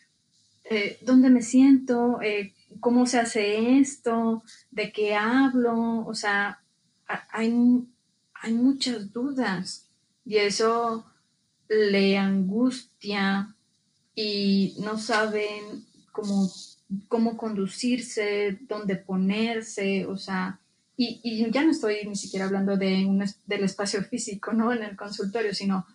eh, 0.65 0.97
¿dónde 1.01 1.29
me 1.29 1.41
siento? 1.41 2.21
Eh, 2.21 2.53
¿Cómo 2.79 3.05
se 3.05 3.19
hace 3.19 3.79
esto? 3.79 4.43
¿De 4.69 4.91
qué 4.91 5.15
hablo? 5.15 6.05
O 6.05 6.13
sea, 6.13 6.61
hay, 7.31 7.51
hay 8.33 8.53
muchas 8.53 9.11
dudas 9.11 9.87
y 10.23 10.37
eso 10.37 11.05
le 11.67 12.17
angustia 12.17 13.55
y 14.15 14.75
no 14.79 14.97
saben 14.97 15.85
cómo 16.11 16.49
cómo 17.07 17.37
conducirse, 17.37 18.59
dónde 18.67 18.95
ponerse, 18.95 20.05
o 20.05 20.17
sea, 20.17 20.59
y, 20.97 21.49
ya 21.51 21.63
no 21.63 21.71
estoy 21.71 22.05
ni 22.05 22.15
siquiera 22.15 22.45
hablando 22.45 22.77
de 22.77 23.05
un, 23.05 23.23
del 23.47 23.63
espacio 23.63 24.03
físico, 24.09 24.53
¿no? 24.53 24.71
En 24.73 24.83
el 24.83 24.95
consultorio, 24.95 25.53
sino 25.53 25.85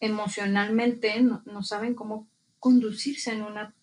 emocionalmente 0.00 1.20
no, 1.22 1.62
saben 1.62 1.94
cómo 1.94 2.28
conducirse 2.60 3.32
en 3.32 3.42
una, 3.42 3.74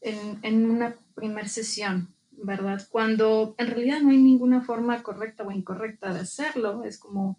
en, 0.00 0.38
en 0.42 0.70
una 0.70 0.96
primer 1.14 1.48
sesión, 1.48 2.08
¿verdad? 2.32 2.86
Cuando 2.90 3.54
en 3.58 3.66
realidad 3.68 4.00
no 4.00 4.10
hay 4.10 4.16
ninguna 4.16 4.62
forma 4.62 5.02
correcta 5.02 5.44
o 5.44 5.52
incorrecta 5.52 6.12
de 6.12 6.20
hacerlo, 6.20 6.84
es 6.84 6.98
como 6.98 7.38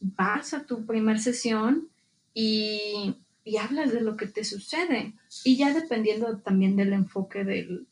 vas 0.00 0.52
a 0.54 0.64
tu 0.64 0.84
primer 0.84 1.18
sesión 1.18 1.88
y 2.34 3.16
y 3.44 3.58
hablas 3.58 3.92
de 3.92 4.00
lo 4.00 4.16
que 4.16 4.26
te 4.26 4.42
sucede. 4.42 5.14
Y 5.44 5.56
ya 5.56 5.72
dependiendo 5.72 6.38
también 6.38 6.76
del 6.76 6.92
enfoque 6.92 7.44
del, 7.44 7.86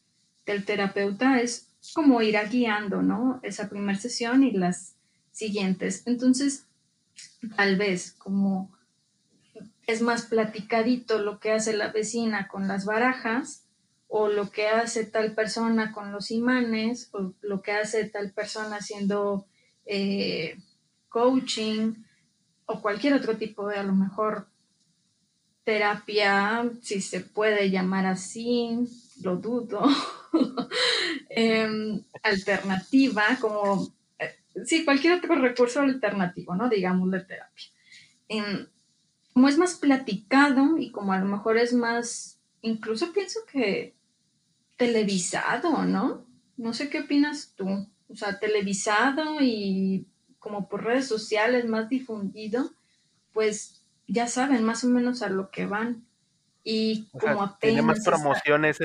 terapeuta, 0.65 1.41
es 1.41 1.69
como 1.95 2.23
ir 2.23 2.37
guiando, 2.51 3.03
¿no? 3.03 3.39
Esa 3.43 3.69
primera 3.69 3.99
sesión 3.99 4.43
y 4.43 4.53
las 4.53 4.97
siguientes. 5.31 6.03
Entonces, 6.07 6.67
tal 7.57 7.77
vez 7.77 8.13
como 8.13 8.73
es 9.87 10.01
más 10.01 10.27
platicadito 10.27 11.19
lo 11.19 11.39
que 11.39 11.53
hace 11.53 11.77
la 11.77 11.93
vecina 11.93 12.49
con 12.49 12.67
las 12.67 12.85
barajas, 12.85 13.65
o 14.09 14.29
lo 14.29 14.51
que 14.51 14.69
hace 14.69 15.05
tal 15.05 15.35
persona 15.35 15.93
con 15.93 16.13
los 16.13 16.31
imanes, 16.31 17.09
o 17.13 17.33
lo 17.41 17.63
que 17.63 17.73
hace 17.73 18.05
tal 18.05 18.31
persona 18.33 18.77
haciendo 18.77 19.47
eh, 19.87 20.59
coaching, 21.09 21.95
o 22.67 22.81
cualquier 22.81 23.15
otro 23.15 23.37
tipo 23.37 23.69
de 23.69 23.77
a 23.77 23.83
lo 23.83 23.95
mejor 23.95 24.52
terapia, 25.65 26.71
si 26.81 27.01
se 27.01 27.21
puede 27.21 27.71
llamar 27.71 28.07
así, 28.07 28.89
lo 29.23 29.37
dudo, 29.37 29.83
em, 31.31 32.03
alternativa, 32.23 33.39
como, 33.41 33.93
eh, 34.19 34.35
sí, 34.65 34.85
cualquier 34.85 35.15
otro 35.15 35.37
recurso 35.37 35.81
alternativo, 35.81 36.55
¿no? 36.55 36.69
Digamos 36.69 37.11
de 37.11 37.21
terapia. 37.21 37.67
Em, 38.29 38.67
como 39.33 39.49
es 39.49 39.59
más 39.59 39.77
platicado 39.77 40.79
y 40.79 40.91
como 40.91 41.13
a 41.13 41.19
lo 41.19 41.27
mejor 41.27 41.57
es 41.57 41.73
más, 41.73 42.39
incluso 42.61 43.13
pienso 43.13 43.41
que 43.51 43.95
televisado, 44.77 45.85
¿no? 45.85 46.27
No 46.57 46.75
sé 46.75 46.91
qué 46.91 47.01
opinas 47.01 47.55
tú. 47.57 47.69
O 48.09 48.17
sea, 48.17 48.39
televisado 48.39 49.41
y 49.41 50.07
como 50.39 50.69
por 50.69 50.85
redes 50.85 51.07
sociales 51.07 51.67
más 51.67 51.89
difundido, 51.89 52.73
pues 53.33 53.82
ya 54.13 54.29
saben 54.29 54.63
más 54.63 54.85
o 54.85 54.89
menos 54.89 55.23
a 55.23 55.31
lo 55.31 55.51
que 55.51 55.67
van. 55.67 56.07
Y 56.63 57.09
como 57.13 57.43
apenas. 57.43 57.59
Tiene 57.61 57.83
más 57.83 58.05
promociones. 58.05 58.79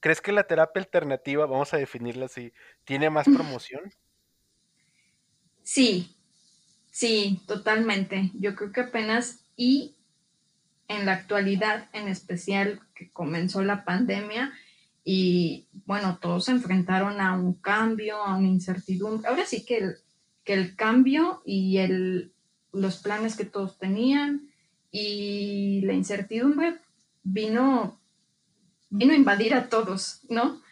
¿Crees 0.00 0.20
que 0.20 0.32
la 0.32 0.46
terapia 0.46 0.82
alternativa, 0.82 1.46
vamos 1.46 1.72
a 1.72 1.78
definirla 1.78 2.26
así, 2.26 2.52
tiene 2.84 3.08
más 3.08 3.24
promoción? 3.24 3.94
Sí, 5.62 6.14
sí, 6.90 7.40
totalmente. 7.46 8.30
Yo 8.34 8.54
creo 8.54 8.72
que 8.72 8.82
apenas 8.82 9.44
y 9.56 9.94
en 10.88 11.06
la 11.06 11.12
actualidad, 11.12 11.88
en 11.92 12.08
especial 12.08 12.80
que 12.94 13.10
comenzó 13.10 13.62
la 13.62 13.84
pandemia 13.84 14.52
y 15.04 15.68
bueno, 15.86 16.18
todos 16.20 16.46
se 16.46 16.50
enfrentaron 16.50 17.20
a 17.20 17.34
un 17.36 17.54
cambio, 17.54 18.16
a 18.22 18.36
una 18.36 18.48
incertidumbre. 18.48 19.28
Ahora 19.28 19.46
sí 19.46 19.64
que 19.64 19.78
el, 19.78 19.96
que 20.42 20.52
el 20.52 20.76
cambio 20.76 21.42
y 21.46 21.78
el, 21.78 22.34
los 22.72 22.98
planes 22.98 23.36
que 23.36 23.44
todos 23.44 23.78
tenían 23.78 24.50
y 24.96 25.80
la 25.80 25.92
incertidumbre 25.92 26.76
vino, 27.24 27.98
vino 28.90 29.12
a 29.12 29.16
invadir 29.16 29.52
a 29.54 29.68
todos, 29.68 30.20
¿no? 30.28 30.62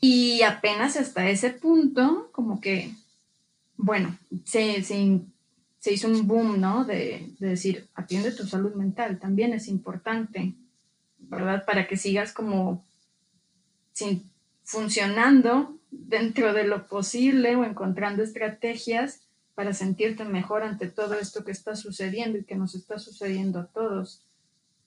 Y 0.00 0.40
apenas 0.40 0.96
hasta 0.96 1.28
ese 1.28 1.50
punto, 1.50 2.30
como 2.32 2.58
que, 2.62 2.90
bueno, 3.76 4.16
se, 4.46 4.82
se, 4.82 5.92
hizo 5.92 6.08
un 6.08 6.26
boom, 6.26 6.58
¿no? 6.58 6.86
De, 6.86 7.28
de, 7.38 7.48
decir, 7.48 7.86
atiende 7.94 8.32
tu 8.32 8.46
salud 8.46 8.72
mental, 8.72 9.18
también 9.18 9.52
es 9.52 9.68
importante, 9.68 10.54
¿verdad? 11.18 11.66
Para 11.66 11.86
que 11.86 11.98
sigas 11.98 12.32
como 12.32 12.82
sin, 13.92 14.22
funcionando 14.64 15.76
dentro 15.90 16.54
de 16.54 16.64
lo 16.64 16.86
posible 16.86 17.56
o 17.56 17.64
encontrando 17.64 18.22
estrategias 18.22 19.27
para 19.58 19.72
sentirte 19.72 20.24
mejor 20.24 20.62
ante 20.62 20.86
todo 20.86 21.14
esto 21.14 21.44
que 21.44 21.50
está 21.50 21.74
sucediendo 21.74 22.38
y 22.38 22.44
que 22.44 22.54
nos 22.54 22.76
está 22.76 22.96
sucediendo 23.00 23.58
a 23.58 23.66
todos. 23.66 24.22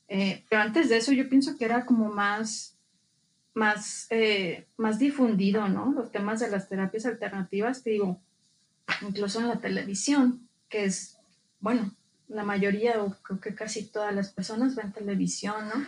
Eh, 0.07 0.45
pero 0.49 0.61
antes 0.61 0.88
de 0.88 0.95
eso 0.95 1.11
yo 1.11 1.28
pienso 1.28 1.57
que 1.57 1.65
era 1.65 1.86
como 1.86 2.07
más, 2.07 2.78
más, 3.53 4.07
eh, 4.11 4.69
más 4.78 4.97
difundido, 4.97 5.67
¿no? 5.67 5.91
Los 5.91 6.09
temas 6.09 6.39
de 6.39 6.49
las 6.49 6.69
terapias 6.69 7.05
alternativas, 7.05 7.84
te 7.84 7.89
digo, 7.89 8.22
incluso 9.01 9.41
en 9.41 9.49
la 9.49 9.59
televisión, 9.59 10.47
que 10.69 10.86
es, 10.86 11.17
bueno, 11.59 11.93
la 12.30 12.43
mayoría 12.43 13.03
o 13.03 13.13
creo 13.24 13.41
que 13.41 13.53
casi 13.53 13.91
todas 13.91 14.15
las 14.15 14.32
personas 14.32 14.76
ven 14.76 14.93
televisión, 14.93 15.67
¿no? 15.67 15.86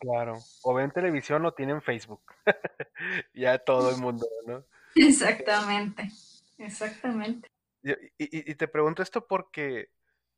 Claro, 0.00 0.38
o 0.64 0.74
ven 0.74 0.90
televisión 0.90 1.46
o 1.46 1.52
tienen 1.52 1.80
Facebook. 1.80 2.20
ya 3.32 3.56
todo 3.56 3.88
el 3.88 3.96
mundo, 3.96 4.26
¿no? 4.46 4.64
Exactamente, 4.94 6.10
exactamente. 6.58 7.48
Y, 7.82 7.94
y, 8.18 8.54
te 8.56 8.68
pregunto 8.68 9.02
esto 9.02 9.26
porque, 9.26 9.90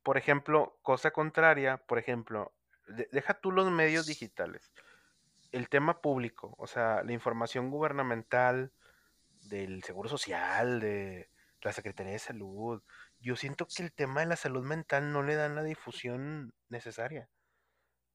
por 0.03 0.17
ejemplo, 0.17 0.77
cosa 0.81 1.11
contraria, 1.11 1.77
por 1.77 1.97
ejemplo, 1.97 2.53
de, 2.87 3.09
deja 3.11 3.39
tú 3.39 3.51
los 3.51 3.69
medios 3.71 4.05
digitales, 4.05 4.71
el 5.51 5.67
tema 5.67 6.01
público, 6.01 6.55
o 6.57 6.67
sea, 6.67 7.03
la 7.03 7.13
información 7.13 7.71
gubernamental 7.71 8.71
del 9.49 9.83
Seguro 9.83 10.07
Social, 10.07 10.79
de 10.79 11.29
la 11.61 11.73
Secretaría 11.73 12.13
de 12.13 12.19
Salud, 12.19 12.81
yo 13.19 13.35
siento 13.35 13.67
que 13.67 13.83
el 13.83 13.91
tema 13.91 14.21
de 14.21 14.27
la 14.27 14.35
salud 14.35 14.63
mental 14.63 15.11
no 15.11 15.23
le 15.23 15.35
dan 15.35 15.55
la 15.55 15.63
difusión 15.63 16.53
necesaria 16.69 17.29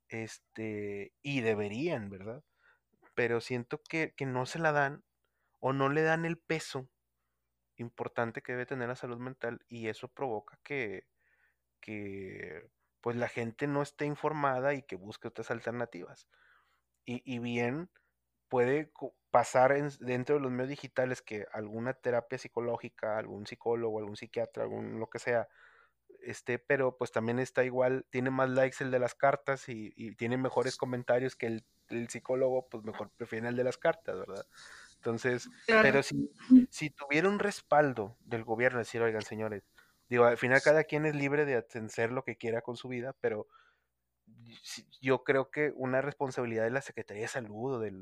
este, 0.09 1.13
y 1.23 1.41
deberían, 1.41 2.11
¿verdad? 2.11 2.43
Pero 3.15 3.41
siento 3.41 3.83
que, 3.83 4.15
que 4.17 4.27
no 4.27 4.47
se 4.47 4.59
la 4.59 4.73
dan 4.73 5.05
o 5.61 5.73
no 5.73 5.89
le 5.89 6.03
dan 6.03 6.25
el 6.25 6.39
peso 6.39 6.89
importante 7.77 8.43
que 8.43 8.53
debe 8.53 8.67
tener 8.67 8.89
la 8.89 8.97
salud 8.97 9.19
mental 9.19 9.65
y 9.69 9.89
eso 9.89 10.09
provoca 10.09 10.59
que, 10.63 11.07
que 11.81 12.69
pues 13.01 13.17
la 13.17 13.29
gente 13.29 13.67
no 13.67 13.83
esté 13.83 14.07
informada 14.07 14.75
y 14.75 14.83
que 14.83 14.97
busque 14.97 15.29
otras 15.29 15.51
alternativas. 15.51 16.29
Y, 17.05 17.23
y 17.25 17.39
bien 17.39 17.91
puede 18.49 18.93
pasar 19.31 19.73
en, 19.73 19.91
dentro 20.01 20.37
de 20.37 20.41
los 20.41 20.51
medios 20.51 20.71
digitales 20.71 21.23
que 21.23 21.47
alguna 21.53 21.95
terapia 21.95 22.39
psicológica, 22.39 23.19
algún 23.19 23.47
psicólogo, 23.47 23.99
algún 23.99 24.17
psiquiatra, 24.17 24.65
algún 24.65 24.99
lo 24.99 25.09
que 25.09 25.19
sea, 25.19 25.49
este, 26.21 26.59
pero 26.59 26.97
pues 26.97 27.13
también 27.13 27.39
está 27.39 27.65
igual, 27.65 28.07
tiene 28.11 28.31
más 28.31 28.51
likes 28.51 28.83
el 28.83 28.91
de 28.91 28.99
las 28.99 29.15
cartas 29.15 29.69
y, 29.69 30.15
tiene 30.17 30.37
mejores 30.37 30.77
comentarios 30.77 31.37
que 31.37 31.47
el, 31.47 32.09
psicólogo, 32.09 32.69
pues 32.69 32.83
mejor 32.83 33.11
prefieren 33.17 33.47
el 33.47 33.57
de 33.57 33.63
las 33.65 33.79
cartas, 33.79 34.19
¿verdad? 34.19 34.45
Entonces, 35.07 35.49
pero 35.81 36.03
si, 36.03 36.33
si 36.69 36.91
tuviera 36.91 37.29
un 37.29 37.39
respaldo 37.39 38.17
del 38.23 38.43
gobierno, 38.43 38.81
decir, 38.81 39.01
oigan, 39.03 39.23
señores, 39.23 39.63
digo, 40.09 40.25
al 40.25 40.37
final 40.37 40.61
cada 40.63 40.83
quien 40.83 41.07
es 41.07 41.15
libre 41.15 41.45
de 41.45 41.55
hacer 41.57 42.11
lo 42.11 42.25
que 42.25 42.37
quiera 42.37 42.61
con 42.61 42.77
su 42.77 42.89
vida, 42.89 43.15
pero 43.21 43.47
yo 45.01 45.23
creo 45.23 45.53
que 45.53 45.73
una 45.77 46.03
responsabilidad 46.03 46.65
de 46.65 46.71
la 46.71 46.83
Secretaría 46.83 47.23
de 47.23 47.29
Salud 47.29 47.75
o 47.75 47.79
de 47.79 47.93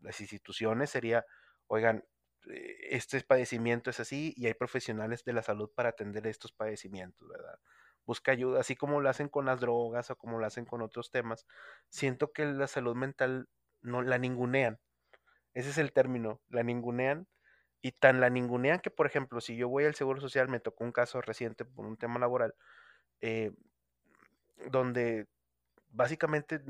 las 0.00 0.20
instituciones 0.20 0.90
sería, 0.90 1.24
oigan, 1.68 2.04
eh, 2.50 2.76
este 2.90 3.18
padecimiento 3.22 3.88
es 3.88 3.98
así 4.00 4.34
y 4.36 4.46
hay 4.46 4.52
profesionales 4.52 5.24
de 5.24 5.32
la 5.32 5.42
salud 5.42 5.70
para 5.74 5.88
atender 5.88 6.26
estos 6.26 6.52
padecimientos, 6.52 7.26
¿verdad? 7.28 7.58
Busca 8.04 8.32
ayuda, 8.32 8.60
así 8.60 8.76
como 8.76 9.00
lo 9.00 9.08
hacen 9.08 9.30
con 9.30 9.46
las 9.46 9.60
drogas 9.60 10.10
o 10.10 10.16
como 10.18 10.38
lo 10.38 10.44
hacen 10.44 10.66
con 10.66 10.82
otros 10.82 11.10
temas. 11.10 11.46
Siento 11.88 12.32
que 12.32 12.44
la 12.44 12.66
salud 12.66 12.94
mental 12.94 13.48
no 13.80 14.02
la 14.02 14.18
ningunean. 14.18 14.80
Ese 15.54 15.70
es 15.70 15.78
el 15.78 15.92
término, 15.92 16.40
la 16.48 16.62
ningunean. 16.62 17.28
Y 17.82 17.92
tan 17.92 18.20
la 18.20 18.30
ningunean 18.30 18.80
que, 18.80 18.90
por 18.90 19.06
ejemplo, 19.06 19.40
si 19.40 19.56
yo 19.56 19.68
voy 19.68 19.84
al 19.86 19.94
Seguro 19.94 20.20
Social, 20.20 20.48
me 20.48 20.60
tocó 20.60 20.84
un 20.84 20.92
caso 20.92 21.20
reciente 21.22 21.64
por 21.64 21.86
un 21.86 21.96
tema 21.96 22.18
laboral, 22.20 22.54
eh, 23.22 23.52
donde 24.70 25.26
básicamente, 25.90 26.60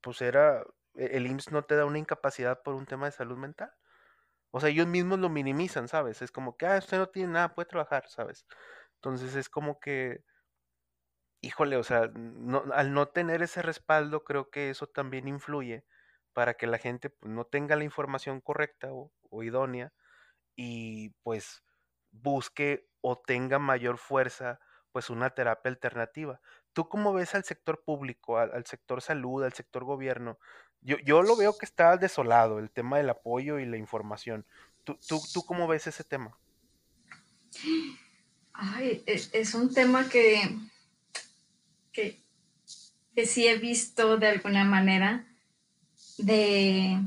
pues 0.00 0.20
era, 0.22 0.62
e, 0.94 1.16
el 1.16 1.26
IMSS 1.26 1.52
no 1.52 1.64
te 1.64 1.76
da 1.76 1.84
una 1.86 1.98
incapacidad 1.98 2.62
por 2.62 2.74
un 2.74 2.86
tema 2.86 3.06
de 3.06 3.12
salud 3.12 3.36
mental. 3.38 3.72
O 4.52 4.60
sea, 4.60 4.70
ellos 4.70 4.86
mismos 4.88 5.18
lo 5.20 5.30
minimizan, 5.30 5.88
¿sabes? 5.88 6.22
Es 6.22 6.32
como 6.32 6.56
que, 6.56 6.66
ah, 6.66 6.78
usted 6.78 6.98
no 6.98 7.08
tiene 7.10 7.34
nada, 7.34 7.54
puede 7.54 7.68
trabajar, 7.68 8.08
¿sabes? 8.08 8.46
Entonces 8.96 9.36
es 9.36 9.48
como 9.50 9.80
que, 9.80 10.24
híjole, 11.40 11.76
o 11.76 11.82
sea, 11.84 12.10
al 12.74 12.92
no 12.94 13.08
tener 13.08 13.42
ese 13.42 13.62
respaldo, 13.62 14.24
creo 14.24 14.50
que 14.50 14.70
eso 14.70 14.86
también 14.86 15.28
influye 15.28 15.84
para 16.36 16.52
que 16.52 16.66
la 16.66 16.76
gente 16.76 17.08
pues, 17.08 17.32
no 17.32 17.46
tenga 17.46 17.76
la 17.76 17.84
información 17.84 18.42
correcta 18.42 18.92
o, 18.92 19.10
o 19.30 19.42
idónea 19.42 19.94
y 20.54 21.08
pues 21.22 21.62
busque 22.10 22.90
o 23.00 23.16
tenga 23.16 23.58
mayor 23.58 23.96
fuerza 23.96 24.60
pues 24.92 25.08
una 25.08 25.30
terapia 25.30 25.70
alternativa. 25.70 26.38
¿Tú 26.74 26.90
cómo 26.90 27.14
ves 27.14 27.34
al 27.34 27.44
sector 27.44 27.82
público, 27.82 28.36
al, 28.36 28.52
al 28.52 28.66
sector 28.66 29.00
salud, 29.00 29.44
al 29.44 29.54
sector 29.54 29.84
gobierno? 29.84 30.38
Yo, 30.82 30.98
yo, 31.06 31.22
lo 31.22 31.36
veo 31.36 31.56
que 31.56 31.64
está 31.64 31.96
desolado, 31.96 32.58
el 32.58 32.70
tema 32.70 32.98
del 32.98 33.08
apoyo 33.08 33.58
y 33.58 33.64
la 33.64 33.78
información. 33.78 34.44
¿Tú, 34.84 34.98
tú, 35.08 35.18
tú 35.32 35.42
cómo 35.46 35.66
ves 35.66 35.86
ese 35.86 36.04
tema? 36.04 36.38
Ay, 38.52 39.02
es, 39.06 39.30
es 39.32 39.54
un 39.54 39.72
tema 39.72 40.06
que, 40.10 40.54
que, 41.94 42.20
que, 43.14 43.24
sí 43.24 43.48
he 43.48 43.56
visto 43.56 44.18
de 44.18 44.28
alguna 44.28 44.66
manera 44.66 45.26
de 46.18 46.98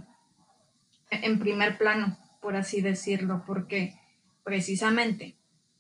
en 1.12 1.40
primer 1.40 1.78
plano, 1.78 2.18
por 2.42 2.56
así 2.56 2.82
decirlo, 2.82 3.44
porque 3.46 4.00
precisamente 4.44 5.36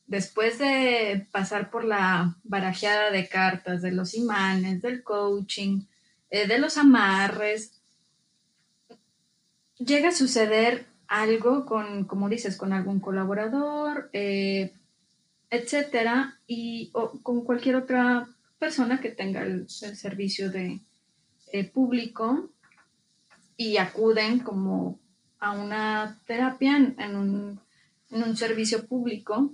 después 0.09 0.57
de 0.57 1.27
pasar 1.32 1.69
por 1.69 1.86
la 1.86 2.36
barajeada 2.43 3.11
de 3.11 3.30
cartas, 3.30 3.82
de 3.82 3.91
los 3.91 4.15
imanes, 4.15 4.82
del 4.82 5.03
coaching, 5.03 5.84
eh, 6.32 6.47
de 6.47 6.57
los 6.57 6.77
amarres, 6.77 7.80
llega 9.77 10.09
a 10.09 10.13
suceder 10.13 10.88
algo 11.07 11.65
con, 11.65 12.05
como 12.05 12.27
dices, 12.27 12.57
con 12.57 12.73
algún 12.73 12.99
colaborador, 12.99 14.09
eh, 14.13 14.73
etcétera, 15.51 16.39
y 16.47 16.89
o 16.93 17.19
con 17.21 17.43
cualquier 17.43 17.75
otra 17.75 18.27
persona 18.57 18.99
que 18.99 19.09
tenga 19.09 19.43
el, 19.43 19.69
servicio 19.69 20.51
de 20.51 20.82
eh, 21.53 21.63
público 21.65 22.49
y 23.60 23.76
acuden 23.76 24.39
como 24.39 24.97
a 25.38 25.51
una 25.51 26.18
terapia 26.26 26.78
en, 26.78 27.16
un, 27.18 27.60
en 28.10 28.24
un 28.24 28.38
servicio 28.38 28.88
público. 28.88 29.51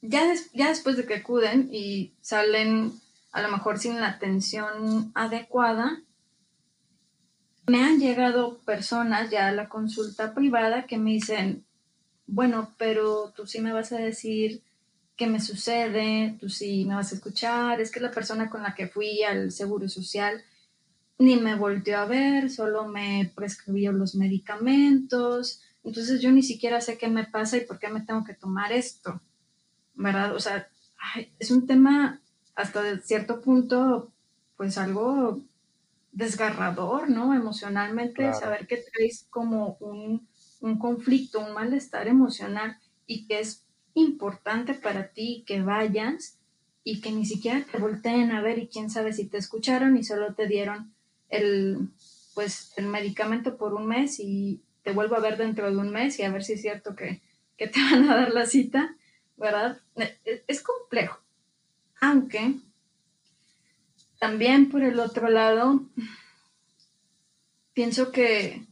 Ya, 0.00 0.32
ya 0.54 0.68
después 0.68 0.96
de 0.96 1.04
que 1.04 1.16
acuden 1.16 1.68
y 1.70 2.14
salen 2.22 2.90
a 3.32 3.42
lo 3.42 3.50
mejor 3.50 3.78
sin 3.78 4.00
la 4.00 4.08
atención 4.08 5.12
adecuada, 5.14 6.00
me 7.66 7.84
han 7.84 8.00
llegado 8.00 8.60
personas 8.60 9.28
ya 9.28 9.48
a 9.48 9.52
la 9.52 9.68
consulta 9.68 10.32
privada 10.32 10.86
que 10.86 10.96
me 10.96 11.10
dicen, 11.10 11.66
bueno, 12.26 12.72
pero 12.78 13.30
tú 13.36 13.46
sí 13.46 13.60
me 13.60 13.74
vas 13.74 13.92
a 13.92 13.98
decir 13.98 14.62
¿qué 15.20 15.26
me 15.26 15.38
sucede? 15.38 16.38
Tú 16.40 16.48
sí 16.48 16.86
me 16.86 16.94
vas 16.94 17.12
a 17.12 17.14
escuchar, 17.14 17.78
es 17.78 17.90
que 17.90 18.00
la 18.00 18.10
persona 18.10 18.48
con 18.48 18.62
la 18.62 18.74
que 18.74 18.88
fui 18.88 19.22
al 19.22 19.52
Seguro 19.52 19.86
Social 19.86 20.42
ni 21.18 21.36
me 21.36 21.56
volteó 21.56 21.98
a 21.98 22.06
ver, 22.06 22.48
solo 22.48 22.88
me 22.88 23.30
prescribió 23.34 23.92
los 23.92 24.14
medicamentos, 24.14 25.60
entonces 25.84 26.22
yo 26.22 26.32
ni 26.32 26.42
siquiera 26.42 26.80
sé 26.80 26.96
qué 26.96 27.08
me 27.08 27.24
pasa 27.24 27.58
y 27.58 27.66
por 27.66 27.78
qué 27.78 27.90
me 27.90 28.00
tengo 28.00 28.24
que 28.24 28.32
tomar 28.32 28.72
esto, 28.72 29.20
¿verdad? 29.92 30.34
O 30.34 30.40
sea, 30.40 30.70
es 31.38 31.50
un 31.50 31.66
tema 31.66 32.22
hasta 32.54 32.98
cierto 33.00 33.42
punto, 33.42 34.10
pues 34.56 34.78
algo 34.78 35.42
desgarrador, 36.12 37.10
¿no? 37.10 37.34
Emocionalmente, 37.34 38.32
saber 38.32 38.66
que 38.66 38.78
traes 38.78 39.26
como 39.28 39.76
un, 39.80 40.26
un, 40.62 40.78
conflicto, 40.78 41.40
un 41.40 41.52
malestar 41.52 42.08
emocional 42.08 42.78
y 43.06 43.26
que 43.26 43.40
es 43.40 43.66
importante 43.94 44.74
para 44.74 45.08
ti 45.08 45.44
que 45.46 45.62
vayas 45.62 46.38
y 46.84 47.00
que 47.00 47.12
ni 47.12 47.26
siquiera 47.26 47.64
te 47.70 47.78
volteen 47.78 48.32
a 48.32 48.40
ver 48.40 48.58
y 48.58 48.68
quién 48.68 48.90
sabe 48.90 49.12
si 49.12 49.26
te 49.26 49.38
escucharon 49.38 49.96
y 49.96 50.04
solo 50.04 50.34
te 50.34 50.46
dieron 50.46 50.92
el, 51.28 51.88
pues, 52.34 52.72
el 52.76 52.86
medicamento 52.86 53.56
por 53.56 53.74
un 53.74 53.86
mes 53.86 54.18
y 54.18 54.62
te 54.82 54.92
vuelvo 54.92 55.16
a 55.16 55.20
ver 55.20 55.36
dentro 55.36 55.70
de 55.70 55.76
un 55.76 55.90
mes 55.90 56.18
y 56.18 56.22
a 56.22 56.30
ver 56.30 56.42
si 56.42 56.54
es 56.54 56.62
cierto 56.62 56.96
que, 56.96 57.20
que 57.56 57.68
te 57.68 57.80
van 57.90 58.08
a 58.08 58.16
dar 58.16 58.32
la 58.32 58.46
cita, 58.46 58.96
¿verdad? 59.36 59.80
E, 59.96 60.44
es 60.46 60.62
complejo, 60.62 61.20
aunque 62.00 62.54
también 64.18 64.68
por 64.68 64.82
el 64.82 65.00
otro 65.00 65.28
lado, 65.28 65.86
pienso 67.72 68.12
que 68.12 68.66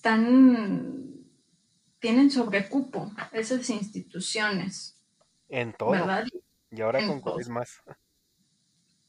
están, 0.00 1.19
tienen 2.00 2.30
sobrecupo 2.30 3.12
esas 3.32 3.70
instituciones. 3.70 4.96
En 5.48 5.72
todo. 5.72 5.90
¿verdad? 5.90 6.26
Y 6.70 6.80
ahora 6.80 7.06
con 7.06 7.20
COVID 7.20 7.46
más. 7.48 7.82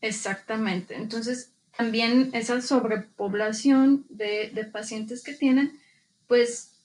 Exactamente. 0.02 0.96
Entonces, 0.96 1.54
también 1.78 2.32
esa 2.34 2.62
sobrepoblación 2.62 4.06
de, 4.10 4.70
pacientes 4.72 5.24
que 5.24 5.34
tienen, 5.34 5.80
pues 6.28 6.84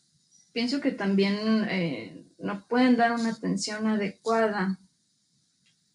pienso 0.53 0.81
que 0.81 0.93
también 0.93 1.67
eh, 1.69 2.27
no 2.39 2.67
pueden 2.67 2.97
dar 2.97 3.13
una 3.13 3.31
atención 3.31 3.87
adecuada 3.87 4.79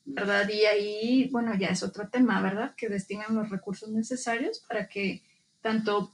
¿verdad? 0.05 0.49
Y 0.49 0.65
ahí, 0.65 1.29
bueno, 1.31 1.55
ya 1.55 1.69
es 1.69 1.83
otro 1.83 2.09
tema, 2.09 2.41
¿verdad? 2.41 2.75
Que 2.75 2.89
destinan 2.89 3.35
los 3.35 3.49
recursos 3.49 3.89
necesarios 3.89 4.63
para 4.67 4.87
que 4.87 5.23
tanto 5.61 6.11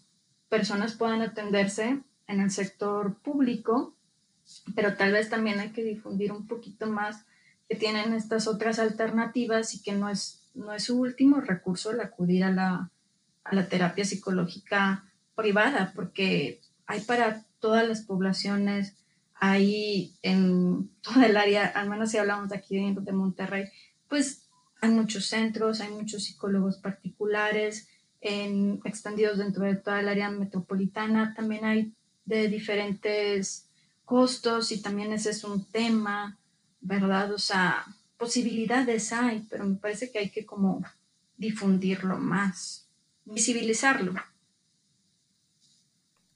personas 0.49 0.93
puedan 0.93 1.21
atenderse 1.21 2.01
en 2.27 2.41
el 2.41 2.51
sector 2.51 3.15
público, 3.15 3.95
pero 4.75 4.95
tal 4.95 5.11
vez 5.13 5.29
también 5.29 5.59
hay 5.59 5.71
que 5.71 5.83
difundir 5.83 6.31
un 6.31 6.47
poquito 6.47 6.87
más 6.87 7.25
que 7.67 7.75
tienen 7.75 8.13
estas 8.13 8.47
otras 8.47 8.79
alternativas 8.79 9.73
y 9.73 9.81
que 9.81 9.93
no 9.93 10.09
es, 10.09 10.49
no 10.53 10.73
es 10.73 10.83
su 10.83 10.99
último 10.99 11.41
recurso 11.41 11.91
el 11.91 11.99
acudir 11.99 12.43
a 12.43 12.51
la, 12.51 12.91
a 13.43 13.55
la 13.55 13.67
terapia 13.67 14.05
psicológica 14.05 15.05
privada, 15.35 15.91
porque 15.95 16.61
hay 16.85 17.01
para 17.01 17.45
todas 17.59 17.87
las 17.87 18.01
poblaciones, 18.01 18.95
hay 19.35 20.15
en 20.21 20.89
toda 21.01 21.25
el 21.25 21.37
área, 21.37 21.67
al 21.67 21.89
menos 21.89 22.11
si 22.11 22.17
hablamos 22.17 22.49
de 22.49 22.57
aquí 22.57 22.77
de 22.77 23.11
Monterrey, 23.11 23.65
pues 24.07 24.47
hay 24.81 24.91
muchos 24.91 25.25
centros, 25.25 25.81
hay 25.81 25.91
muchos 25.91 26.23
psicólogos 26.23 26.77
particulares 26.77 27.89
en, 28.21 28.79
extendidos 28.83 29.37
dentro 29.37 29.65
de 29.65 29.75
toda 29.75 29.99
el 29.99 30.09
área 30.09 30.29
metropolitana. 30.29 31.33
También 31.35 31.65
hay 31.65 31.93
de 32.27 32.47
diferentes 32.47 33.67
costos 34.05 34.71
y 34.71 34.81
también 34.81 35.11
ese 35.11 35.31
es 35.31 35.43
un 35.43 35.65
tema, 35.65 36.37
¿verdad? 36.79 37.33
O 37.33 37.39
sea, 37.39 37.85
posibilidades 38.17 39.11
hay, 39.11 39.47
pero 39.49 39.65
me 39.65 39.77
parece 39.77 40.11
que 40.11 40.19
hay 40.19 40.29
que 40.29 40.45
como 40.45 40.83
difundirlo 41.37 42.17
más, 42.17 42.87
visibilizarlo. 43.25 44.13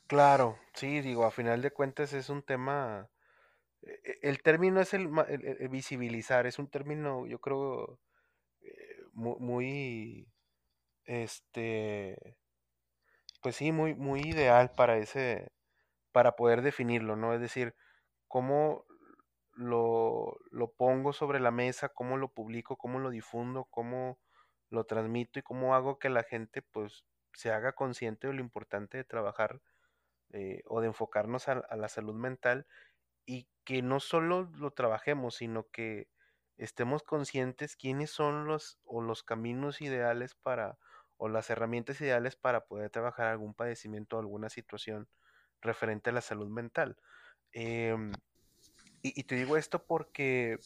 Claro, 0.07 0.57
sí, 0.73 1.01
digo, 1.01 1.25
a 1.25 1.31
final 1.31 1.61
de 1.61 1.71
cuentas 1.71 2.13
es 2.13 2.29
un 2.29 2.41
tema 2.41 3.07
e, 3.81 4.19
el 4.21 4.41
término 4.41 4.81
es 4.81 4.93
el, 4.93 5.09
visibilizar, 5.69 6.45
es 6.47 6.59
un 6.59 6.67
término, 6.69 7.25
yo 7.27 7.39
creo, 7.39 7.99
eh, 8.61 9.03
muy, 9.13 10.27
este, 11.05 12.35
pues 13.41 13.55
sí, 13.55 13.71
muy, 13.71 13.95
muy 13.95 14.21
ideal 14.21 14.71
para 14.75 14.97
ese, 14.97 15.51
para 16.11 16.35
poder 16.35 16.61
definirlo, 16.61 17.15
¿no? 17.15 17.33
Es 17.33 17.41
decir, 17.41 17.75
cómo 18.27 18.85
lo, 19.53 20.37
lo 20.51 20.71
pongo 20.73 21.13
sobre 21.13 21.39
la 21.39 21.51
mesa, 21.51 21.89
cómo 21.89 22.17
lo 22.17 22.29
publico, 22.33 22.77
cómo 22.77 22.99
lo 22.99 23.09
difundo, 23.09 23.65
cómo 23.69 24.19
lo 24.69 24.85
transmito 24.85 25.39
y 25.39 25.43
cómo 25.43 25.75
hago 25.75 25.99
que 25.99 26.09
la 26.09 26.23
gente, 26.23 26.61
pues, 26.61 27.05
se 27.33 27.51
haga 27.51 27.73
consciente 27.73 28.27
de 28.27 28.33
lo 28.33 28.41
importante 28.41 28.97
de 28.97 29.03
trabajar 29.03 29.61
eh, 30.31 30.61
o 30.67 30.81
de 30.81 30.87
enfocarnos 30.87 31.47
a 31.49 31.75
la 31.75 31.89
salud 31.89 32.15
mental 32.15 32.67
y 33.25 33.47
que 33.65 33.81
no 33.81 33.99
solo 33.99 34.49
lo 34.55 34.71
trabajemos, 34.71 35.35
sino 35.35 35.69
que 35.69 36.09
estemos 36.57 37.03
conscientes 37.03 37.75
quiénes 37.75 38.11
son 38.11 38.45
los 38.45 38.79
o 38.85 39.01
los 39.01 39.23
caminos 39.23 39.81
ideales 39.81 40.35
para 40.35 40.77
o 41.17 41.29
las 41.29 41.49
herramientas 41.49 42.01
ideales 42.01 42.35
para 42.35 42.65
poder 42.65 42.89
trabajar 42.89 43.27
algún 43.27 43.53
padecimiento 43.53 44.17
o 44.17 44.19
alguna 44.19 44.49
situación 44.49 45.07
referente 45.61 46.09
a 46.09 46.13
la 46.13 46.21
salud 46.21 46.49
mental. 46.49 46.97
Em, 47.53 48.11
y, 49.01 49.23
te 49.23 49.35
digo 49.35 49.57
esto 49.57 49.83
porque, 49.83 50.59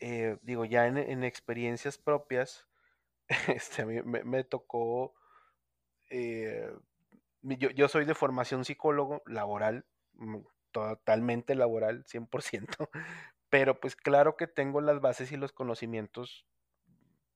eh, 0.00 0.38
digo, 0.42 0.64
ya 0.64 0.86
en, 0.86 1.24
experiencias 1.24 1.98
propias, 1.98 2.66
este, 3.48 3.82
a 3.82 3.86
mí 3.86 4.02
me, 4.02 4.44
tocó, 4.44 5.14
eh, 6.10 6.72
yo, 7.42 7.70
yo, 7.70 7.88
soy 7.88 8.04
de 8.04 8.14
formación 8.14 8.64
psicólogo 8.64 9.22
laboral, 9.26 9.86
mm, 10.14 10.38
totalmente 10.72 11.54
laboral, 11.54 12.04
100%, 12.06 12.88
pero 13.50 13.78
pues 13.80 13.94
claro 13.94 14.36
que 14.36 14.48
tengo 14.48 14.80
las 14.80 15.00
bases 15.00 15.30
y 15.32 15.36
los 15.36 15.52
conocimientos, 15.52 16.46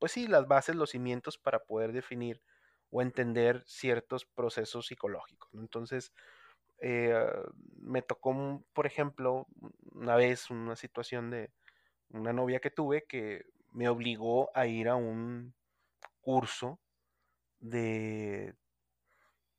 pues 0.01 0.12
sí, 0.12 0.26
las 0.26 0.49
bases, 0.49 0.74
los 0.74 0.91
cimientos 0.91 1.39
para 1.39 1.64
poder 1.64 1.93
definir 1.93 2.43
o 2.91 3.03
entender 3.03 3.62
ciertos 3.66 4.24
procesos 4.24 4.87
psicológicos. 4.87 5.51
Entonces, 5.55 6.12
eh, 6.81 7.14
me 7.81 8.03
tocó, 8.03 8.64
por 8.72 8.87
ejemplo, 8.87 9.47
una 9.93 10.16
vez 10.16 10.51
una 10.51 10.76
situación 10.76 11.31
de 11.31 11.51
una 12.11 12.33
novia 12.33 12.61
que 12.61 12.70
tuve 12.70 13.05
que 13.07 13.45
me 13.72 13.89
obligó 13.89 14.51
a 14.57 14.66
ir 14.66 14.89
a 14.89 14.97
un 14.97 15.55
curso 16.20 16.81
de 17.61 18.55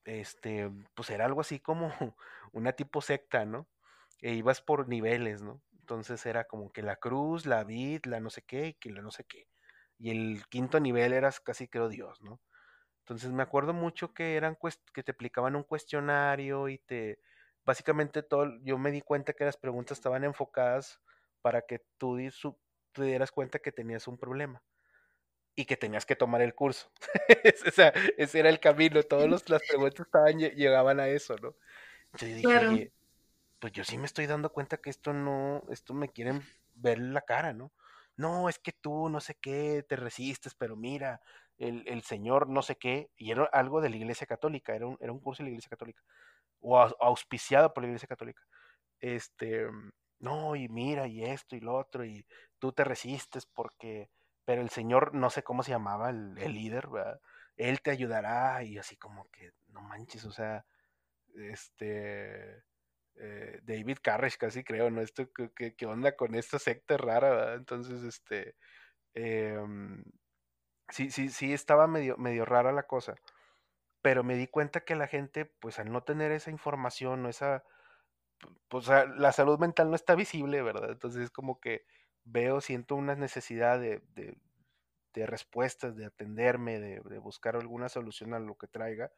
este, 0.05 0.71
pues 0.95 1.09
era 1.09 1.25
algo 1.25 1.41
así 1.41 1.59
como 1.59 1.91
una 2.51 2.73
tipo 2.73 3.01
secta, 3.01 3.45
¿no? 3.45 3.67
E 4.21 4.33
ibas 4.33 4.61
por 4.61 4.87
niveles, 4.87 5.41
¿no? 5.41 5.61
Entonces 5.79 6.25
era 6.25 6.45
como 6.45 6.71
que 6.71 6.81
la 6.83 6.97
cruz, 6.97 7.45
la 7.45 7.63
vid, 7.63 8.05
la 8.05 8.19
no 8.19 8.29
sé 8.29 8.41
qué, 8.43 8.67
y 8.67 8.73
que 8.75 8.91
la 8.91 9.01
no 9.01 9.11
sé 9.11 9.23
qué. 9.25 9.47
Y 9.97 10.11
el 10.11 10.45
quinto 10.49 10.79
nivel 10.79 11.13
eras 11.13 11.39
casi 11.39 11.67
creo 11.67 11.89
Dios, 11.89 12.21
¿no? 12.21 12.39
Entonces 13.09 13.31
me 13.31 13.41
acuerdo 13.41 13.73
mucho 13.73 14.13
que 14.13 14.35
eran 14.35 14.55
que 14.93 15.01
te 15.01 15.11
aplicaban 15.11 15.55
un 15.55 15.63
cuestionario 15.63 16.69
y 16.69 16.77
te 16.77 17.19
básicamente 17.65 18.21
todo 18.21 18.59
yo 18.61 18.77
me 18.77 18.91
di 18.91 19.01
cuenta 19.01 19.33
que 19.33 19.45
las 19.45 19.57
preguntas 19.57 19.97
estaban 19.97 20.23
enfocadas 20.23 21.01
para 21.41 21.63
que 21.63 21.79
tú, 21.97 22.19
te 22.91 23.01
dieras 23.01 23.31
cuenta 23.31 23.57
que 23.57 23.71
tenías 23.71 24.07
un 24.07 24.19
problema 24.19 24.61
y 25.55 25.65
que 25.65 25.75
tenías 25.75 26.05
que 26.05 26.15
tomar 26.15 26.43
el 26.43 26.53
curso. 26.53 26.91
o 27.67 27.71
sea, 27.71 27.91
ese 28.15 28.41
era 28.41 28.49
el 28.49 28.59
camino, 28.59 29.01
todas 29.01 29.49
las 29.49 29.63
preguntas 29.67 30.05
estaban, 30.05 30.37
llegaban 30.37 30.99
a 30.99 31.07
eso, 31.07 31.35
¿no? 31.41 31.55
Yo 32.19 32.27
dije, 32.27 32.91
pues 33.57 33.73
yo 33.73 33.83
sí 33.83 33.97
me 33.97 34.05
estoy 34.05 34.27
dando 34.27 34.51
cuenta 34.51 34.77
que 34.77 34.91
esto 34.91 35.13
no, 35.13 35.63
esto 35.71 35.95
me 35.95 36.09
quieren 36.09 36.43
ver 36.75 36.99
la 36.99 37.21
cara, 37.21 37.53
¿no? 37.53 37.71
No, 38.23 38.49
es 38.49 38.59
que 38.59 38.73
tú 38.73 39.09
no 39.09 39.19
sé 39.21 39.35
qué, 39.41 39.83
te 39.87 39.95
resistes, 39.95 40.53
pero 40.55 40.75
mira, 40.75 41.21
el, 41.57 41.83
el 41.87 42.01
Señor 42.03 42.49
no 42.49 42.61
sé 42.61 42.75
qué, 42.77 43.09
y 43.17 43.31
era 43.31 43.45
algo 43.45 43.81
de 43.81 43.89
la 43.89 43.97
Iglesia 43.97 44.27
Católica, 44.27 44.75
era 44.75 44.87
un, 44.87 44.97
era 44.99 45.11
un 45.11 45.19
curso 45.19 45.41
de 45.41 45.45
la 45.45 45.51
Iglesia 45.51 45.69
Católica, 45.69 46.01
o 46.61 46.77
auspiciado 46.79 47.73
por 47.73 47.83
la 47.83 47.89
Iglesia 47.89 48.07
Católica. 48.07 48.43
Este, 48.99 49.67
no, 50.19 50.55
y 50.55 50.67
mira, 50.69 51.07
y 51.07 51.23
esto 51.23 51.55
y 51.55 51.61
lo 51.61 51.75
otro, 51.77 52.05
y 52.05 52.25
tú 52.59 52.73
te 52.73 52.83
resistes 52.83 53.45
porque 53.45 54.09
pero 54.49 54.63
el 54.63 54.71
señor, 54.71 55.13
no 55.13 55.29
sé 55.29 55.43
cómo 55.43 55.61
se 55.61 55.69
llamaba 55.69 56.09
el, 56.09 56.33
líder, 56.33 56.87
¿verdad? 56.87 57.21
Él 57.55 57.81
te 57.83 57.91
ayudará 57.91 58.63
y 58.63 58.79
así 58.79 58.97
como 58.97 59.29
que, 59.29 59.51
no 59.67 59.81
manches, 59.81 60.25
o 60.25 60.31
sea, 60.31 60.65
este, 61.35 62.63
eh, 63.19 63.59
David 63.63 63.97
Carrish 64.01 64.37
casi 64.37 64.63
creo, 64.63 64.89
¿no? 64.89 65.01
Esto, 65.01 65.29
¿qué, 65.33 65.75
qué 65.75 65.85
onda 65.85 66.15
con 66.15 66.35
esta 66.35 66.59
secta 66.59 66.97
rara. 66.97 67.55
Entonces, 67.55 68.03
este, 68.03 68.55
em, 69.13 70.03
sí, 70.89 71.11
sí, 71.11 71.29
sí, 71.29 71.53
estaba 71.53 71.87
medio, 71.87 72.17
medio 72.17 72.45
rara 72.45 72.71
la 72.71 72.83
cosa, 72.87 73.15
pero 74.01 74.23
me 74.23 74.35
di 74.35 74.47
cuenta 74.47 74.81
que 74.85 74.95
la 74.95 75.07
gente, 75.07 75.45
pues 75.45 75.79
al 75.79 75.91
no 75.91 76.03
tener 76.03 76.31
esa 76.31 76.51
información 76.51 77.25
esa, 77.27 77.63
pues 78.69 78.87
la 78.87 79.31
salud 79.31 79.59
mental 79.59 79.89
no 79.89 79.95
está 79.95 80.15
visible, 80.15 80.61
¿verdad? 80.61 80.91
Entonces 80.91 81.23
es 81.23 81.31
como 81.31 81.59
que 81.59 81.85
veo, 82.23 82.61
siento 82.61 82.95
una 82.95 83.15
necesidad 83.15 83.79
de, 83.79 84.01
de, 84.15 84.37
respuestas, 85.25 85.97
de 85.97 86.05
atenderme, 86.05 86.79
de, 86.79 87.19
buscar 87.19 87.57
alguna 87.57 87.89
solución 87.89 88.33
a 88.33 88.39
lo 88.39 88.55
que 88.57 88.67
traiga, 88.67 89.11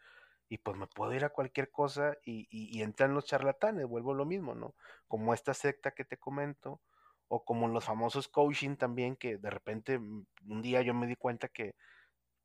y 0.52 0.58
pues 0.58 0.76
me 0.76 0.86
puedo 0.86 1.14
ir 1.14 1.24
a 1.24 1.30
cualquier 1.30 1.72
cosa 1.72 2.18
y, 2.26 2.82
entran 2.82 3.14
los 3.14 3.24
charlatanes, 3.24 3.86
vuelvo 3.88 4.14
lo 4.14 4.26
mismo, 4.26 4.54
¿no? 4.54 4.76
Como 5.08 5.34
esta 5.34 5.54
secta 5.54 5.92
que 5.92 6.04
te 6.04 6.18
comento, 6.18 6.82
o 7.30 7.46
como 7.46 7.70
los 7.70 7.86
famosos 7.86 8.28
coaching 8.28 8.76
también, 8.76 9.16
que 9.16 9.38
de 9.38 9.50
repente 9.50 9.98
mm, 9.98 10.26
un 10.50 10.62
día 10.62 10.82
yo 10.82 10.94
me 10.94 11.08
di 11.08 11.16
cuenta 11.16 11.48
que 11.48 11.78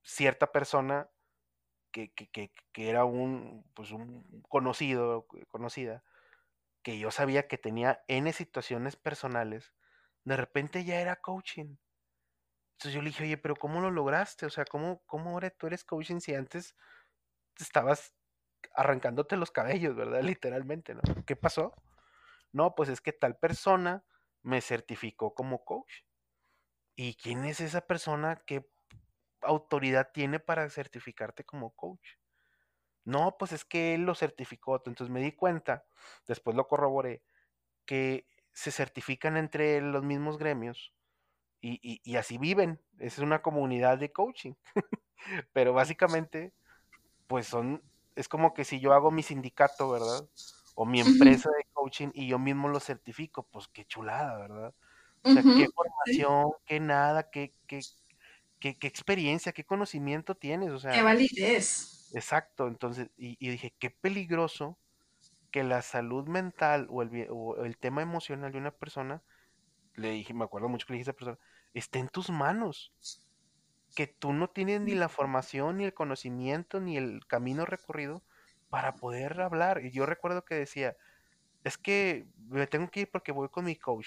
cierta 0.04 0.52
persona 0.52 1.10
que, 1.90 2.12
que, 2.12 2.28
que, 2.28 2.52
que 2.72 2.90
era 2.90 3.04
un, 3.04 3.64
pues 3.74 3.90
un 3.90 4.40
conocido, 4.48 5.26
conocida, 5.48 6.04
que 6.84 7.00
yo 7.00 7.10
sabía 7.10 7.48
que 7.48 7.58
tenía 7.58 8.04
N 8.06 8.32
situaciones 8.32 8.94
personales, 8.94 9.74
de 10.22 10.36
repente 10.36 10.84
ya 10.84 11.00
era 11.00 11.16
coaching. 11.16 11.74
Entonces 12.74 12.94
yo 12.94 13.02
le 13.02 13.08
dije, 13.08 13.24
oye, 13.24 13.36
pero 13.36 13.56
¿cómo 13.56 13.80
lo 13.80 13.90
lograste? 13.90 14.46
O 14.46 14.50
sea, 14.50 14.64
¿cómo, 14.64 15.02
cómo 15.06 15.30
ahora 15.30 15.50
tú 15.50 15.66
eres 15.66 15.82
coaching 15.82 16.20
si 16.20 16.36
antes 16.36 16.76
estabas 17.62 18.14
arrancándote 18.74 19.36
los 19.36 19.50
cabellos, 19.50 19.96
¿verdad? 19.96 20.22
Literalmente, 20.38 20.94
¿no? 20.94 21.02
¿Qué 21.26 21.36
pasó? 21.36 21.74
No, 22.52 22.74
pues 22.74 22.88
es 22.88 23.00
que 23.00 23.12
tal 23.12 23.36
persona 23.36 24.04
me 24.42 24.60
certificó 24.60 25.34
como 25.34 25.64
coach. 25.64 25.92
¿Y 26.94 27.14
quién 27.16 27.44
es 27.44 27.60
esa 27.60 27.82
persona? 27.82 28.42
¿Qué 28.46 28.66
autoridad 29.42 30.10
tiene 30.12 30.40
para 30.40 30.68
certificarte 30.70 31.44
como 31.44 31.72
coach? 31.72 32.16
No, 33.04 33.36
pues 33.38 33.52
es 33.52 33.64
que 33.64 33.94
él 33.94 34.02
lo 34.02 34.14
certificó. 34.14 34.76
Entonces 34.76 35.10
me 35.10 35.20
di 35.20 35.32
cuenta, 35.32 35.84
después 36.26 36.56
lo 36.56 36.66
corroboré, 36.66 37.22
que 37.84 38.26
se 38.52 38.72
certifican 38.72 39.36
entre 39.36 39.80
los 39.80 40.02
mismos 40.02 40.38
gremios 40.38 40.94
y, 41.60 42.16
así 42.16 42.38
viven. 42.38 42.80
Es 42.98 43.18
una 43.18 43.42
comunidad 43.42 43.98
de 43.98 44.12
coaching. 44.12 44.54
Pero 45.52 45.72
básicamente, 45.72 46.54
pues 47.26 47.46
son, 47.46 47.82
es 48.14 48.28
como 48.28 48.54
que 48.54 48.64
si 48.64 48.80
yo 48.80 48.92
hago 48.92 49.10
mi 49.10 49.22
sindicato, 49.22 49.90
¿verdad? 49.90 50.28
O 50.74 50.84
mi 50.84 51.00
empresa 51.00 51.50
de 51.50 51.64
coaching 51.72 52.08
y 52.14 52.28
yo 52.28 52.38
mismo 52.38 52.68
lo 52.68 52.80
certifico, 52.80 53.44
pues 53.44 53.68
qué 53.68 53.84
chulada, 53.84 54.36
¿verdad? 54.36 54.74
O 55.22 55.32
sea, 55.32 55.42
qué 55.42 55.68
formación, 55.74 56.52
qué 56.66 56.78
nada, 56.78 57.30
qué, 57.30 57.52
qué, 57.66 57.80
qué, 58.60 58.78
qué, 58.78 58.86
experiencia, 58.86 59.52
qué 59.52 59.64
conocimiento 59.64 60.36
tienes, 60.36 60.70
o 60.70 60.78
sea. 60.78 60.92
Qué 60.92 61.02
validez. 61.02 62.10
Exacto, 62.14 62.68
entonces, 62.68 63.10
y, 63.16 63.36
dije, 63.48 63.74
qué 63.78 63.90
peligroso 63.90 64.78
que 65.50 65.64
la 65.64 65.82
salud 65.82 66.28
mental 66.28 66.86
o 66.90 67.02
el, 67.02 67.26
o 67.30 67.56
el, 67.64 67.76
tema 67.76 68.02
emocional 68.02 68.52
de 68.52 68.58
una 68.58 68.70
persona, 68.70 69.22
le 69.94 70.10
dije, 70.10 70.32
me 70.32 70.44
acuerdo 70.44 70.68
mucho 70.68 70.86
que 70.86 70.92
le 70.92 70.98
dije 70.98 71.10
a 71.10 71.12
esa 71.12 71.16
persona, 71.16 71.38
esté 71.74 71.98
en 71.98 72.08
tus 72.08 72.30
manos. 72.30 72.92
Que 73.96 74.06
tú 74.06 74.32
no 74.32 74.48
tienes 74.48 74.80
ni 74.80 74.94
la 74.94 75.08
formación, 75.08 75.78
ni 75.78 75.84
el 75.84 75.94
conocimiento, 75.94 76.78
ni 76.78 76.96
el 76.96 77.26
camino 77.26 77.64
recorrido 77.64 78.22
para 78.70 78.94
poder 78.94 79.40
hablar. 79.40 79.84
Y 79.84 79.90
yo 79.90 80.06
recuerdo 80.06 80.44
que 80.44 80.54
decía, 80.54 80.96
es 81.64 81.78
que 81.78 82.28
me 82.48 82.68
tengo 82.68 82.88
que 82.90 83.00
ir 83.00 83.10
porque 83.10 83.32
voy 83.32 83.48
con 83.48 83.64
mi 83.64 83.74
coach. 83.74 84.06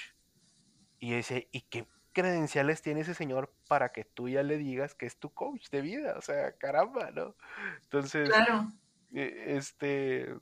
Y 0.99 1.13
dice, 1.13 1.49
¿y 1.51 1.61
qué 1.63 1.85
credenciales 2.13 2.81
tiene 2.81 3.01
ese 3.01 3.13
señor 3.13 3.53
para 3.67 3.91
que 3.91 4.05
tú 4.05 4.29
ya 4.29 4.43
le 4.43 4.57
digas 4.57 4.93
que 4.95 5.05
es 5.05 5.17
tu 5.17 5.33
coach 5.33 5.69
de 5.69 5.81
vida? 5.81 6.15
O 6.17 6.21
sea, 6.21 6.53
caramba, 6.53 7.11
¿no? 7.11 7.35
Entonces, 7.83 8.29
e, 9.11 9.55
este, 9.57 10.35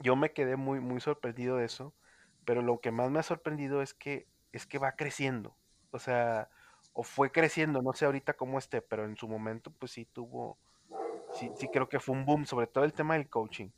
yo 0.00 0.14
me 0.14 0.32
quedé 0.32 0.56
muy, 0.56 0.80
muy 0.80 1.00
sorprendido 1.00 1.56
de 1.56 1.64
eso, 1.64 1.94
pero 2.44 2.62
lo 2.62 2.80
que 2.80 2.90
más 2.90 3.10
me 3.10 3.20
ha 3.20 3.22
sorprendido 3.24 3.82
es 3.82 3.94
que, 3.94 4.28
es 4.52 4.66
que 4.66 4.78
va 4.78 4.92
creciendo. 4.92 5.56
O 5.90 5.98
sea, 5.98 6.50
o 6.98 7.04
fue 7.04 7.30
creciendo, 7.30 7.80
no 7.80 7.92
sé 7.92 8.06
ahorita 8.06 8.32
cómo 8.32 8.58
esté, 8.58 8.82
pero 8.82 9.04
en 9.04 9.16
su 9.16 9.28
momento, 9.28 9.70
pues 9.70 9.92
sí 9.92 10.04
tuvo, 10.04 10.58
sí, 11.34 11.48
sí 11.56 11.68
creo 11.68 11.88
que 11.88 12.00
fue 12.00 12.16
un 12.16 12.24
boom, 12.24 12.44
sobre 12.44 12.66
todo 12.66 12.82
el 12.82 12.92
tema 12.92 13.14
del 13.14 13.28
coaching. 13.28 13.68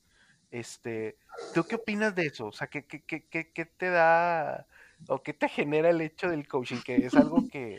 Este, 0.51 1.19
¿tú 1.53 1.65
qué 1.65 1.75
opinas 1.75 2.15
de 2.15 2.25
eso? 2.25 2.47
O 2.47 2.53
sea, 2.53 2.69
¿qué, 2.69 2.87
qué, 2.87 3.03
qué, 3.03 3.53
qué 3.53 3.65
te 3.67 3.91
da 3.91 4.67
o 5.07 5.23
qué 5.23 5.35
te 5.35 5.51
genera 5.51 5.91
el 5.91 6.01
hecho 6.01 6.31
del 6.31 6.49
coaching? 6.49 6.79
Que 6.83 6.97
es 6.97 7.15
algo 7.15 7.47
que, 7.53 7.79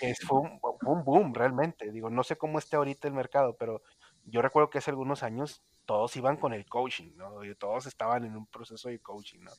es, 0.00 0.20
fue, 0.20 0.38
un, 0.38 1.04
boom 1.04 1.34
realmente. 1.34 1.90
Digo, 1.90 2.08
no 2.08 2.22
sé 2.22 2.36
cómo 2.36 2.60
esté 2.60 2.76
ahorita 2.76 3.08
el 3.08 3.14
mercado, 3.14 3.56
pero 3.56 3.82
yo 4.26 4.42
recuerdo 4.42 4.70
que 4.70 4.78
hace 4.78 4.92
algunos 4.92 5.24
años 5.24 5.60
todos 5.86 6.14
iban 6.14 6.36
con 6.36 6.52
el 6.52 6.66
coaching, 6.66 7.16
¿no? 7.16 7.44
Y 7.44 7.52
todos 7.56 7.86
estaban 7.86 8.24
en 8.24 8.36
un 8.36 8.46
proceso 8.46 8.90
de 8.90 9.00
coaching, 9.00 9.40
¿no? 9.40 9.50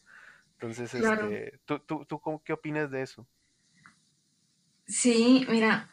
Entonces, 0.54 0.94
este, 0.94 1.60
¿tú, 1.66 1.80
tú, 1.80 2.06
tú 2.06 2.42
qué 2.46 2.54
opinas 2.54 2.90
de 2.90 3.02
eso? 3.02 3.28
Sí, 4.90 5.46
mira, 5.48 5.88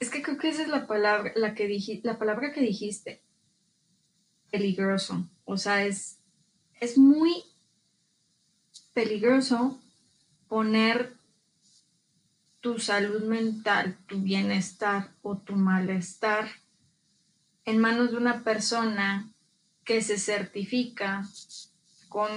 es 0.00 0.08
que 0.08 0.22
creo 0.22 0.38
que 0.38 0.48
esa 0.48 0.62
es 0.62 0.68
la 0.68 0.86
palabra, 0.86 1.32
la 1.36 1.54
que 1.54 2.00
la 2.02 2.18
palabra 2.18 2.50
que 2.50 2.62
dijiste. 2.62 3.22
Peligroso. 4.50 5.28
O 5.44 5.58
sea, 5.58 5.84
es, 5.84 6.18
es 6.80 6.96
muy 6.96 7.44
peligroso 8.94 9.78
poner 10.48 11.12
tu 12.60 12.78
salud 12.78 13.22
mental, 13.24 13.98
tu 14.06 14.22
bienestar 14.22 15.12
o 15.20 15.36
tu 15.36 15.54
malestar 15.54 16.48
en 17.66 17.78
manos 17.78 18.12
de 18.12 18.16
una 18.16 18.44
persona 18.44 19.30
que 19.84 20.00
se 20.00 20.16
certifica 20.16 21.22
con 22.08 22.30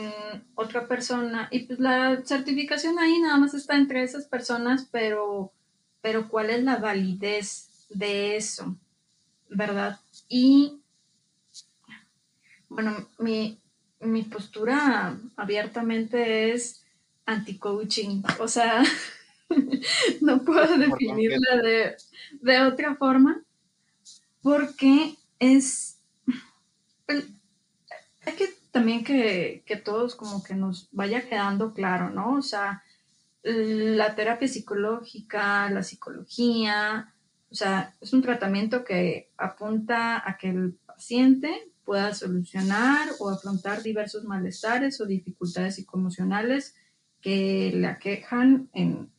otra 0.55 0.89
persona 0.89 1.47
y 1.51 1.59
pues 1.59 1.79
la 1.79 2.21
certificación 2.25 2.99
ahí 2.99 3.17
nada 3.21 3.37
más 3.37 3.53
está 3.53 3.77
entre 3.77 4.03
esas 4.03 4.25
personas, 4.25 4.89
pero 4.91 5.53
pero 6.01 6.27
cuál 6.27 6.49
es 6.49 6.63
la 6.63 6.77
validez 6.77 7.69
de 7.89 8.35
eso, 8.35 8.75
¿verdad? 9.49 9.99
Y 10.27 10.81
bueno, 12.69 13.07
mi, 13.19 13.59
mi 13.99 14.23
postura 14.23 15.17
abiertamente 15.35 16.53
es 16.53 16.83
anti-coaching, 17.25 18.23
o 18.39 18.47
sea, 18.47 18.83
no 20.21 20.43
puedo 20.43 20.77
definirla 20.77 21.57
de, 21.61 21.95
de, 22.41 22.61
otra 22.61 22.95
forma, 22.95 23.43
porque 24.41 25.15
es, 25.39 25.99
hay 27.07 28.33
que 28.37 28.49
también 28.71 29.03
que, 29.03 29.63
que 29.65 29.75
todos 29.75 30.15
como 30.15 30.43
que 30.43 30.55
nos 30.55 30.87
vaya 30.91 31.27
quedando 31.27 31.73
claro, 31.73 32.09
¿no? 32.09 32.35
O 32.35 32.41
sea, 32.41 32.83
la 33.43 34.15
terapia 34.15 34.47
psicológica, 34.47 35.69
la 35.69 35.83
psicología, 35.83 37.13
o 37.49 37.55
sea, 37.55 37.95
es 37.99 38.13
un 38.13 38.21
tratamiento 38.21 38.83
que 38.83 39.31
apunta 39.37 40.21
a 40.27 40.37
que 40.37 40.49
el 40.49 40.77
paciente 40.85 41.71
pueda 41.83 42.13
solucionar 42.13 43.09
o 43.19 43.29
afrontar 43.29 43.83
diversos 43.83 44.23
malestares 44.23 45.01
o 45.01 45.05
dificultades 45.05 45.75
psicoemocionales 45.75 46.75
que 47.19 47.71
le 47.75 47.87
aquejan 47.87 48.69
en, 48.73 49.11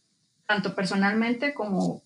tanto 0.46 0.74
personalmente 0.74 1.52
como 1.52 2.02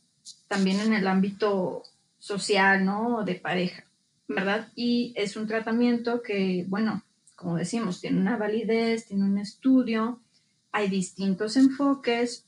también 0.49 0.81
en 0.81 0.93
el 0.95 1.07
ámbito 1.07 1.83
social, 2.19 2.85
¿no? 2.85 3.23
De 3.25 3.37
pareja, 3.37 3.85
¿verdad? 4.27 4.69
Y 4.75 5.13
es 5.17 5.37
un 5.37 5.47
tratamiento 5.47 6.23
que, 6.23 6.65
bueno, 6.69 7.05
como 7.37 7.57
decimos, 7.57 8.01
tiene 8.01 8.21
una 8.21 8.37
validez, 8.37 9.07
tiene 9.07 9.25
un 9.25 9.39
estudio, 9.39 10.21
hay 10.77 10.91
distintos 10.91 11.57
enfoques. 11.57 12.45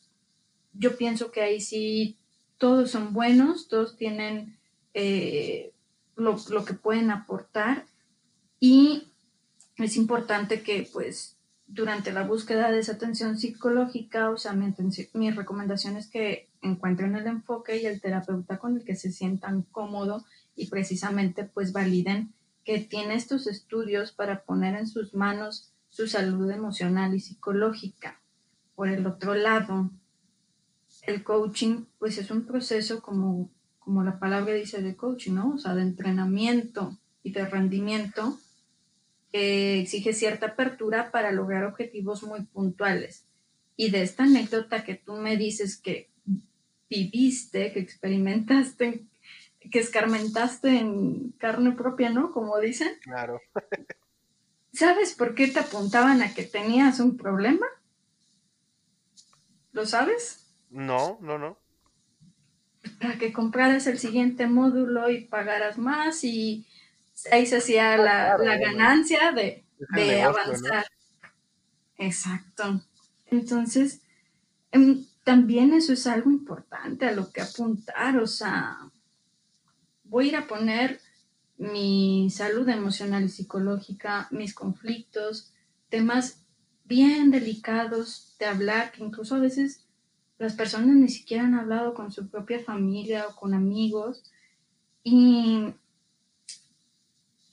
Yo 0.74 0.98
pienso 0.98 1.30
que 1.30 1.40
ahí 1.40 1.62
sí 1.62 2.18
todos 2.58 2.90
son 2.90 3.14
buenos, 3.14 3.68
todos 3.68 3.96
tienen 3.96 4.58
eh, 4.92 5.72
lo, 6.14 6.36
que 6.66 6.74
pueden 6.74 7.10
aportar 7.10 7.86
y 8.60 9.08
es 9.78 9.96
importante 9.96 10.62
que 10.62 10.86
pues 10.92 11.38
durante 11.66 12.12
la 12.12 12.24
búsqueda 12.24 12.70
de 12.70 12.80
esa 12.80 12.92
atención 12.92 13.38
psicológica, 13.38 14.28
o 14.28 14.36
sea, 14.36 14.52
mi, 14.52 14.74
mi, 15.14 15.30
recomendación 15.30 15.96
es 15.96 16.06
que 16.08 16.50
encuentren 16.60 17.16
el 17.16 17.26
enfoque 17.26 17.78
y 17.78 17.86
el 17.86 18.02
terapeuta 18.02 18.58
con 18.58 18.76
el 18.76 18.84
que 18.84 18.94
se 18.94 19.10
sientan 19.10 19.62
cómodo 19.62 20.26
y 20.54 20.66
precisamente 20.66 21.44
pues 21.44 21.72
validen 21.72 22.34
que 22.62 22.78
tiene 22.78 23.14
estos 23.14 23.46
estudios 23.46 24.12
para 24.12 24.42
poner 24.42 24.74
en 24.74 24.86
sus 24.86 25.14
manos 25.14 25.72
su 25.98 26.06
salud 26.06 26.48
emocional 26.48 27.12
y 27.12 27.18
psicológica. 27.18 28.20
Por 28.76 28.88
el 28.88 29.04
otro 29.04 29.34
lado, 29.34 29.90
el 31.02 31.24
coaching, 31.24 31.86
pues 31.98 32.18
es 32.18 32.30
un 32.30 32.46
proceso 32.46 33.02
como, 33.02 33.50
como 33.80 34.04
la 34.04 34.20
palabra 34.20 34.54
dice 34.54 34.80
de 34.80 34.94
coaching, 34.94 35.32
¿no? 35.32 35.54
O 35.54 35.58
sea, 35.58 35.74
de 35.74 35.82
entrenamiento 35.82 36.96
y 37.24 37.32
de 37.32 37.44
rendimiento 37.46 38.38
que 39.32 39.80
exige 39.80 40.12
cierta 40.12 40.46
apertura 40.46 41.10
para 41.10 41.32
lograr 41.32 41.64
objetivos 41.64 42.22
muy 42.22 42.44
puntuales. 42.44 43.26
Y 43.74 43.90
de 43.90 44.02
esta 44.02 44.22
anécdota 44.22 44.84
que 44.84 44.94
tú 44.94 45.14
me 45.14 45.36
dices 45.36 45.78
que 45.78 46.12
viviste, 46.88 47.72
que 47.72 47.80
experimentaste, 47.80 49.04
que 49.68 49.78
escarmentaste 49.80 50.78
en 50.78 51.32
carne 51.38 51.72
propia, 51.72 52.10
¿no? 52.10 52.30
Como 52.30 52.56
dicen. 52.60 52.90
Claro. 53.02 53.40
¿Sabes 54.78 55.12
por 55.12 55.34
qué 55.34 55.48
te 55.48 55.58
apuntaban 55.58 56.22
a 56.22 56.34
que 56.34 56.44
tenías 56.44 57.00
un 57.00 57.16
problema? 57.16 57.66
¿Lo 59.72 59.84
sabes? 59.86 60.46
No, 60.70 61.18
no, 61.20 61.36
no. 61.36 61.58
Para 63.00 63.18
que 63.18 63.32
compraras 63.32 63.88
el 63.88 63.98
siguiente 63.98 64.46
módulo 64.46 65.10
y 65.10 65.24
pagaras 65.24 65.78
más 65.78 66.22
y 66.22 66.64
ahí 67.32 67.44
se 67.44 67.56
hacía 67.56 67.96
la, 67.96 68.36
ganancia 68.36 69.32
de, 69.32 69.64
avanzar. 70.22 70.86
Exacto. 71.96 72.80
Entonces, 73.26 74.02
em, 74.70 75.04
también 75.24 75.74
eso 75.74 75.92
es 75.92 76.06
algo 76.06 76.30
importante 76.30 77.04
a 77.04 77.10
lo 77.10 77.32
que 77.32 77.40
apuntar. 77.40 78.16
O 78.18 78.28
sea, 78.28 78.78
voy 80.04 80.26
a 80.26 80.28
ir 80.28 80.36
a 80.36 80.46
poner 80.46 81.00
mi 81.58 82.30
salud 82.30 82.68
emocional 82.68 83.24
y 83.24 83.28
psicológica, 83.28 84.28
mis 84.30 84.54
conflictos, 84.54 85.52
temas 85.88 86.44
bien 86.84 87.30
delicados 87.30 88.36
de 88.38 88.46
hablar, 88.46 88.92
que 88.92 89.04
incluso 89.04 89.34
a 89.34 89.40
veces 89.40 89.84
las 90.38 90.54
personas 90.54 90.94
ni 90.94 91.08
siquiera 91.08 91.44
han 91.44 91.54
hablado 91.54 91.94
con 91.94 92.12
su 92.12 92.28
propia 92.28 92.60
familia 92.60 93.26
o 93.26 93.34
con 93.34 93.54
amigos. 93.54 94.22
Y, 95.02 95.74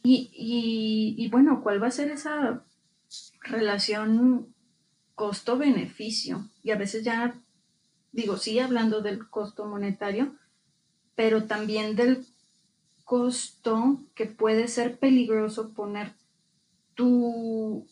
y, 0.04 1.16
y 1.18 1.28
bueno, 1.30 1.64
¿cuál 1.64 1.82
va 1.82 1.88
a 1.88 1.92
ser 1.92 2.12
esa 2.12 2.64
relación 3.42 4.54
costo-beneficio? 5.16 6.48
Y 6.62 6.72
a 6.72 6.78
veces 6.78 7.04
ya, 7.04 7.42
digo, 8.12 8.38
sí, 8.38 8.60
hablando 8.60 9.02
del 9.02 9.28
costo 9.30 9.66
monetario, 9.66 10.36
pero 11.16 11.46
también 11.46 11.96
del 11.96 12.26
costo 13.06 14.02
que 14.16 14.26
puede 14.26 14.68
ser 14.68 15.00
peligroso 15.00 15.74
poner 15.74 16.14
tu, 16.96 17.88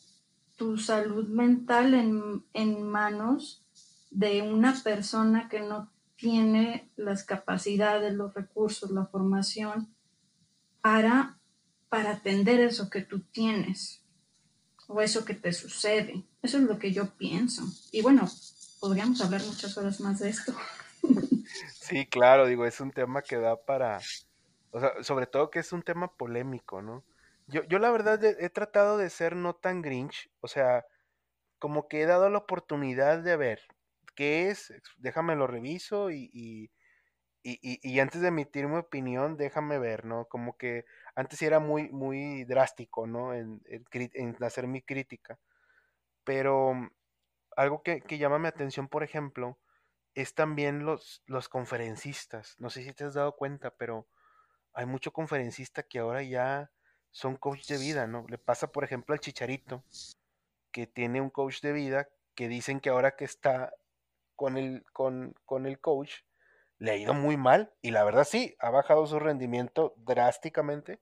tu 0.57 0.77
salud 0.77 1.27
mental 1.29 1.93
en, 1.93 2.43
en 2.53 2.83
manos 2.83 3.63
de 4.11 4.41
una 4.41 4.73
persona 4.83 5.47
que 5.49 5.61
no 5.61 5.91
tiene 6.15 6.89
las 6.95 7.23
capacidades, 7.23 8.13
los 8.13 8.33
recursos, 8.33 8.91
la 8.91 9.05
formación 9.05 9.93
para, 10.81 11.37
para 11.89 12.11
atender 12.11 12.59
eso 12.59 12.89
que 12.89 13.01
tú 13.01 13.21
tienes 13.21 14.03
o 14.87 15.01
eso 15.01 15.25
que 15.25 15.33
te 15.33 15.53
sucede. 15.53 16.23
Eso 16.41 16.57
es 16.57 16.63
lo 16.63 16.79
que 16.79 16.91
yo 16.91 17.15
pienso. 17.15 17.63
Y 17.91 18.01
bueno, 18.01 18.29
podríamos 18.79 19.21
hablar 19.21 19.43
muchas 19.45 19.77
horas 19.77 19.99
más 20.01 20.19
de 20.19 20.29
esto. 20.29 20.53
Sí, 21.73 22.07
claro, 22.07 22.47
digo, 22.47 22.65
es 22.65 22.79
un 22.79 22.91
tema 22.91 23.21
que 23.21 23.35
da 23.35 23.57
para, 23.57 23.99
o 24.73 24.79
sea, 24.79 25.03
sobre 25.03 25.27
todo 25.27 25.51
que 25.51 25.59
es 25.59 25.71
un 25.71 25.83
tema 25.83 26.15
polémico, 26.17 26.81
¿no? 26.81 27.03
Yo, 27.47 27.63
yo 27.65 27.77
la 27.77 27.91
verdad 27.91 28.23
he, 28.23 28.49
tratado 28.49 28.97
de 28.97 29.09
ser 29.09 29.35
no 29.35 29.53
tan 29.53 29.81
grinch, 29.81 30.31
o 30.41 30.47
sea, 30.47 30.85
como 31.59 31.87
que 31.87 32.01
he 32.01 32.05
dado 32.05 32.29
la 32.29 32.39
oportunidad 32.39 33.19
de 33.19 33.37
ver 33.37 33.61
qué 34.15 34.49
es, 34.49 34.73
déjame 34.97 35.35
lo 35.35 35.45
reviso 35.45 36.09
y, 36.09 36.29
y, 36.33 36.71
y, 37.43 37.99
antes 37.99 38.21
de 38.21 38.29
emitir 38.29 38.67
mi 38.67 38.77
opinión, 38.77 39.37
déjame 39.37 39.77
ver, 39.77 40.05
¿no? 40.05 40.25
Como 40.25 40.57
que 40.57 40.85
antes 41.15 41.41
era 41.41 41.59
muy, 41.59 41.89
muy 41.89 42.45
drástico, 42.45 43.05
¿no? 43.05 43.33
En, 43.33 43.61
en, 43.67 44.37
hacer 44.43 44.67
mi 44.67 44.81
crítica. 44.81 45.37
Pero 46.23 46.73
mm, 46.73 46.91
algo 47.57 47.83
que, 47.83 48.01
que, 48.01 48.17
llama 48.17 48.39
mi 48.39 48.47
atención, 48.47 48.87
por 48.87 49.03
ejemplo, 49.03 49.59
es 50.15 50.35
también 50.35 50.85
los, 50.85 51.23
los 51.27 51.49
conferencistas. 51.49 52.55
No 52.59 52.69
sé 52.69 52.83
si 52.83 52.93
te 52.93 53.03
has 53.05 53.13
dado 53.15 53.35
cuenta, 53.35 53.71
pero 53.71 54.07
hay 54.73 54.85
mucho 54.85 55.11
conferencista 55.11 55.83
que 55.83 55.99
ahora 55.99 56.23
ya 56.23 56.71
son 57.11 57.37
coach 57.37 57.67
de 57.67 57.77
vida, 57.77 58.07
¿no? 58.07 58.25
Le 58.27 58.37
pasa, 58.37 58.71
por 58.71 58.83
ejemplo, 58.83 59.13
al 59.13 59.19
Chicharito, 59.19 59.83
que 60.71 60.87
tiene 60.87 61.21
un 61.21 61.29
coach 61.29 61.61
de 61.61 61.73
vida, 61.73 62.09
que 62.35 62.47
dicen 62.47 62.79
que 62.79 62.89
ahora 62.89 63.15
que 63.15 63.25
está 63.25 63.73
con 64.35 64.57
el, 64.57 64.83
con, 64.91 65.35
con 65.45 65.65
el 65.67 65.79
coach, 65.79 66.21
le 66.79 66.91
ha 66.91 66.95
ido 66.95 67.13
muy 67.13 67.37
mal, 67.37 67.71
y 67.81 67.91
la 67.91 68.03
verdad 68.03 68.23
sí, 68.23 68.55
ha 68.59 68.71
bajado 68.71 69.05
su 69.05 69.19
rendimiento 69.19 69.93
drásticamente, 69.97 70.99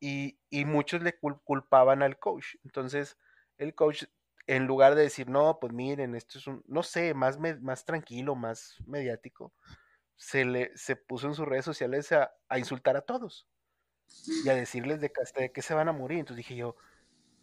y, 0.00 0.38
y 0.50 0.64
muchos 0.64 1.02
le 1.02 1.18
culpaban 1.18 2.02
al 2.02 2.18
coach. 2.18 2.56
Entonces, 2.62 3.18
el 3.58 3.74
coach, 3.74 4.04
en 4.46 4.66
lugar 4.66 4.94
de 4.94 5.02
decir, 5.02 5.28
no, 5.28 5.58
pues 5.58 5.72
miren, 5.72 6.14
esto 6.14 6.38
es 6.38 6.46
un, 6.46 6.62
no 6.66 6.82
sé, 6.82 7.14
más, 7.14 7.38
más 7.38 7.84
tranquilo, 7.84 8.34
más 8.34 8.76
mediático, 8.86 9.52
se, 10.16 10.44
le, 10.44 10.76
se 10.76 10.96
puso 10.96 11.26
en 11.26 11.34
sus 11.34 11.46
redes 11.46 11.64
sociales 11.64 12.12
a, 12.12 12.32
insultar 12.56 12.96
a 12.96 13.02
todos 13.02 13.46
y 14.44 14.48
a 14.48 14.54
decirles 14.54 15.00
de, 15.00 15.10
de 15.36 15.52
qué 15.52 15.62
se 15.62 15.74
van 15.74 15.88
a 15.88 15.92
morir. 15.92 16.20
Entonces 16.20 16.38
dije 16.38 16.56
yo, 16.56 16.76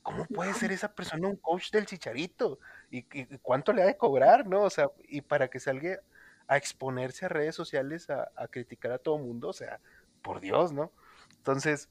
¿cómo 0.01 0.25
puede 0.25 0.53
ser 0.53 0.71
esa 0.71 0.93
persona 0.93 1.27
un 1.27 1.37
coach 1.37 1.71
del 1.71 1.85
chicharito? 1.85 2.59
¿Y, 2.89 3.03
cuánto 3.39 3.73
le 3.73 3.83
ha 3.83 3.85
de 3.85 3.97
cobrar, 3.97 4.47
no? 4.47 4.63
O 4.63 4.69
sea, 4.69 4.89
y 5.07 5.21
para 5.21 5.49
que 5.49 5.59
salga 5.59 5.99
a 6.47 6.57
exponerse 6.57 7.25
a 7.25 7.29
redes 7.29 7.55
sociales 7.55 8.09
a, 8.09 8.29
criticar 8.49 8.91
a 8.91 8.97
todo 8.97 9.17
mundo, 9.17 9.49
o 9.49 9.53
sea, 9.53 9.79
por 10.21 10.41
Dios, 10.41 10.73
¿no? 10.73 10.91
Entonces, 11.37 11.89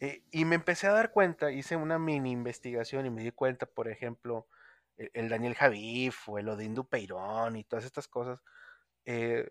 eh, 0.00 0.22
y 0.30 0.44
me 0.44 0.56
empecé 0.56 0.86
a 0.86 0.92
dar 0.92 1.12
cuenta, 1.12 1.52
hice 1.52 1.76
una 1.76 1.98
mini 1.98 2.32
investigación 2.32 3.06
y 3.06 3.10
me 3.10 3.22
di 3.22 3.30
cuenta, 3.30 3.66
por 3.66 3.88
ejemplo, 3.88 4.46
el, 4.96 5.10
el 5.14 5.28
Daniel 5.28 5.54
Javif 5.54 6.28
o 6.28 6.38
el 6.38 6.48
Odín 6.48 6.74
Peirón 6.84 7.56
y 7.56 7.64
todas 7.64 7.84
estas 7.84 8.08
cosas, 8.08 8.40
eh, 9.04 9.50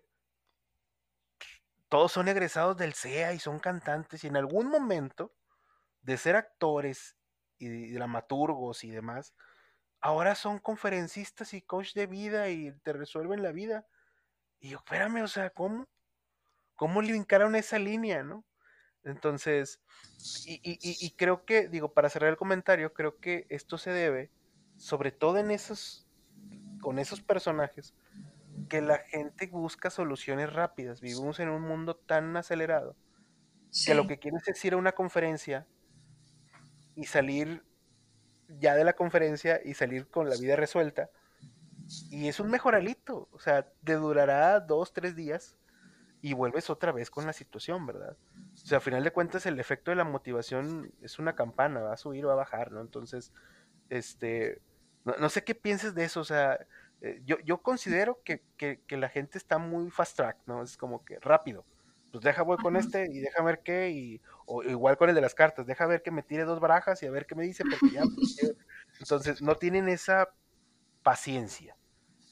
todos 1.92 2.10
son 2.10 2.26
egresados 2.28 2.78
del 2.78 2.94
CEA 2.94 3.34
y 3.34 3.38
son 3.38 3.58
cantantes 3.58 4.24
y 4.24 4.26
en 4.26 4.38
algún 4.38 4.68
momento 4.68 5.34
de 6.00 6.16
ser 6.16 6.36
actores 6.36 7.18
y 7.58 7.92
dramaturgos 7.92 8.82
y 8.82 8.90
demás, 8.90 9.34
ahora 10.00 10.34
son 10.34 10.58
conferencistas 10.58 11.52
y 11.52 11.60
coach 11.60 11.92
de 11.92 12.06
vida 12.06 12.48
y 12.48 12.72
te 12.82 12.94
resuelven 12.94 13.42
la 13.42 13.52
vida. 13.52 13.86
Y 14.58 14.70
yo, 14.70 14.78
espérame, 14.78 15.22
o 15.22 15.28
sea, 15.28 15.50
¿cómo? 15.50 15.86
¿Cómo 16.76 17.02
le 17.02 17.14
encaron 17.14 17.56
esa 17.56 17.78
línea, 17.78 18.22
no? 18.22 18.46
Entonces, 19.04 19.82
y, 20.46 21.10
creo 21.18 21.44
que, 21.44 21.68
digo, 21.68 21.92
para 21.92 22.08
cerrar 22.08 22.30
el 22.30 22.38
comentario, 22.38 22.94
creo 22.94 23.20
que 23.20 23.46
esto 23.50 23.76
se 23.76 23.90
debe, 23.90 24.30
sobre 24.78 25.12
todo 25.12 25.36
en 25.36 25.50
esos, 25.50 26.08
con 26.80 26.98
esos 26.98 27.20
personajes, 27.20 27.94
que 28.68 28.80
la 28.80 28.98
gente 28.98 29.46
busca 29.46 29.90
soluciones 29.90 30.52
rápidas. 30.52 31.00
Vivimos 31.00 31.40
en 31.40 31.48
un 31.48 31.62
mundo 31.62 31.96
tan 31.96 32.36
acelerado 32.36 32.96
que 33.86 33.94
lo 33.94 34.06
que 34.06 34.18
quieres 34.18 34.46
es 34.48 34.64
ir 34.64 34.74
a 34.74 34.76
una 34.76 34.92
conferencia 34.92 35.66
y 36.94 37.04
salir 37.04 37.64
ya 38.48 38.74
de 38.74 38.84
la 38.84 38.92
conferencia 38.92 39.60
y 39.64 39.74
salir 39.74 40.08
con 40.08 40.28
la 40.28 40.36
vida 40.36 40.56
resuelta. 40.56 41.10
Y 42.10 42.28
es 42.28 42.38
un 42.38 42.50
mejoralito, 42.50 43.28
o 43.32 43.38
sea, 43.38 43.66
te 43.84 43.94
durará 43.94 44.60
dos, 44.60 44.92
tres 44.92 45.16
días 45.16 45.56
y 46.20 46.34
vuelves 46.34 46.70
otra 46.70 46.92
vez 46.92 47.10
con 47.10 47.26
la 47.26 47.32
situación, 47.32 47.86
¿verdad? 47.86 48.16
O 48.54 48.56
sea, 48.56 48.78
a 48.78 48.80
final 48.80 49.02
de 49.02 49.10
cuentas 49.10 49.46
el 49.46 49.58
efecto 49.58 49.90
de 49.90 49.96
la 49.96 50.04
motivación 50.04 50.92
es 51.00 51.18
una 51.18 51.34
campana, 51.34 51.80
va 51.80 51.94
a 51.94 51.96
subir 51.96 52.24
o 52.24 52.28
va 52.28 52.34
a 52.34 52.36
bajar, 52.36 52.72
¿no? 52.72 52.80
Entonces, 52.80 53.32
este, 53.88 54.60
no, 55.04 55.16
no 55.18 55.28
sé 55.28 55.44
qué 55.44 55.54
pienses 55.54 55.94
de 55.94 56.04
eso, 56.04 56.20
o 56.20 56.24
sea, 56.24 56.66
eh, 57.04 57.20
yo, 57.24 57.36
yo 57.40 57.60
considero 57.62 58.22
que, 58.22 58.44
que, 58.56 58.96
la 58.96 59.08
gente 59.08 59.36
está 59.36 59.58
muy 59.58 59.90
fast 59.90 60.16
track, 60.16 60.38
¿no? 60.46 60.62
Es 60.62 60.76
como 60.76 61.04
que 61.04 61.18
rápido. 61.18 61.64
Pues 62.12 62.22
deja 62.22 62.42
voy 62.42 62.58
con 62.58 62.76
este 62.76 63.08
y 63.10 63.18
deja 63.18 63.42
ver 63.42 63.62
qué, 63.64 63.90
y, 63.90 64.20
o 64.46 64.62
igual 64.62 64.96
con 64.96 65.08
el 65.08 65.14
de 65.16 65.20
las 65.20 65.34
cartas, 65.34 65.66
deja 65.66 65.86
ver 65.86 66.02
que 66.02 66.12
me 66.12 66.22
tire 66.22 66.44
dos 66.44 66.60
barajas 66.60 67.02
y 67.02 67.06
a 67.06 67.10
ver 67.10 67.26
qué 67.26 67.34
me 67.34 67.42
dice, 67.42 67.64
porque 67.64 67.94
ya, 67.94 68.02
pues, 68.14 68.54
entonces 69.00 69.42
no 69.42 69.56
tienen 69.56 69.88
esa 69.88 70.28
paciencia. 71.02 71.76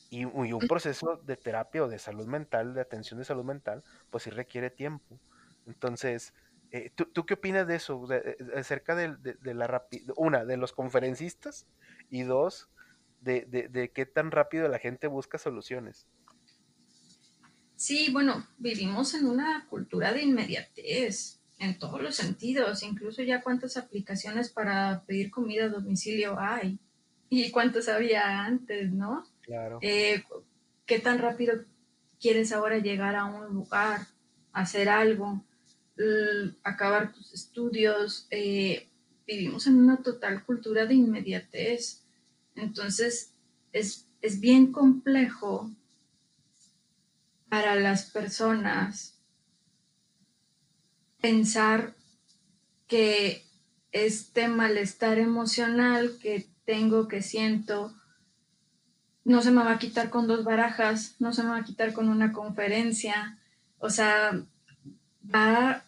Y, 0.08 0.20
y, 0.20 0.52
un 0.52 0.68
proceso 0.68 1.16
de 1.24 1.36
terapia 1.36 1.82
o 1.82 1.88
de 1.88 1.98
salud 1.98 2.26
mental, 2.26 2.74
de 2.74 2.80
atención 2.80 3.18
de 3.18 3.24
salud 3.24 3.44
mental, 3.44 3.82
pues 4.10 4.24
sí 4.24 4.30
requiere 4.30 4.70
tiempo. 4.70 5.18
Entonces, 5.66 6.32
eh, 6.70 6.90
¿tú, 6.94 7.06
¿tú, 7.06 7.26
qué 7.26 7.34
opinas 7.34 7.66
de 7.66 7.74
eso? 7.76 8.06
De, 8.06 8.36
acerca 8.54 8.94
de, 8.94 9.16
de, 9.16 9.34
de 9.34 9.54
la 9.54 9.66
rapidez, 9.66 10.06
una, 10.16 10.44
de 10.44 10.56
los 10.56 10.72
conferencistas, 10.72 11.66
y 12.08 12.22
dos, 12.22 12.68
de, 13.20 13.68
de, 13.70 13.90
qué 13.92 14.06
tan 14.06 14.30
rápido 14.30 14.68
la 14.68 14.78
gente 14.78 15.06
busca 15.06 15.38
soluciones. 15.38 16.06
Sí, 17.76 18.10
bueno, 18.12 18.46
vivimos 18.58 19.14
en 19.14 19.26
una 19.26 19.66
cultura 19.68 20.12
de 20.12 20.22
inmediatez 20.22 21.40
en 21.58 21.78
todos 21.78 22.02
los 22.02 22.16
sentidos, 22.16 22.82
incluso 22.82 23.22
ya 23.22 23.42
cuántas 23.42 23.76
aplicaciones 23.76 24.50
para 24.50 25.04
pedir 25.06 25.30
comida 25.30 25.64
a 25.64 25.68
domicilio 25.68 26.38
hay 26.38 26.78
y 27.28 27.50
cuántas 27.50 27.88
había 27.88 28.44
antes, 28.44 28.92
¿no? 28.92 29.24
Claro. 29.42 29.78
Eh, 29.82 30.24
¿Qué 30.86 30.98
tan 30.98 31.18
rápido 31.18 31.54
quieres 32.20 32.52
ahora 32.52 32.78
llegar 32.78 33.14
a 33.14 33.26
un 33.26 33.54
lugar, 33.54 34.00
hacer 34.52 34.88
algo, 34.88 35.44
acabar 36.64 37.12
tus 37.12 37.32
estudios? 37.32 38.26
Eh, 38.30 38.88
vivimos 39.26 39.66
en 39.66 39.76
una 39.78 40.02
total 40.02 40.44
cultura 40.44 40.86
de 40.86 40.94
inmediatez. 40.94 41.99
Entonces, 42.60 43.34
es, 43.72 44.06
bien 44.40 44.72
complejo 44.72 45.70
para 47.48 47.74
las 47.74 48.10
personas 48.10 49.18
pensar 51.20 51.96
que 52.86 53.44
este 53.92 54.48
malestar 54.48 55.18
emocional 55.18 56.18
que 56.22 56.48
tengo, 56.64 57.08
que 57.08 57.22
siento, 57.22 57.94
no 59.24 59.42
se 59.42 59.50
me 59.50 59.62
va 59.62 59.72
a 59.72 59.78
quitar 59.78 60.10
con 60.10 60.26
dos 60.26 60.44
barajas, 60.44 61.16
no 61.18 61.32
se 61.32 61.42
me 61.42 61.50
va 61.50 61.58
a 61.58 61.64
quitar 61.64 61.92
con 61.92 62.08
una 62.08 62.32
conferencia, 62.32 63.38
o 63.78 63.90
sea, 63.90 64.44
va, 65.22 65.84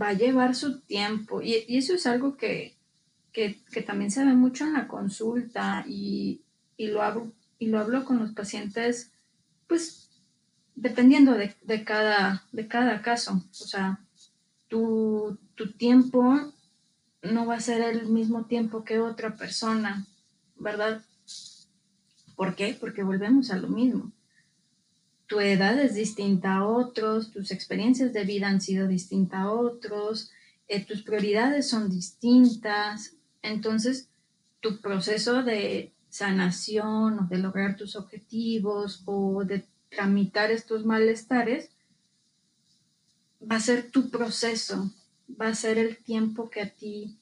va 0.00 0.08
a 0.08 0.12
llevar 0.12 0.54
su 0.54 0.80
tiempo. 0.80 1.42
Y, 1.42 1.64
eso 1.68 1.94
es 1.94 2.06
algo 2.06 2.36
que, 2.36 2.75
también 3.86 4.10
se 4.10 4.24
ve 4.24 4.34
mucho 4.34 4.64
en 4.64 4.72
la 4.72 4.88
consulta 4.88 5.84
y, 5.86 6.40
lo, 6.78 7.02
hablo, 7.02 7.32
y 7.58 7.66
lo 7.66 7.78
hablo 7.78 8.04
con 8.04 8.18
los 8.18 8.32
pacientes, 8.32 9.12
pues 9.66 10.08
dependiendo 10.74 11.32
de, 11.32 11.84
cada, 11.84 12.44
de 12.52 12.66
cada 12.66 13.02
caso. 13.02 13.42
O 13.50 13.64
sea, 13.66 14.00
tu, 14.68 15.38
tu 15.54 15.72
tiempo 15.72 16.52
no 17.22 17.46
va 17.46 17.56
a 17.56 17.60
ser 17.60 17.82
el 17.82 18.06
mismo 18.08 18.44
tiempo 18.46 18.84
que 18.84 19.00
otra 19.00 19.36
persona, 19.36 20.06
¿verdad? 20.56 21.02
¿Por 22.36 22.54
qué? 22.54 22.76
Porque 22.78 23.02
volvemos 23.02 23.50
a 23.50 23.56
lo 23.56 23.68
mismo. 23.68 24.12
Tu 25.26 25.40
edad 25.40 25.78
es 25.78 25.94
distinta 25.94 26.54
a 26.54 26.66
otros, 26.66 27.32
tus 27.32 27.50
experiencias 27.50 28.12
de 28.12 28.24
vida 28.24 28.48
han 28.48 28.60
sido 28.60 28.86
distintas 28.86 29.40
a 29.40 29.50
otros, 29.50 30.30
eh, 30.68 30.84
tus 30.84 31.02
prioridades 31.02 31.68
son 31.68 31.90
distintas. 31.90 33.16
Entonces, 33.42 34.08
tu 34.60 34.80
proceso 34.80 35.42
de 35.42 35.92
sanación 36.08 37.20
o 37.20 37.26
de 37.28 37.38
lograr 37.38 37.76
tus 37.76 37.96
objetivos 37.96 39.02
o 39.04 39.44
de 39.44 39.64
tramitar 39.90 40.50
estos 40.50 40.84
malestares 40.84 41.70
va 43.40 43.56
a 43.56 43.60
ser 43.60 43.90
tu 43.90 44.10
proceso, 44.10 44.90
va 45.40 45.48
a 45.48 45.54
ser 45.54 45.78
el 45.78 45.98
tiempo 45.98 46.50
que 46.50 46.62
a 46.62 46.70
ti 46.70 47.18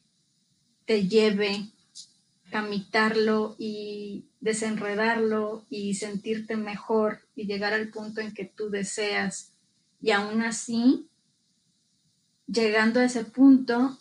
te 0.86 1.06
lleve 1.06 1.68
tramitarlo 2.54 3.56
y 3.58 4.26
desenredarlo 4.40 5.64
y 5.70 5.94
sentirte 5.94 6.56
mejor 6.56 7.20
y 7.34 7.46
llegar 7.46 7.72
al 7.72 7.88
punto 7.88 8.20
en 8.20 8.32
que 8.32 8.44
tú 8.44 8.70
deseas. 8.70 9.50
Y 10.00 10.12
aún 10.12 10.40
así, 10.40 11.08
llegando 12.46 13.00
a 13.00 13.06
ese 13.06 13.24
punto, 13.24 13.98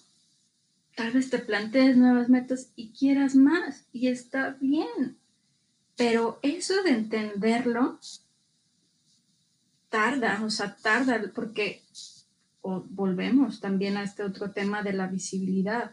tal 0.95 1.11
vez 1.11 1.29
te 1.29 1.39
plantees 1.39 1.97
nuevas 1.97 2.29
metas 2.29 2.71
y 2.75 2.91
quieras 2.91 3.35
más 3.35 3.85
y 3.91 4.07
está 4.07 4.57
bien. 4.59 5.17
Pero 5.95 6.39
eso 6.41 6.81
de 6.83 6.91
entenderlo 6.91 7.99
tarda, 9.89 10.43
o 10.43 10.49
sea, 10.49 10.75
tarda 10.75 11.21
porque 11.35 11.83
volvemos 12.63 13.59
también 13.59 13.97
a 13.97 14.03
este 14.03 14.23
otro 14.23 14.51
tema 14.51 14.81
de 14.81 14.93
la 14.93 15.07
visibilidad. 15.07 15.91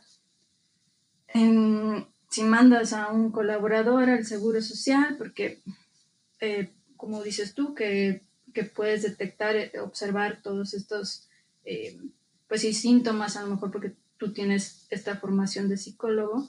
si 2.30 2.42
mandas 2.44 2.92
a 2.92 3.08
un 3.08 3.30
colaborador 3.32 4.08
al 4.08 4.24
Seguro 4.24 4.62
Social, 4.62 5.16
porque, 5.18 5.60
eh, 6.40 6.70
como 6.96 7.22
dices 7.22 7.54
tú, 7.54 7.74
que, 7.74 8.22
puedes 8.74 9.02
detectar, 9.02 9.54
observar 9.82 10.40
todos 10.42 10.74
estos, 10.74 11.28
eh, 11.64 11.98
pues 12.48 12.62
sí, 12.62 12.72
síntomas, 12.72 13.36
a 13.36 13.42
lo 13.42 13.48
mejor 13.48 13.70
porque 13.70 13.94
tú 14.20 14.32
tienes 14.34 14.86
esta 14.90 15.16
formación 15.16 15.70
de 15.70 15.78
psicólogo, 15.78 16.46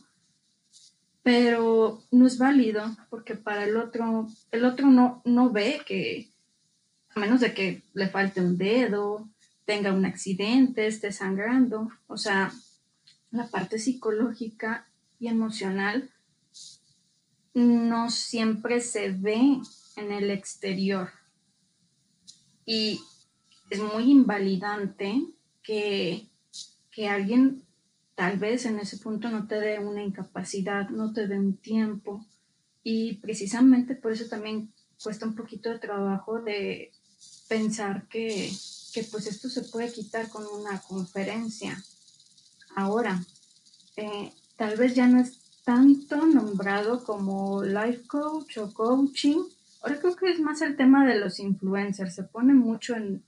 pero 1.24 2.03
no 2.11 2.28
es 2.28 2.38
válido, 2.38 2.84
porque 3.09 3.36
para 3.36 3.63
el 3.63 3.78
otro, 3.78 4.28
el 4.51 4.65
otro 4.65 4.88
no, 4.88 5.22
no 5.24 5.51
ve 5.51 5.82
que, 5.88 6.30
a 7.15 7.19
menos 7.19 7.39
de 7.39 7.53
que 7.53 7.84
le 7.93 8.09
falte 8.09 8.41
un 8.41 8.57
dedo, 8.57 9.30
tenga 9.65 9.93
un 9.93 10.05
accidente, 10.05 10.86
esté 10.86 11.13
sangrando. 11.13 11.89
O 12.07 12.17
sea, 12.17 12.51
la 13.32 13.47
parte 13.47 13.80
psicológica 13.80 14.88
y 15.17 15.30
emocional 15.30 16.11
no 17.53 18.09
siempre 18.09 18.82
se 18.82 19.11
ve 19.11 19.59
en 19.95 20.11
el 20.11 20.30
exterior. 20.30 21.09
Y 22.65 22.99
es 23.69 23.80
muy 23.80 24.11
invalidante 24.11 25.24
que, 25.63 26.31
que 26.92 27.08
alguien 27.08 27.64
tal 28.16 28.38
vez 28.38 28.66
en 28.66 28.80
ese 28.80 28.98
punto 28.98 29.30
no 29.30 29.48
te 29.48 29.60
dé 29.60 29.80
una 29.80 30.04
incapacidad, 30.04 30.89
no 30.89 31.14
te 31.14 31.28
dé 31.28 31.39
un 31.39 31.58
tiempo. 31.58 32.26
Y 32.84 33.16
precisamente 33.16 33.96
por 33.96 34.12
eso 34.12 34.28
también 34.28 34.72
cuesta 35.02 35.26
un 35.26 35.36
poquito 35.36 35.70
de 35.70 35.80
trabajo 35.80 36.42
de 36.42 36.92
pensar 37.48 38.08
que 38.08 38.52
que 38.92 39.04
pues 39.04 39.28
esto 39.28 39.50
se 39.50 39.64
puede 39.64 39.92
quitar 39.92 40.30
con 40.30 40.46
una 40.46 40.80
conferencia. 40.82 41.82
Ahora, 42.76 43.24
eh, 43.96 44.32
tal 44.58 44.78
vez 44.78 44.96
ya 44.96 45.08
no 45.08 45.22
es 45.22 45.39
tanto 45.64 46.26
nombrado 46.26 47.04
como 47.04 47.64
life 47.64 48.06
coach 48.08 48.58
o 48.58 48.74
coaching. 48.74 49.44
Ahora 49.82 50.00
creo 50.00 50.16
que 50.16 50.32
es 50.32 50.39
más 50.39 50.62
el 50.62 50.76
tema 50.76 51.06
de 51.06 51.20
los 51.20 51.39
influencers. 51.39 52.16
Se 52.16 52.24
pone 52.24 52.54
mucho 52.54 52.96
en, 52.96 53.24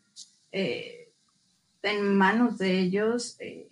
eh, 0.51 1.02
en 1.83 2.15
manos 2.17 2.57
de 2.57 2.79
ellos, 2.79 3.35
eh, 3.39 3.69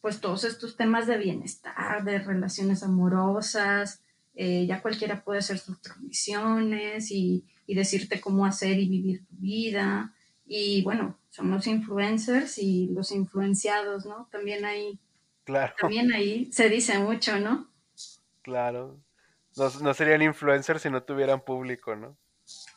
pues 0.00 0.20
todos 0.20 0.44
estos 0.44 0.76
temas 0.76 1.06
de 1.06 1.18
bienestar, 1.18 2.04
de 2.04 2.18
relaciones 2.18 2.82
amorosas. 2.82 4.02
ya 4.34 4.82
cualquiera 4.82 5.24
puede 5.24 5.38
hacer 5.38 5.58
sus 5.58 5.80
transmisiones 5.80 7.10
y, 7.10 7.44
y 7.66 7.74
decirte 7.74 8.20
cómo 8.20 8.46
hacer 8.46 8.78
y 8.78 8.88
vivir 8.88 9.26
tu 9.26 9.34
vida. 9.36 10.14
Y 10.46 10.82
bueno, 10.82 11.18
son 11.30 11.50
los 11.50 11.66
influencers 11.66 12.58
y 12.58 12.86
los 12.88 13.10
influenciados, 13.10 14.06
¿no? 14.06 14.28
También 14.30 14.64
ahí, 14.64 14.98
claro. 15.44 15.74
también 15.78 16.12
ahí 16.12 16.50
se 16.52 16.68
dice 16.68 16.98
mucho, 16.98 17.38
¿no? 17.40 17.68
Claro. 18.42 19.00
No, 19.56 19.70
no 19.80 19.94
serían 19.94 20.22
influencers 20.22 20.82
si 20.82 20.90
no 20.90 21.02
tuvieran 21.02 21.44
público, 21.44 21.96
¿no? 21.96 22.16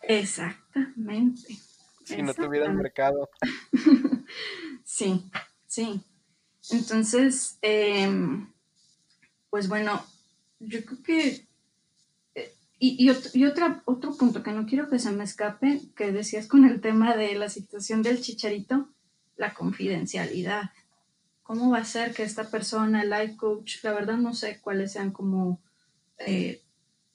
Exactamente. 0.02 1.58
Si 2.04 2.22
no 2.22 2.34
tuvieran 2.34 2.76
mercado. 2.76 3.30
sí, 4.90 5.30
sí. 5.68 6.02
Entonces, 6.72 7.58
em, 7.62 8.52
pues 9.50 9.68
bueno, 9.68 10.04
yo 10.60 10.84
creo 10.86 11.04
que 11.04 11.50
y, 12.82 13.10
otra, 13.46 13.84
otro 13.86 14.16
punto 14.16 14.42
que 14.42 14.54
no 14.54 14.66
quiero 14.66 14.90
que 14.90 15.00
se 15.00 15.12
me 15.12 15.26
escape, 15.26 15.82
que 15.98 16.14
decías 16.14 16.48
con 16.48 16.64
el 16.64 16.80
tema 16.80 17.18
de 17.18 17.36
la 17.36 17.50
situación 17.50 18.02
del 18.02 18.22
chicharito, 18.22 18.88
la 19.36 19.54
confidencialidad. 19.54 20.72
¿Cómo 21.44 21.72
va 21.72 21.80
a 21.80 21.86
ser 21.86 22.14
que 22.14 22.24
esta 22.24 22.50
persona, 22.50 23.02
el 23.02 23.10
life 23.10 23.36
coach, 23.36 23.84
la 23.84 23.92
verdad 23.92 24.16
no 24.16 24.34
sé 24.34 24.62
cuáles 24.62 24.94
sean 24.94 25.12
como 25.12 25.60
eh, 26.20 26.62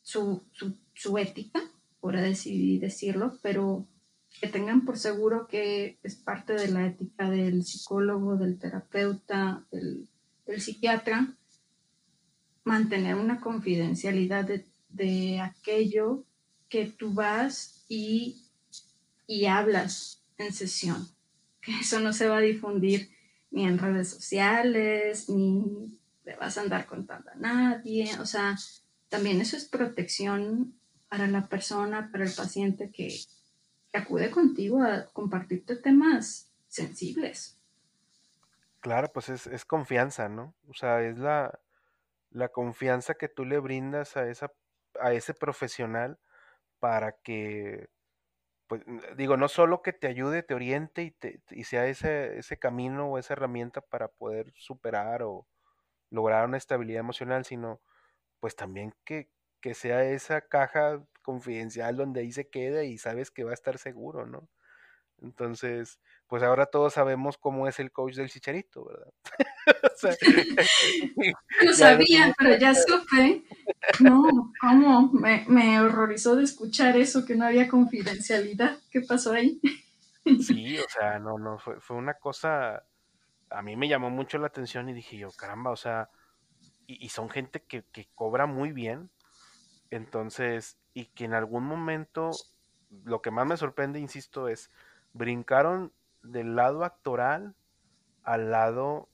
su, 0.03 0.43
su, 0.93 1.17
ética, 1.17 1.63
por 1.99 2.17
así 2.17 2.79
decirlo, 2.79 3.39
pero 3.41 3.87
que 4.41 4.49
tengan 4.49 4.85
por 4.85 4.99
seguro 4.99 5.47
que 5.47 5.99
es 6.03 6.17
parte 6.17 6.55
de 6.55 6.69
la 6.69 6.87
ética 6.87 7.31
del 7.31 7.65
psicólogo, 7.65 8.37
del 8.37 8.59
terapeuta, 8.59 9.65
del, 9.71 10.09
psiquiatra, 10.59 11.35
mantener 12.65 13.15
una 13.15 13.41
confidencialidad 13.41 14.45
de 14.45 14.67
de 14.95 15.41
aquello 15.41 16.25
que 16.69 16.87
tú 16.87 17.13
vas 17.13 17.85
y, 17.89 18.41
hablas 19.49 20.23
en 20.39 20.53
sesión. 20.53 21.09
Que 21.61 21.81
eso 21.81 22.01
no 22.01 22.13
se 22.13 22.29
va 22.29 22.39
a 22.39 22.43
difundir 22.43 23.11
ni 23.51 23.65
en 23.65 23.79
redes 23.79 24.09
sociales, 24.09 25.29
ni 25.29 25.99
le 26.25 26.37
vas 26.37 26.57
a 26.57 26.63
andar 26.63 26.87
contando 26.87 27.31
a 27.31 27.37
nadie. 27.37 28.09
O 28.21 28.27
sea, 28.27 28.57
también 29.09 29.41
eso 29.41 29.57
es 29.57 29.65
protección 29.65 30.75
para 31.09 31.27
la 31.27 31.47
persona, 31.49 32.11
para 32.11 32.25
el 32.25 32.33
paciente 32.33 32.91
que, 32.91 33.19
acude 33.99 34.31
contigo 34.31 34.83
a 34.83 35.07
compartirte 35.13 35.77
temas 35.77 36.51
sensibles. 36.69 37.59
Claro, 38.81 39.11
pues 39.13 39.29
es, 39.31 39.47
es, 39.47 39.65
confianza, 39.65 40.29
¿no? 40.29 40.55
O 40.69 40.75
sea, 40.75 41.03
es 41.03 41.19
la, 41.19 41.61
la 42.31 42.49
confianza 42.51 43.15
que 43.15 43.29
tú 43.29 43.45
le 43.45 43.59
brindas 43.59 44.17
a 44.17 44.29
esa 44.29 44.53
a 45.01 45.13
ese 45.13 45.35
profesional 45.35 46.19
para 46.79 47.13
que, 47.13 47.89
pues, 48.69 48.83
digo, 49.17 49.37
no 49.37 49.49
solo 49.49 49.83
que 49.83 49.93
te 49.93 50.07
ayude, 50.07 50.43
te 50.43 50.55
oriente 50.55 51.03
y, 51.03 51.11
te, 51.13 51.43
y 51.51 51.65
sea 51.65 51.87
ese, 51.87 52.39
ese 52.39 52.59
camino 52.59 53.09
o 53.11 53.19
esa 53.19 53.35
herramienta 53.35 53.81
para 53.81 54.09
poder 54.09 54.53
superar 54.57 55.23
o 55.23 55.47
lograr 56.11 56.47
una 56.47 56.59
estabilidad 56.59 57.01
emocional, 57.01 57.45
sino 57.45 57.83
pues 58.41 58.57
también 58.57 58.95
que, 59.05 59.31
que 59.61 59.75
sea 59.75 60.05
esa 60.05 60.43
caja 60.43 61.05
confidencial 61.25 61.97
donde 61.97 62.21
ahí 62.21 62.31
se 62.31 62.49
queda 62.49 62.85
y 62.85 62.99
sabes 62.99 63.33
que 63.33 63.43
va 63.43 63.51
a 63.51 63.55
estar 63.55 63.79
seguro, 63.79 64.27
¿no? 64.27 64.49
Entonces, 65.23 65.99
pues 66.29 66.43
ahora 66.43 66.67
todos 66.67 66.95
sabemos 66.95 67.39
cómo 67.39 67.67
es 67.67 67.81
el 67.81 67.91
coach 67.91 68.15
del 68.15 68.31
chicharito, 68.31 68.85
¿verdad? 68.85 69.13
no 71.65 71.73
sabía, 71.73 72.35
pero 72.39 72.59
ya 72.59 72.75
supe. 72.75 73.45
No, 74.01 74.53
¿cómo? 74.61 75.11
Me, 75.13 75.45
me, 75.49 75.81
horrorizó 75.81 76.37
de 76.37 76.45
escuchar 76.45 76.97
eso, 76.97 77.25
que 77.25 77.37
no 77.37 77.47
había 77.47 77.69
confidencialidad. 77.69 78.79
¿Qué 78.91 79.01
pasó 79.01 79.33
ahí? 79.33 79.61
sí, 80.47 80.79
o 80.79 80.89
sea, 80.89 81.19
no, 81.19 81.39
no, 81.39 81.59
fue, 81.59 81.81
fue 81.81 81.97
una 81.97 82.15
cosa 82.15 82.85
a 83.55 83.63
mí 83.63 83.77
me 83.77 83.89
llamó 83.89 84.11
mucho 84.11 84.39
la 84.39 84.49
atención 84.49 84.89
y 84.89 84.93
dije 84.93 85.17
yo, 85.17 85.31
caramba, 85.33 85.71
o 85.71 85.77
sea, 85.77 86.11
y, 86.87 87.09
son 87.09 87.31
gente 87.31 87.63
que, 87.63 87.85
que, 87.93 88.09
cobra 88.15 88.47
muy 88.47 88.73
bien, 88.73 89.11
entonces, 89.91 90.77
y 90.95 91.07
que 91.07 91.25
en 91.25 91.35
algún 91.35 91.65
momento, 91.65 92.31
lo 93.05 93.21
que 93.21 93.33
más 93.33 93.47
me 93.47 93.57
sorprende, 93.57 93.99
insisto, 93.99 94.49
es, 94.49 94.71
brincaron 95.13 95.93
del 96.23 96.57
lado 96.57 96.85
actoral 96.85 97.55
al 98.23 98.51
lado, 98.51 99.09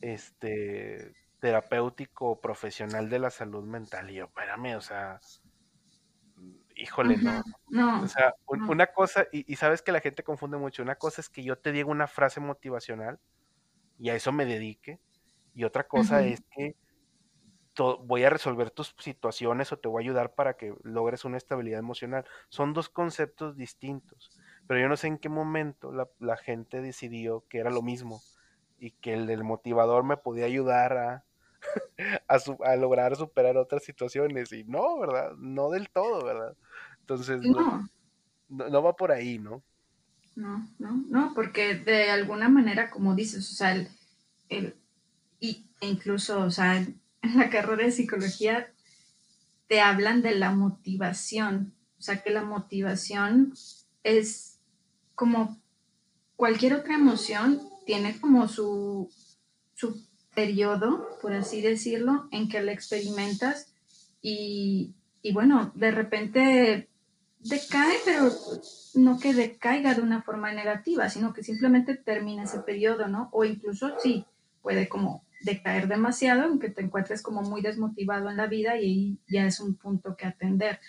este, 0.00 1.14
terapéutico 1.40 2.40
profesional 2.40 3.08
de 3.08 3.20
la 3.20 3.30
salud 3.30 3.64
mental. 3.64 4.10
Y 4.10 4.14
yo, 4.14 4.24
espérame, 4.26 4.76
o 4.76 4.80
sea, 4.80 5.20
híjole, 6.74 7.16
no. 7.18 7.42
no. 7.68 8.02
O 8.02 8.08
sea, 8.08 8.34
una 8.46 8.88
cosa, 8.88 9.26
y, 9.32 9.50
y, 9.50 9.56
sabes 9.56 9.80
que 9.80 9.92
la 9.92 10.00
gente 10.00 10.24
confunde 10.24 10.58
mucho, 10.58 10.82
una 10.82 10.96
cosa 10.96 11.20
es 11.20 11.28
que 11.28 11.42
yo 11.42 11.56
te 11.56 11.72
diga 11.72 11.88
una 11.88 12.08
frase 12.08 12.40
motivacional 12.40 13.18
y 13.98 14.10
a 14.10 14.14
eso 14.14 14.32
me 14.32 14.44
dedique, 14.44 15.00
y 15.54 15.64
otra 15.64 15.84
cosa 15.84 16.22
es 16.22 16.42
que 16.50 16.76
voy 17.76 18.24
a 18.24 18.30
resolver 18.30 18.70
tus 18.70 18.94
situaciones 18.98 19.72
o 19.72 19.78
te 19.78 19.88
voy 19.88 20.02
a 20.02 20.04
ayudar 20.04 20.34
para 20.34 20.54
que 20.54 20.74
logres 20.82 21.24
una 21.24 21.36
estabilidad 21.36 21.78
emocional. 21.78 22.24
Son 22.48 22.72
dos 22.72 22.88
conceptos 22.88 23.56
distintos, 23.56 24.30
pero 24.66 24.80
yo 24.80 24.88
no 24.88 24.96
sé 24.96 25.08
en 25.08 25.18
qué 25.18 25.28
momento 25.28 25.92
la, 25.92 26.08
la 26.18 26.36
gente 26.36 26.80
decidió 26.80 27.44
que 27.48 27.58
era 27.58 27.70
lo 27.70 27.82
mismo 27.82 28.22
y 28.78 28.90
que 28.92 29.14
el 29.14 29.26
del 29.26 29.44
motivador 29.44 30.04
me 30.04 30.16
podía 30.16 30.46
ayudar 30.46 30.96
a, 30.96 31.24
a, 32.28 32.76
lograr 32.76 33.16
superar 33.16 33.56
otras 33.56 33.84
situaciones. 33.84 34.52
Y 34.52 34.64
no, 34.64 34.98
¿verdad? 34.98 35.32
No 35.36 35.70
del 35.70 35.88
todo, 35.90 36.24
¿verdad? 36.24 36.56
Entonces, 37.00 37.40
no, 37.42 37.88
no, 38.48 38.82
va 38.82 38.96
por 38.96 39.12
ahí, 39.12 39.38
¿no? 39.38 39.62
No, 40.34 40.68
no, 40.78 41.04
no, 41.08 41.32
porque 41.34 41.76
de 41.76 42.10
alguna 42.10 42.48
manera, 42.48 42.90
como 42.90 43.14
dices, 43.14 43.50
o 43.50 43.54
sea, 43.54 43.72
el, 43.72 43.88
el 44.48 44.76
y, 45.40 45.66
e 45.80 45.86
incluso, 45.86 46.40
o 46.40 46.50
sea, 46.50 46.84
en 47.26 47.38
la 47.38 47.50
carrera 47.50 47.84
de 47.84 47.92
psicología 47.92 48.72
te 49.68 49.80
hablan 49.80 50.22
de 50.22 50.34
la 50.34 50.52
motivación, 50.52 51.74
o 51.98 52.02
sea, 52.02 52.22
que 52.22 52.30
la 52.30 52.42
motivación 52.42 53.54
es 54.02 54.60
como 55.14 55.58
cualquier 56.36 56.74
otra 56.74 56.94
emoción, 56.94 57.60
tiene 57.84 58.18
como 58.20 58.46
su, 58.48 59.10
su 59.74 60.06
periodo, 60.34 61.18
por 61.20 61.32
así 61.32 61.60
decirlo, 61.62 62.28
en 62.30 62.48
que 62.48 62.62
la 62.62 62.72
experimentas 62.72 63.72
y, 64.22 64.94
y 65.22 65.32
bueno, 65.32 65.72
de 65.74 65.90
repente 65.90 66.88
decae, 67.40 67.96
pero 68.04 68.30
no 68.94 69.18
que 69.18 69.34
decaiga 69.34 69.94
de 69.94 70.02
una 70.02 70.22
forma 70.22 70.52
negativa, 70.52 71.08
sino 71.08 71.32
que 71.32 71.42
simplemente 71.42 71.96
termina 71.96 72.44
ese 72.44 72.60
periodo, 72.60 73.08
¿no? 73.08 73.30
O 73.32 73.44
incluso 73.44 73.92
sí, 74.00 74.26
puede 74.62 74.88
como 74.88 75.25
decaer 75.46 75.88
demasiado, 75.88 76.42
aunque 76.42 76.68
te 76.68 76.82
encuentres 76.82 77.22
como 77.22 77.40
muy 77.40 77.62
desmotivado 77.62 78.28
en 78.28 78.36
la 78.36 78.46
vida 78.46 78.76
y 78.76 78.84
ahí 78.84 79.18
ya 79.26 79.46
es 79.46 79.60
un 79.60 79.76
punto 79.76 80.14
que 80.16 80.26
atender. 80.26 80.80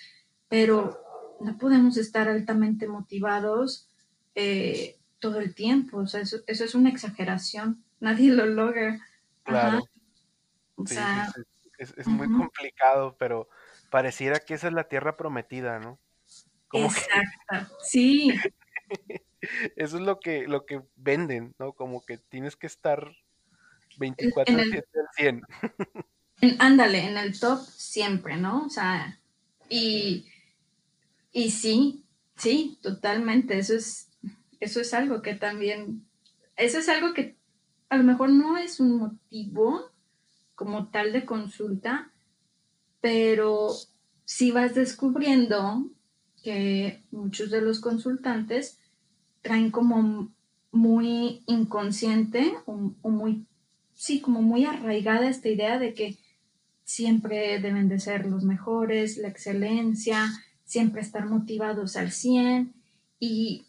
Pero 0.50 1.02
no 1.40 1.58
podemos 1.58 1.96
estar 1.96 2.28
altamente 2.28 2.88
motivados 2.88 3.90
eh, 4.36 4.98
todo 5.20 5.40
el 5.40 5.56
tiempo, 5.56 6.00
o 6.00 6.08
sea, 6.08 6.22
eso, 6.22 6.38
eso 6.48 6.66
es 6.66 6.76
una 6.76 6.90
exageración, 6.90 7.84
nadie 8.02 8.32
lo 8.32 8.46
logra. 8.46 9.00
Claro. 9.44 9.88
O 10.76 10.86
sea, 10.86 11.34
es, 11.78 12.08
muy 12.08 12.28
complicado, 12.28 13.16
pero 13.18 13.48
pareciera 13.90 14.40
que 14.40 14.54
esa 14.54 14.68
es 14.68 14.74
la 14.74 14.88
tierra 14.88 15.16
prometida, 15.16 15.80
¿no? 15.80 15.98
Exacto, 16.74 17.76
sí. 17.82 18.34
Eso 19.76 19.98
es 19.98 20.04
lo 20.04 20.20
que, 20.20 20.48
lo 20.48 20.66
que 20.66 20.82
venden, 20.96 21.54
¿no? 21.60 21.74
Como 21.74 22.04
que 22.04 22.18
tienes 22.18 22.56
que 22.56 22.68
estar 22.68 23.16
24 23.98 24.54
en 24.54 24.60
al 24.60 24.84
100. 25.16 25.42
ándale, 26.60 27.06
en 27.06 27.18
el 27.18 27.40
top 27.40 27.60
siempre, 27.60 28.38
¿no? 28.38 28.66
O 28.66 28.70
sea, 28.70 29.20
y, 29.70 30.26
y 31.32 31.52
sí, 31.52 32.06
sí, 32.36 32.78
totalmente. 32.82 33.58
Eso 33.58 33.76
es, 33.76 34.10
eso 34.60 34.82
es 34.82 34.94
algo 34.94 35.22
que 35.22 35.36
también, 35.36 36.06
eso 36.56 36.80
es 36.80 36.90
algo 36.90 37.14
que 37.14 37.38
a 37.90 37.98
lo 37.98 38.04
mejor 38.04 38.30
no 38.30 38.58
es 38.58 38.80
un 38.80 38.98
motivo 38.98 39.92
como 40.56 40.88
tal 40.90 41.14
de 41.14 41.26
consulta, 41.26 42.12
pero 43.02 43.70
si 44.26 44.52
vas 44.52 44.76
descubriendo 44.76 45.90
que 46.44 47.04
muchos 47.12 47.52
de 47.52 47.62
los 47.62 47.80
consultantes 47.80 48.80
traen 49.42 49.72
como 49.72 50.32
muy 50.72 51.44
inconsciente 51.46 52.54
o, 52.66 53.10
muy, 53.10 53.46
sí, 53.98 54.22
como 54.22 54.42
muy 54.42 54.64
arraigada 54.64 55.28
esta 55.28 55.50
idea 55.50 55.80
de 55.80 55.94
que 55.96 56.18
siempre 56.84 57.60
deben 57.60 57.90
de 57.90 58.00
ser 58.00 58.28
los 58.28 58.44
mejores, 58.44 59.18
la 59.18 59.28
excelencia, 59.28 60.30
siempre 60.64 61.02
estar 61.02 61.26
motivados 61.26 61.98
al 61.98 62.12
100 62.12 62.74
y, 63.20 63.66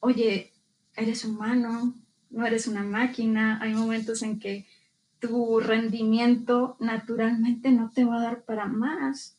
oye, 0.00 0.52
eres 0.94 1.24
humano, 1.24 1.94
no 2.30 2.46
eres 2.46 2.66
una 2.66 2.84
máquina, 2.84 3.58
hay 3.62 3.72
momentos 3.72 4.22
en 4.22 4.38
que 4.38 4.66
tu 5.18 5.60
rendimiento 5.60 6.76
naturalmente 6.78 7.72
no 7.72 7.90
te 7.90 8.04
va 8.04 8.18
a 8.18 8.22
dar 8.22 8.44
para 8.44 8.66
más. 8.66 9.36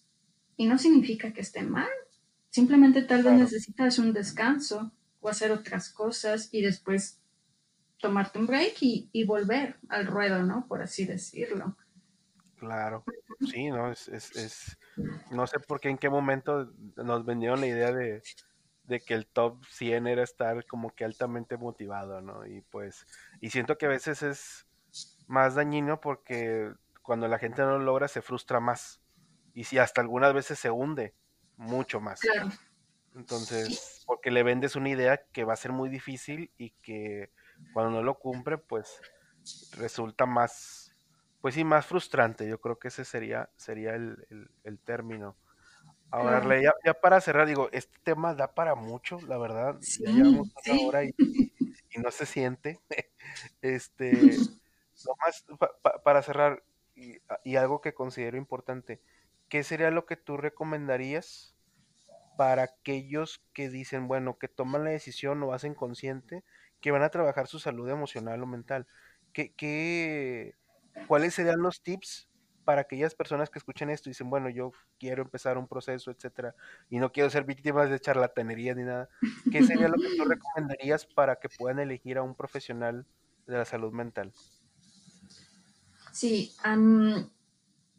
Y 0.57 0.65
no 0.65 0.77
significa 0.77 1.31
que 1.31 1.41
esté 1.41 1.61
mal, 1.61 1.87
simplemente 2.49 3.03
tal 3.03 3.23
vez 3.23 3.33
necesitas 3.33 3.99
un 3.99 4.11
descanso 4.11 4.91
o 5.21 5.29
hacer 5.29 5.51
otras 5.51 5.89
cosas 5.89 6.49
y 6.51 6.61
después 6.61 7.18
tomarte 7.99 8.39
un 8.39 8.47
break 8.47 8.77
y, 8.81 9.23
volver 9.25 9.77
al 9.89 10.07
ruedo, 10.07 10.43
¿no? 10.43 10.65
Por 10.67 10.81
así 10.81 11.05
decirlo. 11.05 11.75
Claro, 12.57 13.05
sí, 13.49 13.69
¿no? 13.69 13.91
Es, 13.91 14.07
es, 14.09 14.77
no 15.31 15.47
sé 15.47 15.59
por 15.59 15.79
qué 15.79 15.89
en 15.89 15.97
qué 15.97 16.09
momento 16.09 16.73
nos 16.97 17.25
vendieron 17.25 17.61
la 17.61 17.67
idea 17.67 17.91
de, 17.93 18.21
de 18.83 18.99
que 18.99 19.13
el 19.13 19.27
top 19.27 19.63
100 19.65 20.07
era 20.07 20.23
estar 20.23 20.65
como 20.65 20.93
que 20.93 21.05
altamente 21.05 21.55
motivado, 21.55 22.21
¿no? 22.21 22.45
Y 22.45 22.61
pues, 22.61 23.05
y 23.39 23.49
siento 23.51 23.77
que 23.77 23.85
a 23.85 23.89
veces 23.89 24.23
es 24.23 24.67
más 25.27 25.55
dañino 25.55 26.01
porque 26.01 26.73
cuando 27.01 27.27
la 27.27 27.39
gente 27.39 27.61
no 27.61 27.77
lo 27.77 27.85
logra 27.85 28.07
se 28.07 28.21
frustra 28.21 28.59
más. 28.59 28.99
Y 29.53 29.63
si 29.63 29.77
hasta 29.77 30.01
algunas 30.01 30.33
veces 30.33 30.59
se 30.59 30.69
hunde 30.69 31.13
mucho 31.55 32.01
más. 32.01 32.19
Claro. 32.19 32.49
Entonces, 33.15 34.03
porque 34.05 34.31
le 34.31 34.43
vendes 34.43 34.75
una 34.75 34.89
idea 34.89 35.23
que 35.31 35.43
va 35.43 35.53
a 35.53 35.57
ser 35.57 35.71
muy 35.71 35.89
difícil 35.89 36.51
y 36.57 36.71
que 36.81 37.31
cuando 37.73 37.91
no 37.91 38.03
lo 38.03 38.19
cumple, 38.19 38.57
pues 38.57 39.01
resulta 39.77 40.25
más, 40.25 40.95
pues 41.41 41.55
sí, 41.55 41.63
más 41.63 41.85
frustrante. 41.85 42.47
Yo 42.47 42.59
creo 42.59 42.79
que 42.79 42.89
ese 42.89 43.05
sería, 43.05 43.49
sería 43.57 43.95
el, 43.95 44.49
el 44.63 44.79
término. 44.79 45.35
Ahora, 46.11 46.61
ya, 46.83 46.93
para 46.95 47.21
cerrar, 47.21 47.47
digo, 47.47 47.69
este 47.71 47.97
tema 48.03 48.33
da 48.33 48.53
para 48.53 48.73
mucho, 48.75 49.19
la 49.27 49.37
verdad. 49.37 49.77
ya 49.99 50.11
llevamos 50.11 50.49
una 50.65 50.87
hora 50.87 51.03
y, 51.03 51.13
no 51.97 52.11
se 52.11 52.25
siente. 52.25 52.79
este, 53.61 54.11
nomás 55.05 55.45
para 56.03 56.21
cerrar, 56.23 56.63
y, 56.95 57.55
algo 57.55 57.81
que 57.81 57.93
considero 57.93 58.37
importante, 58.37 59.01
¿qué 59.49 59.63
sería 59.63 59.91
lo 59.91 60.05
que 60.05 60.17
tú 60.17 60.35
recomendarías 60.37 61.55
para 62.37 62.63
aquellos 62.63 63.43
que 63.53 63.69
dicen, 63.69 64.07
bueno, 64.07 64.39
que 64.39 64.47
toman 64.47 64.85
la 64.85 64.91
decisión 64.91 65.43
o 65.43 65.53
hacen 65.53 65.75
consciente 65.75 66.43
que 66.81 66.91
van 66.91 67.03
a 67.03 67.09
trabajar 67.09 67.47
su 67.47 67.59
salud 67.59 67.89
emocional 67.89 68.41
o 68.41 68.47
mental? 68.47 68.87
¿Qué, 69.33 69.53
qué, 69.55 70.55
¿Cuáles 71.07 71.33
serían 71.33 71.61
los 71.61 71.81
tips 71.81 72.29
para 72.69 72.81
aquellas 72.81 73.15
personas 73.15 73.49
que 73.49 73.57
escuchen 73.57 73.89
esto 73.89 74.09
y 74.09 74.11
dicen, 74.11 74.29
bueno, 74.29 74.47
yo 74.47 74.71
quiero 74.99 75.23
empezar 75.23 75.57
un 75.57 75.67
proceso, 75.67 76.11
etcétera, 76.11 76.53
y 76.89 76.99
no 76.99 77.11
quiero 77.11 77.29
ser 77.31 77.43
víctimas 77.43 77.89
de 77.89 77.99
charlatanería 77.99 78.75
ni 78.75 78.83
nada, 78.83 79.09
¿qué 79.51 79.63
sería 79.63 79.87
lo 79.87 79.95
que 79.95 80.15
tú 80.15 80.23
recomendarías 80.29 81.07
para 81.07 81.37
que 81.37 81.49
puedan 81.49 81.79
elegir 81.79 82.19
a 82.19 82.21
un 82.21 82.35
profesional 82.35 83.07
de 83.47 83.57
la 83.57 83.65
salud 83.65 83.91
mental? 83.91 84.31
Sí, 86.11 86.53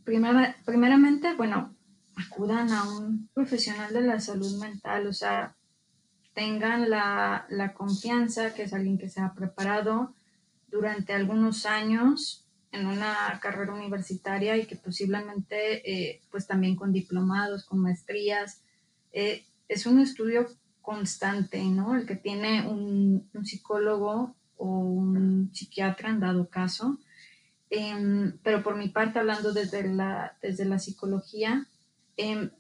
primeramente, 0.05 1.35
bueno, 1.35 1.75
acudan 2.15 2.71
a 2.71 2.89
un 2.89 3.29
profesional 3.35 3.93
de 3.93 4.03
la 4.03 4.21
salud 4.21 4.61
mental, 4.61 5.07
o 5.09 5.13
sea, 5.13 5.57
tengan 6.41 6.89
la, 6.89 7.45
la 7.51 7.75
confianza 7.75 8.55
que 8.55 8.63
es 8.63 8.73
alguien 8.73 8.97
que 8.97 9.11
se 9.11 9.21
ha 9.21 9.35
preparado 9.35 10.15
durante 10.69 11.13
algunos 11.13 11.67
años 11.67 12.47
en 12.73 12.87
una 12.87 13.39
carrera 13.43 13.75
universitaria 13.75 14.57
y 14.57 14.65
que 14.65 14.77
posiblemente 14.77 15.59
eh, 15.85 16.23
pues 16.31 16.47
también 16.47 16.77
con 16.77 16.95
diplomados, 16.95 17.67
con 17.67 17.81
maestrías. 17.81 18.63
Eh, 19.13 19.45
es 19.69 19.85
un 19.85 20.01
estudio 20.01 20.47
constante, 20.81 21.63
¿no? 21.63 21.95
El 21.95 22.07
que 22.07 22.17
tiene 22.17 22.67
un, 22.67 23.29
psicólogo 23.45 24.35
o 24.57 24.67
un 24.67 25.51
psiquiatra 25.53 26.09
en 26.09 26.21
dado 26.21 26.49
caso. 26.49 26.97
Em, 27.69 28.39
pero 28.43 28.63
por 28.63 28.77
mi 28.77 28.89
parte, 28.89 29.19
hablando 29.19 29.53
desde 29.53 29.87
la, 29.87 30.39
desde 30.41 30.65
la 30.65 30.79
psicología, 30.79 31.67
em, 32.17 32.51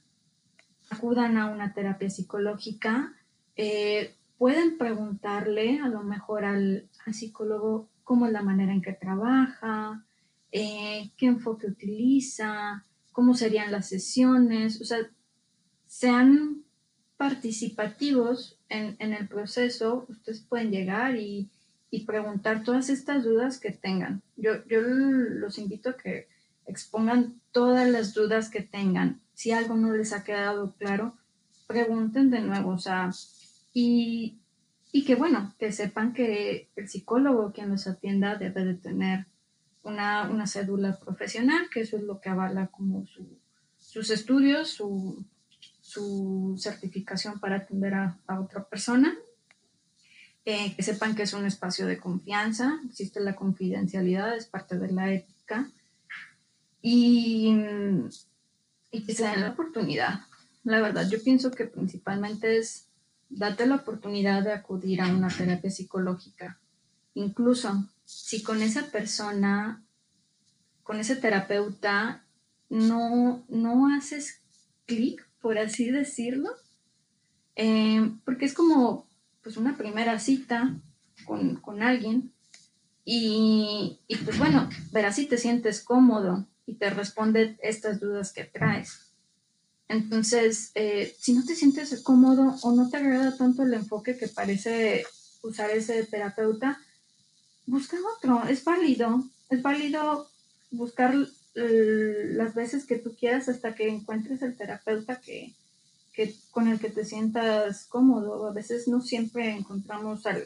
acudan 0.90 1.39
a 1.39 1.47
una 1.47 1.73
terapia 1.73 2.11
psicológica. 2.11 3.15
Eh, 3.56 4.14
pueden 4.39 4.78
preguntarle 4.78 5.81
a 5.81 5.89
lo 5.89 6.02
mejor 6.02 6.44
al, 6.44 6.89
psicólogo 7.12 7.89
cómo 8.05 8.27
es 8.27 8.32
la 8.32 8.43
manera 8.43 8.72
en 8.72 8.82
que 8.82 8.93
trabaja, 8.93 10.05
eh, 10.52 11.10
qué 11.16 11.27
enfoque 11.27 11.66
utiliza, 11.66 12.85
cómo 13.12 13.35
serían 13.35 13.72
las 13.72 13.89
sesiones, 13.89 14.81
o 14.81 14.85
sea, 14.85 14.98
sean 15.86 16.64
participativos 17.16 18.59
en, 18.70 18.97
el 18.98 19.28
proceso, 19.28 20.06
ustedes 20.09 20.40
pueden 20.40 20.70
llegar 20.70 21.16
y, 21.16 21.51
preguntar 22.06 22.62
todas 22.62 22.89
estas 22.89 23.24
dudas 23.24 23.59
que 23.59 23.72
tengan. 23.72 24.22
Yo, 24.36 24.64
yo 24.66 24.81
los 24.81 25.59
invito 25.59 25.90
a 25.90 25.97
que 25.97 26.28
expongan 26.64 27.40
todas 27.52 27.89
las 27.90 28.14
dudas 28.14 28.48
que 28.48 28.62
tengan. 28.62 29.20
Si 29.35 29.51
algo 29.51 29.74
no 29.74 29.93
les 29.93 30.12
ha 30.12 30.24
quedado 30.24 30.72
claro, 30.78 31.14
pregunten 31.66 32.31
de 32.31 32.40
nuevo, 32.40 32.70
o 32.70 32.78
sea, 32.78 33.10
y, 33.72 34.38
que 35.06 35.14
bueno, 35.14 35.55
que 35.59 35.72
sepan 35.72 36.12
que 36.12 36.68
el 36.76 36.88
psicólogo 36.88 37.52
quien 37.52 37.70
los 37.70 37.86
atienda 37.86 38.36
debe 38.36 38.64
de 38.64 38.74
tener 38.74 39.26
una, 39.82 40.28
una 40.28 40.47
cédula 40.47 40.98
profesional, 40.98 41.68
que 41.72 41.80
eso 41.80 41.97
es 41.97 42.02
lo 42.02 42.20
que 42.20 42.28
avala 42.28 42.66
como 42.68 43.06
sus 43.78 44.10
estudios, 44.10 44.70
su, 44.70 45.24
su 45.80 46.56
certificación 46.59 47.40
para 47.40 47.56
atender 47.56 47.94
a, 47.94 48.18
otra 48.40 48.64
persona. 48.64 49.16
Eh, 50.47 50.74
que 50.74 50.82
sepan 50.82 51.14
que 51.14 51.24
es 51.24 51.34
un 51.34 51.44
espacio 51.44 51.86
de 51.86 51.98
confianza, 51.98 52.80
existe 52.88 53.20
la 53.20 53.36
confidencialidad, 53.36 54.36
es 54.36 54.47
parte 54.47 54.78
de 54.78 54.90
la 54.90 55.12
ética. 55.12 55.70
Y, 56.82 57.55
y 58.90 59.02
que 59.05 59.14
se 59.14 59.26
den 59.26 59.42
la 59.42 59.51
oportunidad, 59.51 60.20
la 60.64 60.80
verdad, 60.80 61.09
yo 61.09 61.22
pienso 61.22 61.51
que 61.51 61.64
principalmente 61.64 62.59
es 62.59 62.90
date 63.31 63.66
la 63.66 63.77
oportunidad 63.77 64.43
de 64.43 64.52
acudir 64.52 65.01
a 65.01 65.09
una 65.09 65.28
terapia 65.28 65.70
psicológica. 65.70 66.59
Incluso 67.15 67.89
si 68.05 68.43
con 68.43 68.61
esa 68.61 68.90
persona, 68.90 69.82
con 70.82 70.98
ese 71.01 71.16
terapeuta, 71.16 72.24
no, 72.69 73.44
no 73.48 73.94
haces 73.94 74.43
clic, 74.86 75.27
por 75.40 75.59
así 75.59 75.90
decirlo, 75.90 76.51
eh, 77.57 78.12
porque 78.24 78.44
es 78.44 78.55
como 78.55 79.09
pues 79.43 79.57
una 79.57 79.77
primera 79.77 80.19
cita 80.19 80.77
con, 81.24 81.82
alguien 81.82 82.32
y, 83.05 84.01
y, 84.07 84.16
pues 84.16 84.39
bueno, 84.39 84.69
verás 84.93 85.16
si 85.16 85.27
te 85.27 85.39
sientes 85.39 85.82
cómodo 85.82 86.47
y 86.66 86.74
te 86.74 86.90
responde 86.90 87.59
estas 87.62 88.01
dudas 88.01 88.32
que 88.32 88.44
traes. 88.44 89.10
Entonces, 89.91 90.71
eh, 90.77 91.17
si 91.19 91.33
no 91.33 91.45
te 91.45 91.57
sientes 91.57 92.01
cómodo 92.03 92.55
o 92.62 92.71
no 92.71 92.89
te 92.89 92.99
agrada 92.99 93.37
tanto 93.37 93.65
el 93.65 93.75
enfoque 93.75 94.17
que 94.17 94.29
parece 94.29 95.05
usar 95.43 95.69
ese 95.71 96.05
terapeuta, 96.05 96.79
busca 97.67 97.97
otro, 98.17 98.45
es 98.49 98.62
válido, 98.62 99.25
es 99.49 99.62
válido 99.62 100.31
buscar 100.71 101.17
las 101.55 102.55
veces 102.55 102.87
que 102.87 102.99
tú 102.99 103.17
quieras 103.19 103.49
hasta 103.49 103.75
que 103.75 103.89
encuentres 103.89 104.43
el 104.43 104.57
terapeuta 104.57 105.21
que, 105.21 105.57
con 106.53 106.69
el 106.69 106.79
que 106.79 106.91
te 106.91 107.05
sientas 107.05 107.87
cómodo. 107.87 108.47
A 108.47 108.53
veces 108.53 108.87
no 108.87 109.01
siempre 109.01 109.51
encontramos 109.51 110.25
al, 110.25 110.45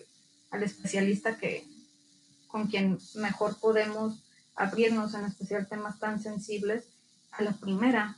al 0.52 0.62
especialista 0.62 1.36
que, 1.36 1.68
con 2.48 2.68
quien 2.68 2.98
mejor 3.16 3.60
podemos 3.60 4.22
abrirnos 4.54 5.12
en 5.12 5.26
especial 5.26 5.68
temas 5.68 5.98
tan 5.98 6.18
sensibles 6.22 6.84
a 7.30 7.42
la 7.42 7.52
primera. 7.52 8.16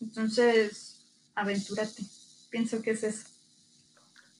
Entonces, 0.00 1.04
aventúrate. 1.34 2.02
Pienso 2.50 2.82
que 2.82 2.90
es 2.90 3.02
eso. 3.02 3.28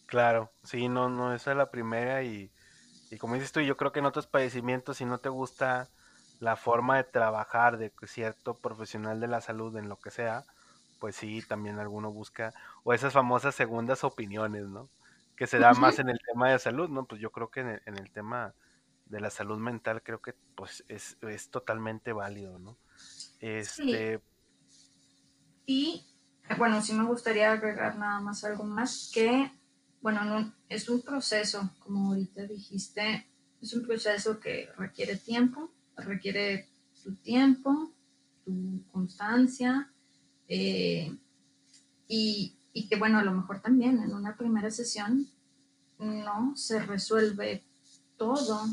Claro, 0.06 0.50
sí, 0.62 0.88
no, 0.88 1.08
no, 1.08 1.34
esa 1.34 1.50
es 1.50 1.56
la 1.56 1.70
primera 1.70 2.22
y, 2.22 2.50
y 3.10 3.16
como 3.18 3.34
dices 3.34 3.52
tú, 3.52 3.60
yo 3.60 3.76
creo 3.76 3.92
que 3.92 3.98
en 3.98 4.06
otros 4.06 4.26
padecimientos, 4.26 4.98
si 4.98 5.04
no 5.04 5.18
te 5.18 5.28
gusta 5.28 5.88
la 6.38 6.56
forma 6.56 6.96
de 6.96 7.04
trabajar 7.04 7.78
de 7.78 7.92
cierto 8.06 8.54
profesional 8.54 9.20
de 9.20 9.26
la 9.26 9.40
salud 9.40 9.76
en 9.76 9.88
lo 9.88 9.98
que 9.98 10.10
sea, 10.10 10.44
pues 10.98 11.16
sí, 11.16 11.42
también 11.46 11.78
alguno 11.78 12.12
busca, 12.12 12.52
o 12.84 12.92
esas 12.92 13.12
famosas 13.12 13.54
segundas 13.54 14.04
opiniones, 14.04 14.66
¿no? 14.66 14.88
Que 15.36 15.46
se 15.46 15.58
da 15.58 15.74
más 15.74 15.98
en 15.98 16.08
el 16.08 16.18
tema 16.26 16.50
de 16.50 16.58
salud, 16.58 16.88
¿no? 16.88 17.04
Pues 17.04 17.20
yo 17.20 17.30
creo 17.30 17.50
que 17.50 17.60
en 17.60 17.98
el, 17.98 18.10
tema 18.10 18.54
de 19.06 19.20
la 19.20 19.30
salud 19.30 19.58
mental 19.58 20.02
creo 20.02 20.20
que 20.22 20.34
pues 20.54 20.84
es, 20.88 21.18
es 21.20 21.50
totalmente 21.50 22.12
válido, 22.12 22.58
¿no? 22.58 22.78
Este, 23.40 24.20
y 25.66 26.02
bueno, 26.58 26.80
sí 26.80 26.92
me 26.92 27.04
gustaría 27.04 27.52
agregar 27.52 27.98
nada 27.98 28.20
más 28.20 28.44
algo 28.44 28.64
más 28.64 29.10
que, 29.12 29.50
bueno, 30.00 30.24
no, 30.24 30.52
es 30.68 30.88
un 30.88 31.02
proceso, 31.02 31.70
como 31.80 32.10
ahorita 32.10 32.44
dijiste, 32.44 33.26
es 33.60 33.74
un 33.74 33.82
proceso 33.82 34.38
que 34.38 34.68
requiere 34.78 35.16
tiempo, 35.16 35.72
requiere 35.96 36.68
tu 37.02 37.14
tiempo, 37.16 37.92
tu 38.44 38.82
constancia, 38.92 39.90
eh, 40.48 41.16
y, 42.06 42.54
y, 42.72 42.88
que 42.88 42.96
bueno, 42.96 43.18
a 43.18 43.24
lo 43.24 43.32
mejor 43.32 43.60
también 43.60 44.00
en 44.00 44.14
una 44.14 44.36
primera 44.36 44.70
sesión 44.70 45.26
no 45.98 46.56
se 46.56 46.80
resuelve 46.80 47.64
todo, 48.16 48.64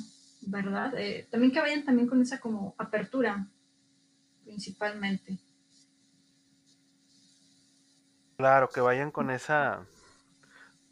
¿verdad? 0.41 0.93
Eh, 0.97 1.27
también 1.31 1.51
que 1.51 1.61
vayan 1.61 1.83
también 1.83 2.07
con 2.07 2.21
esa 2.21 2.39
como 2.39 2.75
apertura, 2.77 3.47
principalmente. 4.43 5.39
Claro, 8.43 8.67
que 8.67 8.81
vayan 8.81 9.09
con 9.09 9.31
esa... 9.31 9.87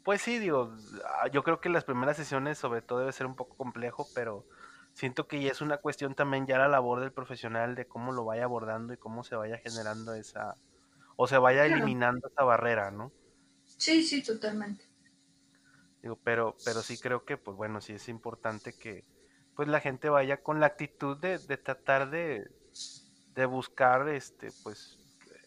Pues 0.02 0.22
sí, 0.22 0.38
digo, 0.38 0.74
ah, 1.04 1.28
yo 1.28 1.42
creo 1.42 1.60
que 1.60 1.68
las 1.68 1.84
primeras 1.84 2.16
sesiones 2.16 2.56
sobre 2.56 2.80
todo 2.80 3.00
debe 3.00 3.12
ser 3.12 3.26
un 3.26 3.36
poco 3.36 3.58
complejo, 3.58 4.08
pero 4.14 4.46
siento 4.94 5.28
que 5.28 5.42
ya 5.42 5.50
es 5.50 5.60
una 5.60 5.76
cuestión 5.76 6.14
también 6.14 6.46
ya 6.46 6.56
la 6.56 6.68
labor 6.68 7.00
del 7.00 7.12
profesional 7.12 7.74
de 7.74 7.86
cómo 7.86 8.12
lo 8.12 8.24
vaya 8.24 8.44
abordando 8.44 8.94
y 8.94 8.96
cómo 8.96 9.22
se 9.22 9.36
vaya 9.36 9.58
generando 9.58 10.14
esa, 10.14 10.56
o 11.16 11.26
se 11.26 11.36
vaya 11.36 11.66
eliminando 11.66 12.26
esa 12.26 12.42
barrera, 12.42 12.90
¿no? 12.90 13.12
Sí, 13.76 14.02
sí, 14.02 14.22
totalmente. 14.22 14.86
Digo, 16.00 16.18
pero, 16.24 16.56
pero 16.64 16.80
sí 16.80 16.96
creo 16.96 17.26
que, 17.26 17.36
pues 17.36 17.54
bueno, 17.54 17.82
sí 17.82 17.92
es 17.92 18.08
importante 18.08 18.72
que 18.78 19.04
pues 19.54 19.68
la 19.68 19.80
gente 19.80 20.08
vaya 20.08 20.42
con 20.42 20.58
la 20.58 20.68
actitud 20.68 21.18
de, 21.18 21.38
de 21.38 21.58
tratar 21.58 22.08
de, 22.08 22.50
de 23.34 23.44
buscar, 23.44 24.08
este, 24.08 24.52
pues, 24.62 25.01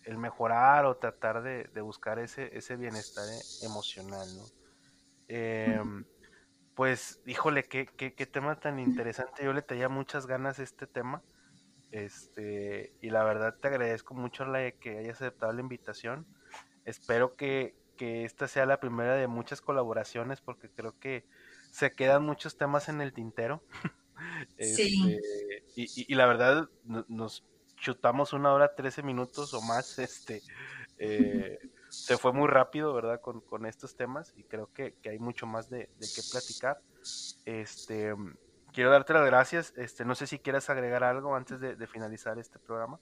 el 0.06 0.18
mejorar 0.18 0.86
o 0.86 0.98
tratar 0.98 1.42
de, 1.42 1.82
buscar 1.82 2.20
ese, 2.20 2.56
ese 2.58 2.76
bienestar 2.76 3.26
e, 3.28 3.66
emocional, 3.66 4.28
¿no? 4.38 4.46
Em, 5.28 6.06
pues, 6.76 7.22
híjole, 7.26 7.64
qué, 7.64 7.88
qué, 7.88 8.26
tema 8.26 8.60
tan 8.60 8.80
interesante. 8.80 9.44
Yo 9.44 9.54
le 9.54 9.62
tenía 9.62 9.90
muchas 9.90 10.28
ganas 10.28 10.60
a 10.60 10.64
este 10.64 10.88
tema. 10.88 11.24
Este, 11.92 12.94
y 13.02 13.10
la 13.10 13.24
verdad 13.24 13.56
te 13.60 13.70
agradezco 13.70 14.14
mucho 14.14 14.46
la 14.46 14.72
que 14.72 14.98
hayas 14.98 15.22
aceptado 15.22 15.54
la 15.54 15.62
invitación. 15.62 16.28
Espero 16.84 17.36
que, 17.36 17.76
esta 17.98 18.50
sea 18.50 18.66
la 18.66 18.82
primera 18.82 19.16
de 19.16 19.28
muchas 19.28 19.62
colaboraciones 19.62 20.42
porque 20.42 20.70
creo 20.70 21.00
que 21.00 21.26
se 21.72 21.94
quedan 21.94 22.24
muchos 22.24 22.58
temas 22.58 22.90
en 22.90 23.00
el 23.00 23.14
tintero. 23.14 23.64
sí. 24.60 25.18
Este, 25.18 26.04
y, 26.08 26.14
la 26.14 26.26
verdad 26.26 26.70
nos 26.84 27.46
chutamos 27.76 28.34
una 28.34 28.54
hora, 28.54 28.76
trece 28.76 29.04
minutos 29.04 29.54
o 29.54 29.62
más, 29.62 30.00
este, 30.00 30.42
eh, 30.98 31.60
se 31.90 32.18
fue 32.18 32.34
muy 32.34 32.48
rápido, 32.48 32.94
¿verdad? 32.94 33.22
Con, 33.22 33.42
con 33.42 33.66
estos 33.66 33.96
temas 33.96 34.34
y 34.36 34.44
creo 34.44 34.72
que, 34.74 34.96
que 35.02 35.10
hay 35.10 35.20
mucho 35.20 35.46
más 35.46 35.70
de, 35.70 35.90
de, 36.00 36.08
qué 36.14 36.22
platicar. 36.32 36.82
Este, 37.46 38.14
quiero 38.76 38.92
darte 38.92 39.14
las 39.14 39.26
gracias. 39.26 39.74
Este, 39.78 40.06
no 40.06 40.14
sé 40.16 40.28
si 40.28 40.40
quieres 40.40 40.70
agregar 40.70 41.04
algo 41.04 41.36
antes 41.36 41.60
de, 41.60 41.88
finalizar 41.88 42.38
este 42.38 42.60
programa. 42.60 43.00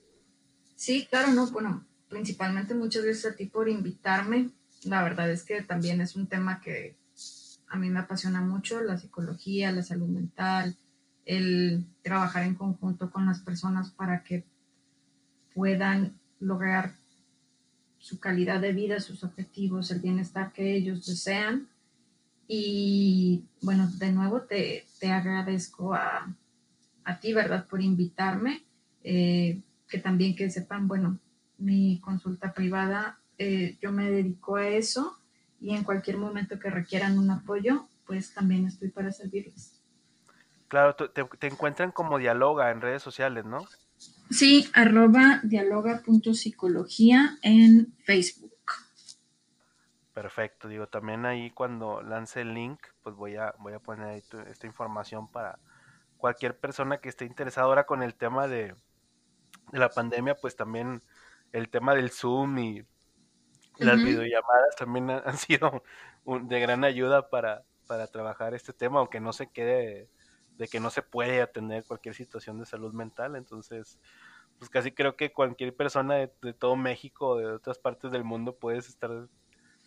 Sí, 0.75 1.07
claro, 1.09 1.31
no, 1.31 1.49
bueno, 1.51 1.85
principalmente 2.07 2.75
muchas 2.75 3.03
gracias 3.03 3.33
a 3.33 3.35
ti 3.35 3.47
por 3.47 3.67
invitarme. 3.67 4.51
La 4.83 5.03
verdad 5.03 5.29
es 5.31 5.43
que 5.43 5.63
también 5.63 5.99
es 6.01 6.15
un 6.15 6.27
tema 6.27 6.61
que 6.61 6.97
a 7.67 7.77
mí 7.77 7.89
me 7.89 7.99
apasiona 7.99 8.41
mucho, 8.41 8.81
la 8.81 8.97
psicología, 8.97 9.71
la 9.71 9.81
salud 9.81 10.07
mental, 10.07 10.77
el 11.25 11.87
trabajar 12.03 12.43
en 12.43 12.55
conjunto 12.55 13.09
con 13.09 13.25
las 13.25 13.39
personas 13.41 13.91
para 13.91 14.23
que 14.23 14.45
puedan 15.53 16.19
lograr 16.39 16.93
su 17.99 18.19
calidad 18.19 18.59
de 18.59 18.73
vida, 18.73 18.99
sus 18.99 19.23
objetivos, 19.23 19.89
el 19.91 20.01
bienestar 20.01 20.51
que 20.51 20.75
ellos 20.75 21.05
desean. 21.05 21.69
Y 22.47 23.45
bueno, 23.61 23.89
de 23.97 24.11
nuevo 24.11 24.41
te, 24.41 24.85
agradezco 25.01 25.93
a, 25.93 26.35
ti, 27.21 27.33
¿verdad?, 27.33 27.65
por 27.67 27.81
invitarme. 27.81 28.63
Eh, 29.03 29.61
que 29.87 29.99
también 29.99 30.35
que 30.35 30.49
sepan, 30.49 30.87
bueno, 30.87 31.19
mi 31.59 31.99
consulta 31.99 32.51
privada, 32.51 33.19
eh, 33.37 33.77
yo 33.81 33.91
me 33.91 34.09
dedico 34.09 34.55
a 34.55 34.67
eso 34.67 35.17
y 35.61 35.75
en 35.75 35.83
cualquier 35.83 36.17
momento 36.17 36.57
que 36.59 36.69
requieran 36.69 37.17
un 37.17 37.29
apoyo, 37.29 37.87
pues 38.07 38.33
también 38.33 38.65
estoy 38.65 38.89
para 38.89 39.11
servirles. 39.11 39.79
Claro, 40.67 40.95
te, 40.95 41.23
te 41.23 41.47
encuentran 41.47 41.91
como 41.91 42.17
dialoga 42.17 42.71
en 42.71 42.81
redes 42.81 43.03
sociales, 43.03 43.45
¿no? 43.45 43.65
Sí, 44.33 44.67
arroba 44.73 45.41
dialoga.psicología 45.43 47.37
en 47.43 47.93
Facebook. 48.03 48.51
Perfecto, 50.11 50.67
digo, 50.67 50.87
también 50.87 51.27
ahí 51.27 51.51
cuando 51.51 52.01
lance 52.01 52.41
el 52.41 52.55
link, 52.55 52.79
pues 53.03 53.15
voy 53.15 53.35
a, 53.35 53.53
voy 53.59 53.73
a 53.73 53.79
poner 53.79 54.07
ahí 54.07 54.23
esta 54.47 54.65
información 54.65 55.27
para 55.27 55.59
cualquier 56.17 56.59
persona 56.59 56.97
que 56.97 57.09
esté 57.09 57.25
interesada 57.25 57.67
ahora 57.67 57.85
con 57.85 58.01
el 58.01 58.15
tema 58.15 58.47
de, 58.47 58.73
de 59.71 59.79
la 59.79 59.89
pandemia, 59.89 60.33
pues 60.33 60.55
también 60.55 61.03
el 61.51 61.69
tema 61.69 61.93
del 61.93 62.09
Zoom 62.09 62.57
y 62.57 62.83
las 63.77 64.03
videollamadas 64.03 64.75
también 64.75 65.11
han 65.11 65.37
sido 65.37 65.83
de 66.25 66.59
gran 66.59 66.83
ayuda 66.83 67.29
para, 67.29 67.65
para 67.85 68.07
trabajar 68.07 68.55
este 68.55 68.73
tema, 68.73 68.99
aunque 68.99 69.19
no 69.19 69.31
se 69.31 69.51
quede 69.51 70.09
de 70.57 70.67
que 70.67 70.79
no 70.79 70.89
se 70.89 71.01
puede 71.01 71.41
atender 71.41 71.83
cualquier 71.83 72.15
situación 72.15 72.59
de 72.59 72.65
salud 72.65 72.93
mental. 72.93 73.35
Entonces, 73.35 73.99
pues 74.57 74.69
casi 74.69 74.91
creo 74.91 75.15
que 75.15 75.31
cualquier 75.31 75.75
persona 75.75 76.15
de, 76.15 76.53
todo 76.53 76.75
México 76.75 77.29
o 77.29 77.37
de 77.37 77.47
otras 77.47 77.77
partes 77.77 78.11
del 78.11 78.23
mundo 78.23 78.57
puedes 78.57 78.87
estar 78.87 79.27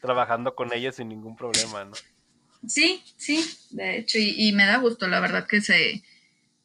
trabajando 0.00 0.54
con 0.54 0.72
ella 0.72 0.92
sin 0.92 1.08
ningún 1.08 1.36
problema, 1.36 1.84
¿no? 1.84 1.92
Sí, 2.66 3.02
sí, 3.16 3.44
de 3.70 3.98
hecho, 3.98 4.18
y, 4.18 4.52
me 4.52 4.66
da 4.66 4.78
gusto, 4.78 5.06
la 5.06 5.20
verdad, 5.20 5.46
que 5.46 5.60
se, 5.60 6.02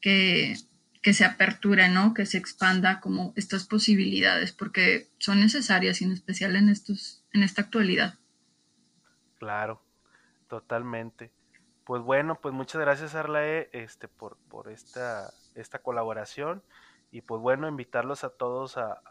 que, 0.00 0.56
que 1.00 1.12
se 1.12 1.24
aperture, 1.24 1.88
¿no? 1.88 2.12
Que 2.12 2.26
se 2.26 2.38
expanda 2.38 3.00
como 3.00 3.32
estas 3.36 3.66
posibilidades, 3.66 4.52
porque 4.52 5.08
son 5.18 5.40
necesarias, 5.40 6.00
y 6.00 6.04
en 6.04 6.12
especial 6.12 6.56
en 6.56 6.70
estos, 6.70 7.24
en 7.32 7.42
esta 7.42 7.62
actualidad. 7.62 8.18
Claro, 9.38 9.82
totalmente. 10.48 11.30
Pues 11.84 12.02
bueno, 12.02 12.38
pues 12.40 12.54
muchas 12.54 12.80
gracias 12.80 13.14
Arlae 13.14 13.68
este, 13.72 14.06
por, 14.06 14.36
por 14.48 14.68
esta, 14.68 15.32
esta 15.56 15.80
colaboración 15.80 16.62
y 17.10 17.22
pues 17.22 17.40
bueno, 17.40 17.66
invitarlos 17.68 18.22
a 18.22 18.30
todos 18.30 18.76
a, 18.78 19.02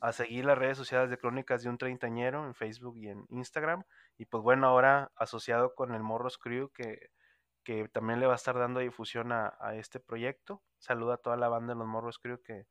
a, 0.00 0.12
seguir 0.12 0.44
las 0.44 0.56
redes 0.56 0.78
sociales 0.78 1.10
de 1.10 1.18
Crónicas 1.18 1.64
de 1.64 1.68
un 1.68 1.78
Treintañero 1.78 2.46
en 2.46 2.54
Facebook 2.54 2.96
y 2.96 3.08
en 3.08 3.26
Instagram 3.30 3.82
y 4.16 4.26
pues 4.26 4.44
bueno, 4.44 4.68
ahora 4.68 5.10
asociado 5.16 5.74
con 5.74 5.92
el 5.92 6.04
Morros 6.04 6.38
Crew 6.38 6.70
que, 6.72 7.10
que 7.64 7.88
también 7.88 8.20
le 8.20 8.26
va 8.26 8.34
a 8.34 8.36
estar 8.36 8.56
dando 8.56 8.78
difusión 8.78 9.32
a, 9.32 9.56
este 9.74 9.98
proyecto. 9.98 10.62
Saluda 10.78 11.14
a 11.14 11.18
toda 11.18 11.36
la 11.36 11.48
banda 11.48 11.74
de 11.74 11.80
los 11.80 11.88
Morros 11.88 12.20
Crew 12.20 12.40
que, 12.40 12.66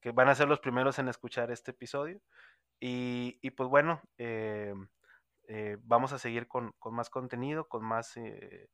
que 0.00 0.10
van 0.10 0.28
a 0.28 0.34
ser 0.34 0.48
los 0.48 0.58
primeros 0.58 0.98
en 0.98 1.08
escuchar 1.08 1.52
este 1.52 1.70
episodio. 1.70 2.20
Y, 2.80 3.38
y 3.40 3.50
pues 3.50 3.68
bueno, 3.68 4.02
eh, 4.18 4.74
eh, 5.48 5.78
vamos 5.82 6.12
a 6.12 6.18
seguir 6.18 6.48
con, 6.48 6.74
más 6.90 7.10
contenido, 7.10 7.68
con 7.68 7.84
más 7.84 8.16
eh, 8.16 8.70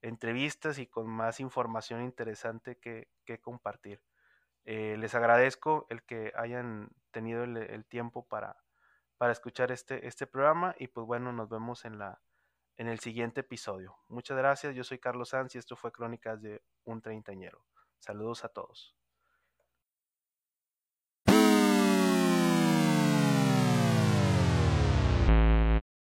entrevistas 0.00 0.78
y 0.78 0.86
con 0.86 1.08
más 1.08 1.40
información 1.40 2.02
interesante 2.02 2.78
que, 2.78 3.08
compartir. 3.40 4.00
Eh, 4.64 4.96
les 4.98 5.14
agradezco 5.14 5.86
el 5.90 6.02
que 6.04 6.32
hayan 6.36 6.88
tenido 7.10 7.44
el, 7.44 7.84
tiempo 7.86 8.26
para, 8.26 8.56
para 9.18 9.32
escuchar 9.32 9.72
este, 9.72 10.06
este 10.06 10.26
programa 10.26 10.74
y 10.78 10.88
pues 10.88 11.06
bueno, 11.06 11.32
nos 11.32 11.48
vemos 11.48 11.84
en, 11.84 11.98
la, 11.98 12.22
en 12.76 12.88
el 12.88 13.00
siguiente 13.00 13.40
episodio. 13.40 13.96
Muchas 14.08 14.36
gracias, 14.36 14.74
yo 14.74 14.84
soy 14.84 14.98
Carlos 14.98 15.30
Sanz 15.30 15.54
y 15.54 15.58
esto 15.58 15.76
fue 15.76 15.92
Crónicas 15.92 16.40
de 16.40 16.62
un 16.84 17.02
Treintañero. 17.02 17.64
Saludos 17.98 18.44
a 18.44 18.48
todos. 18.48 19.03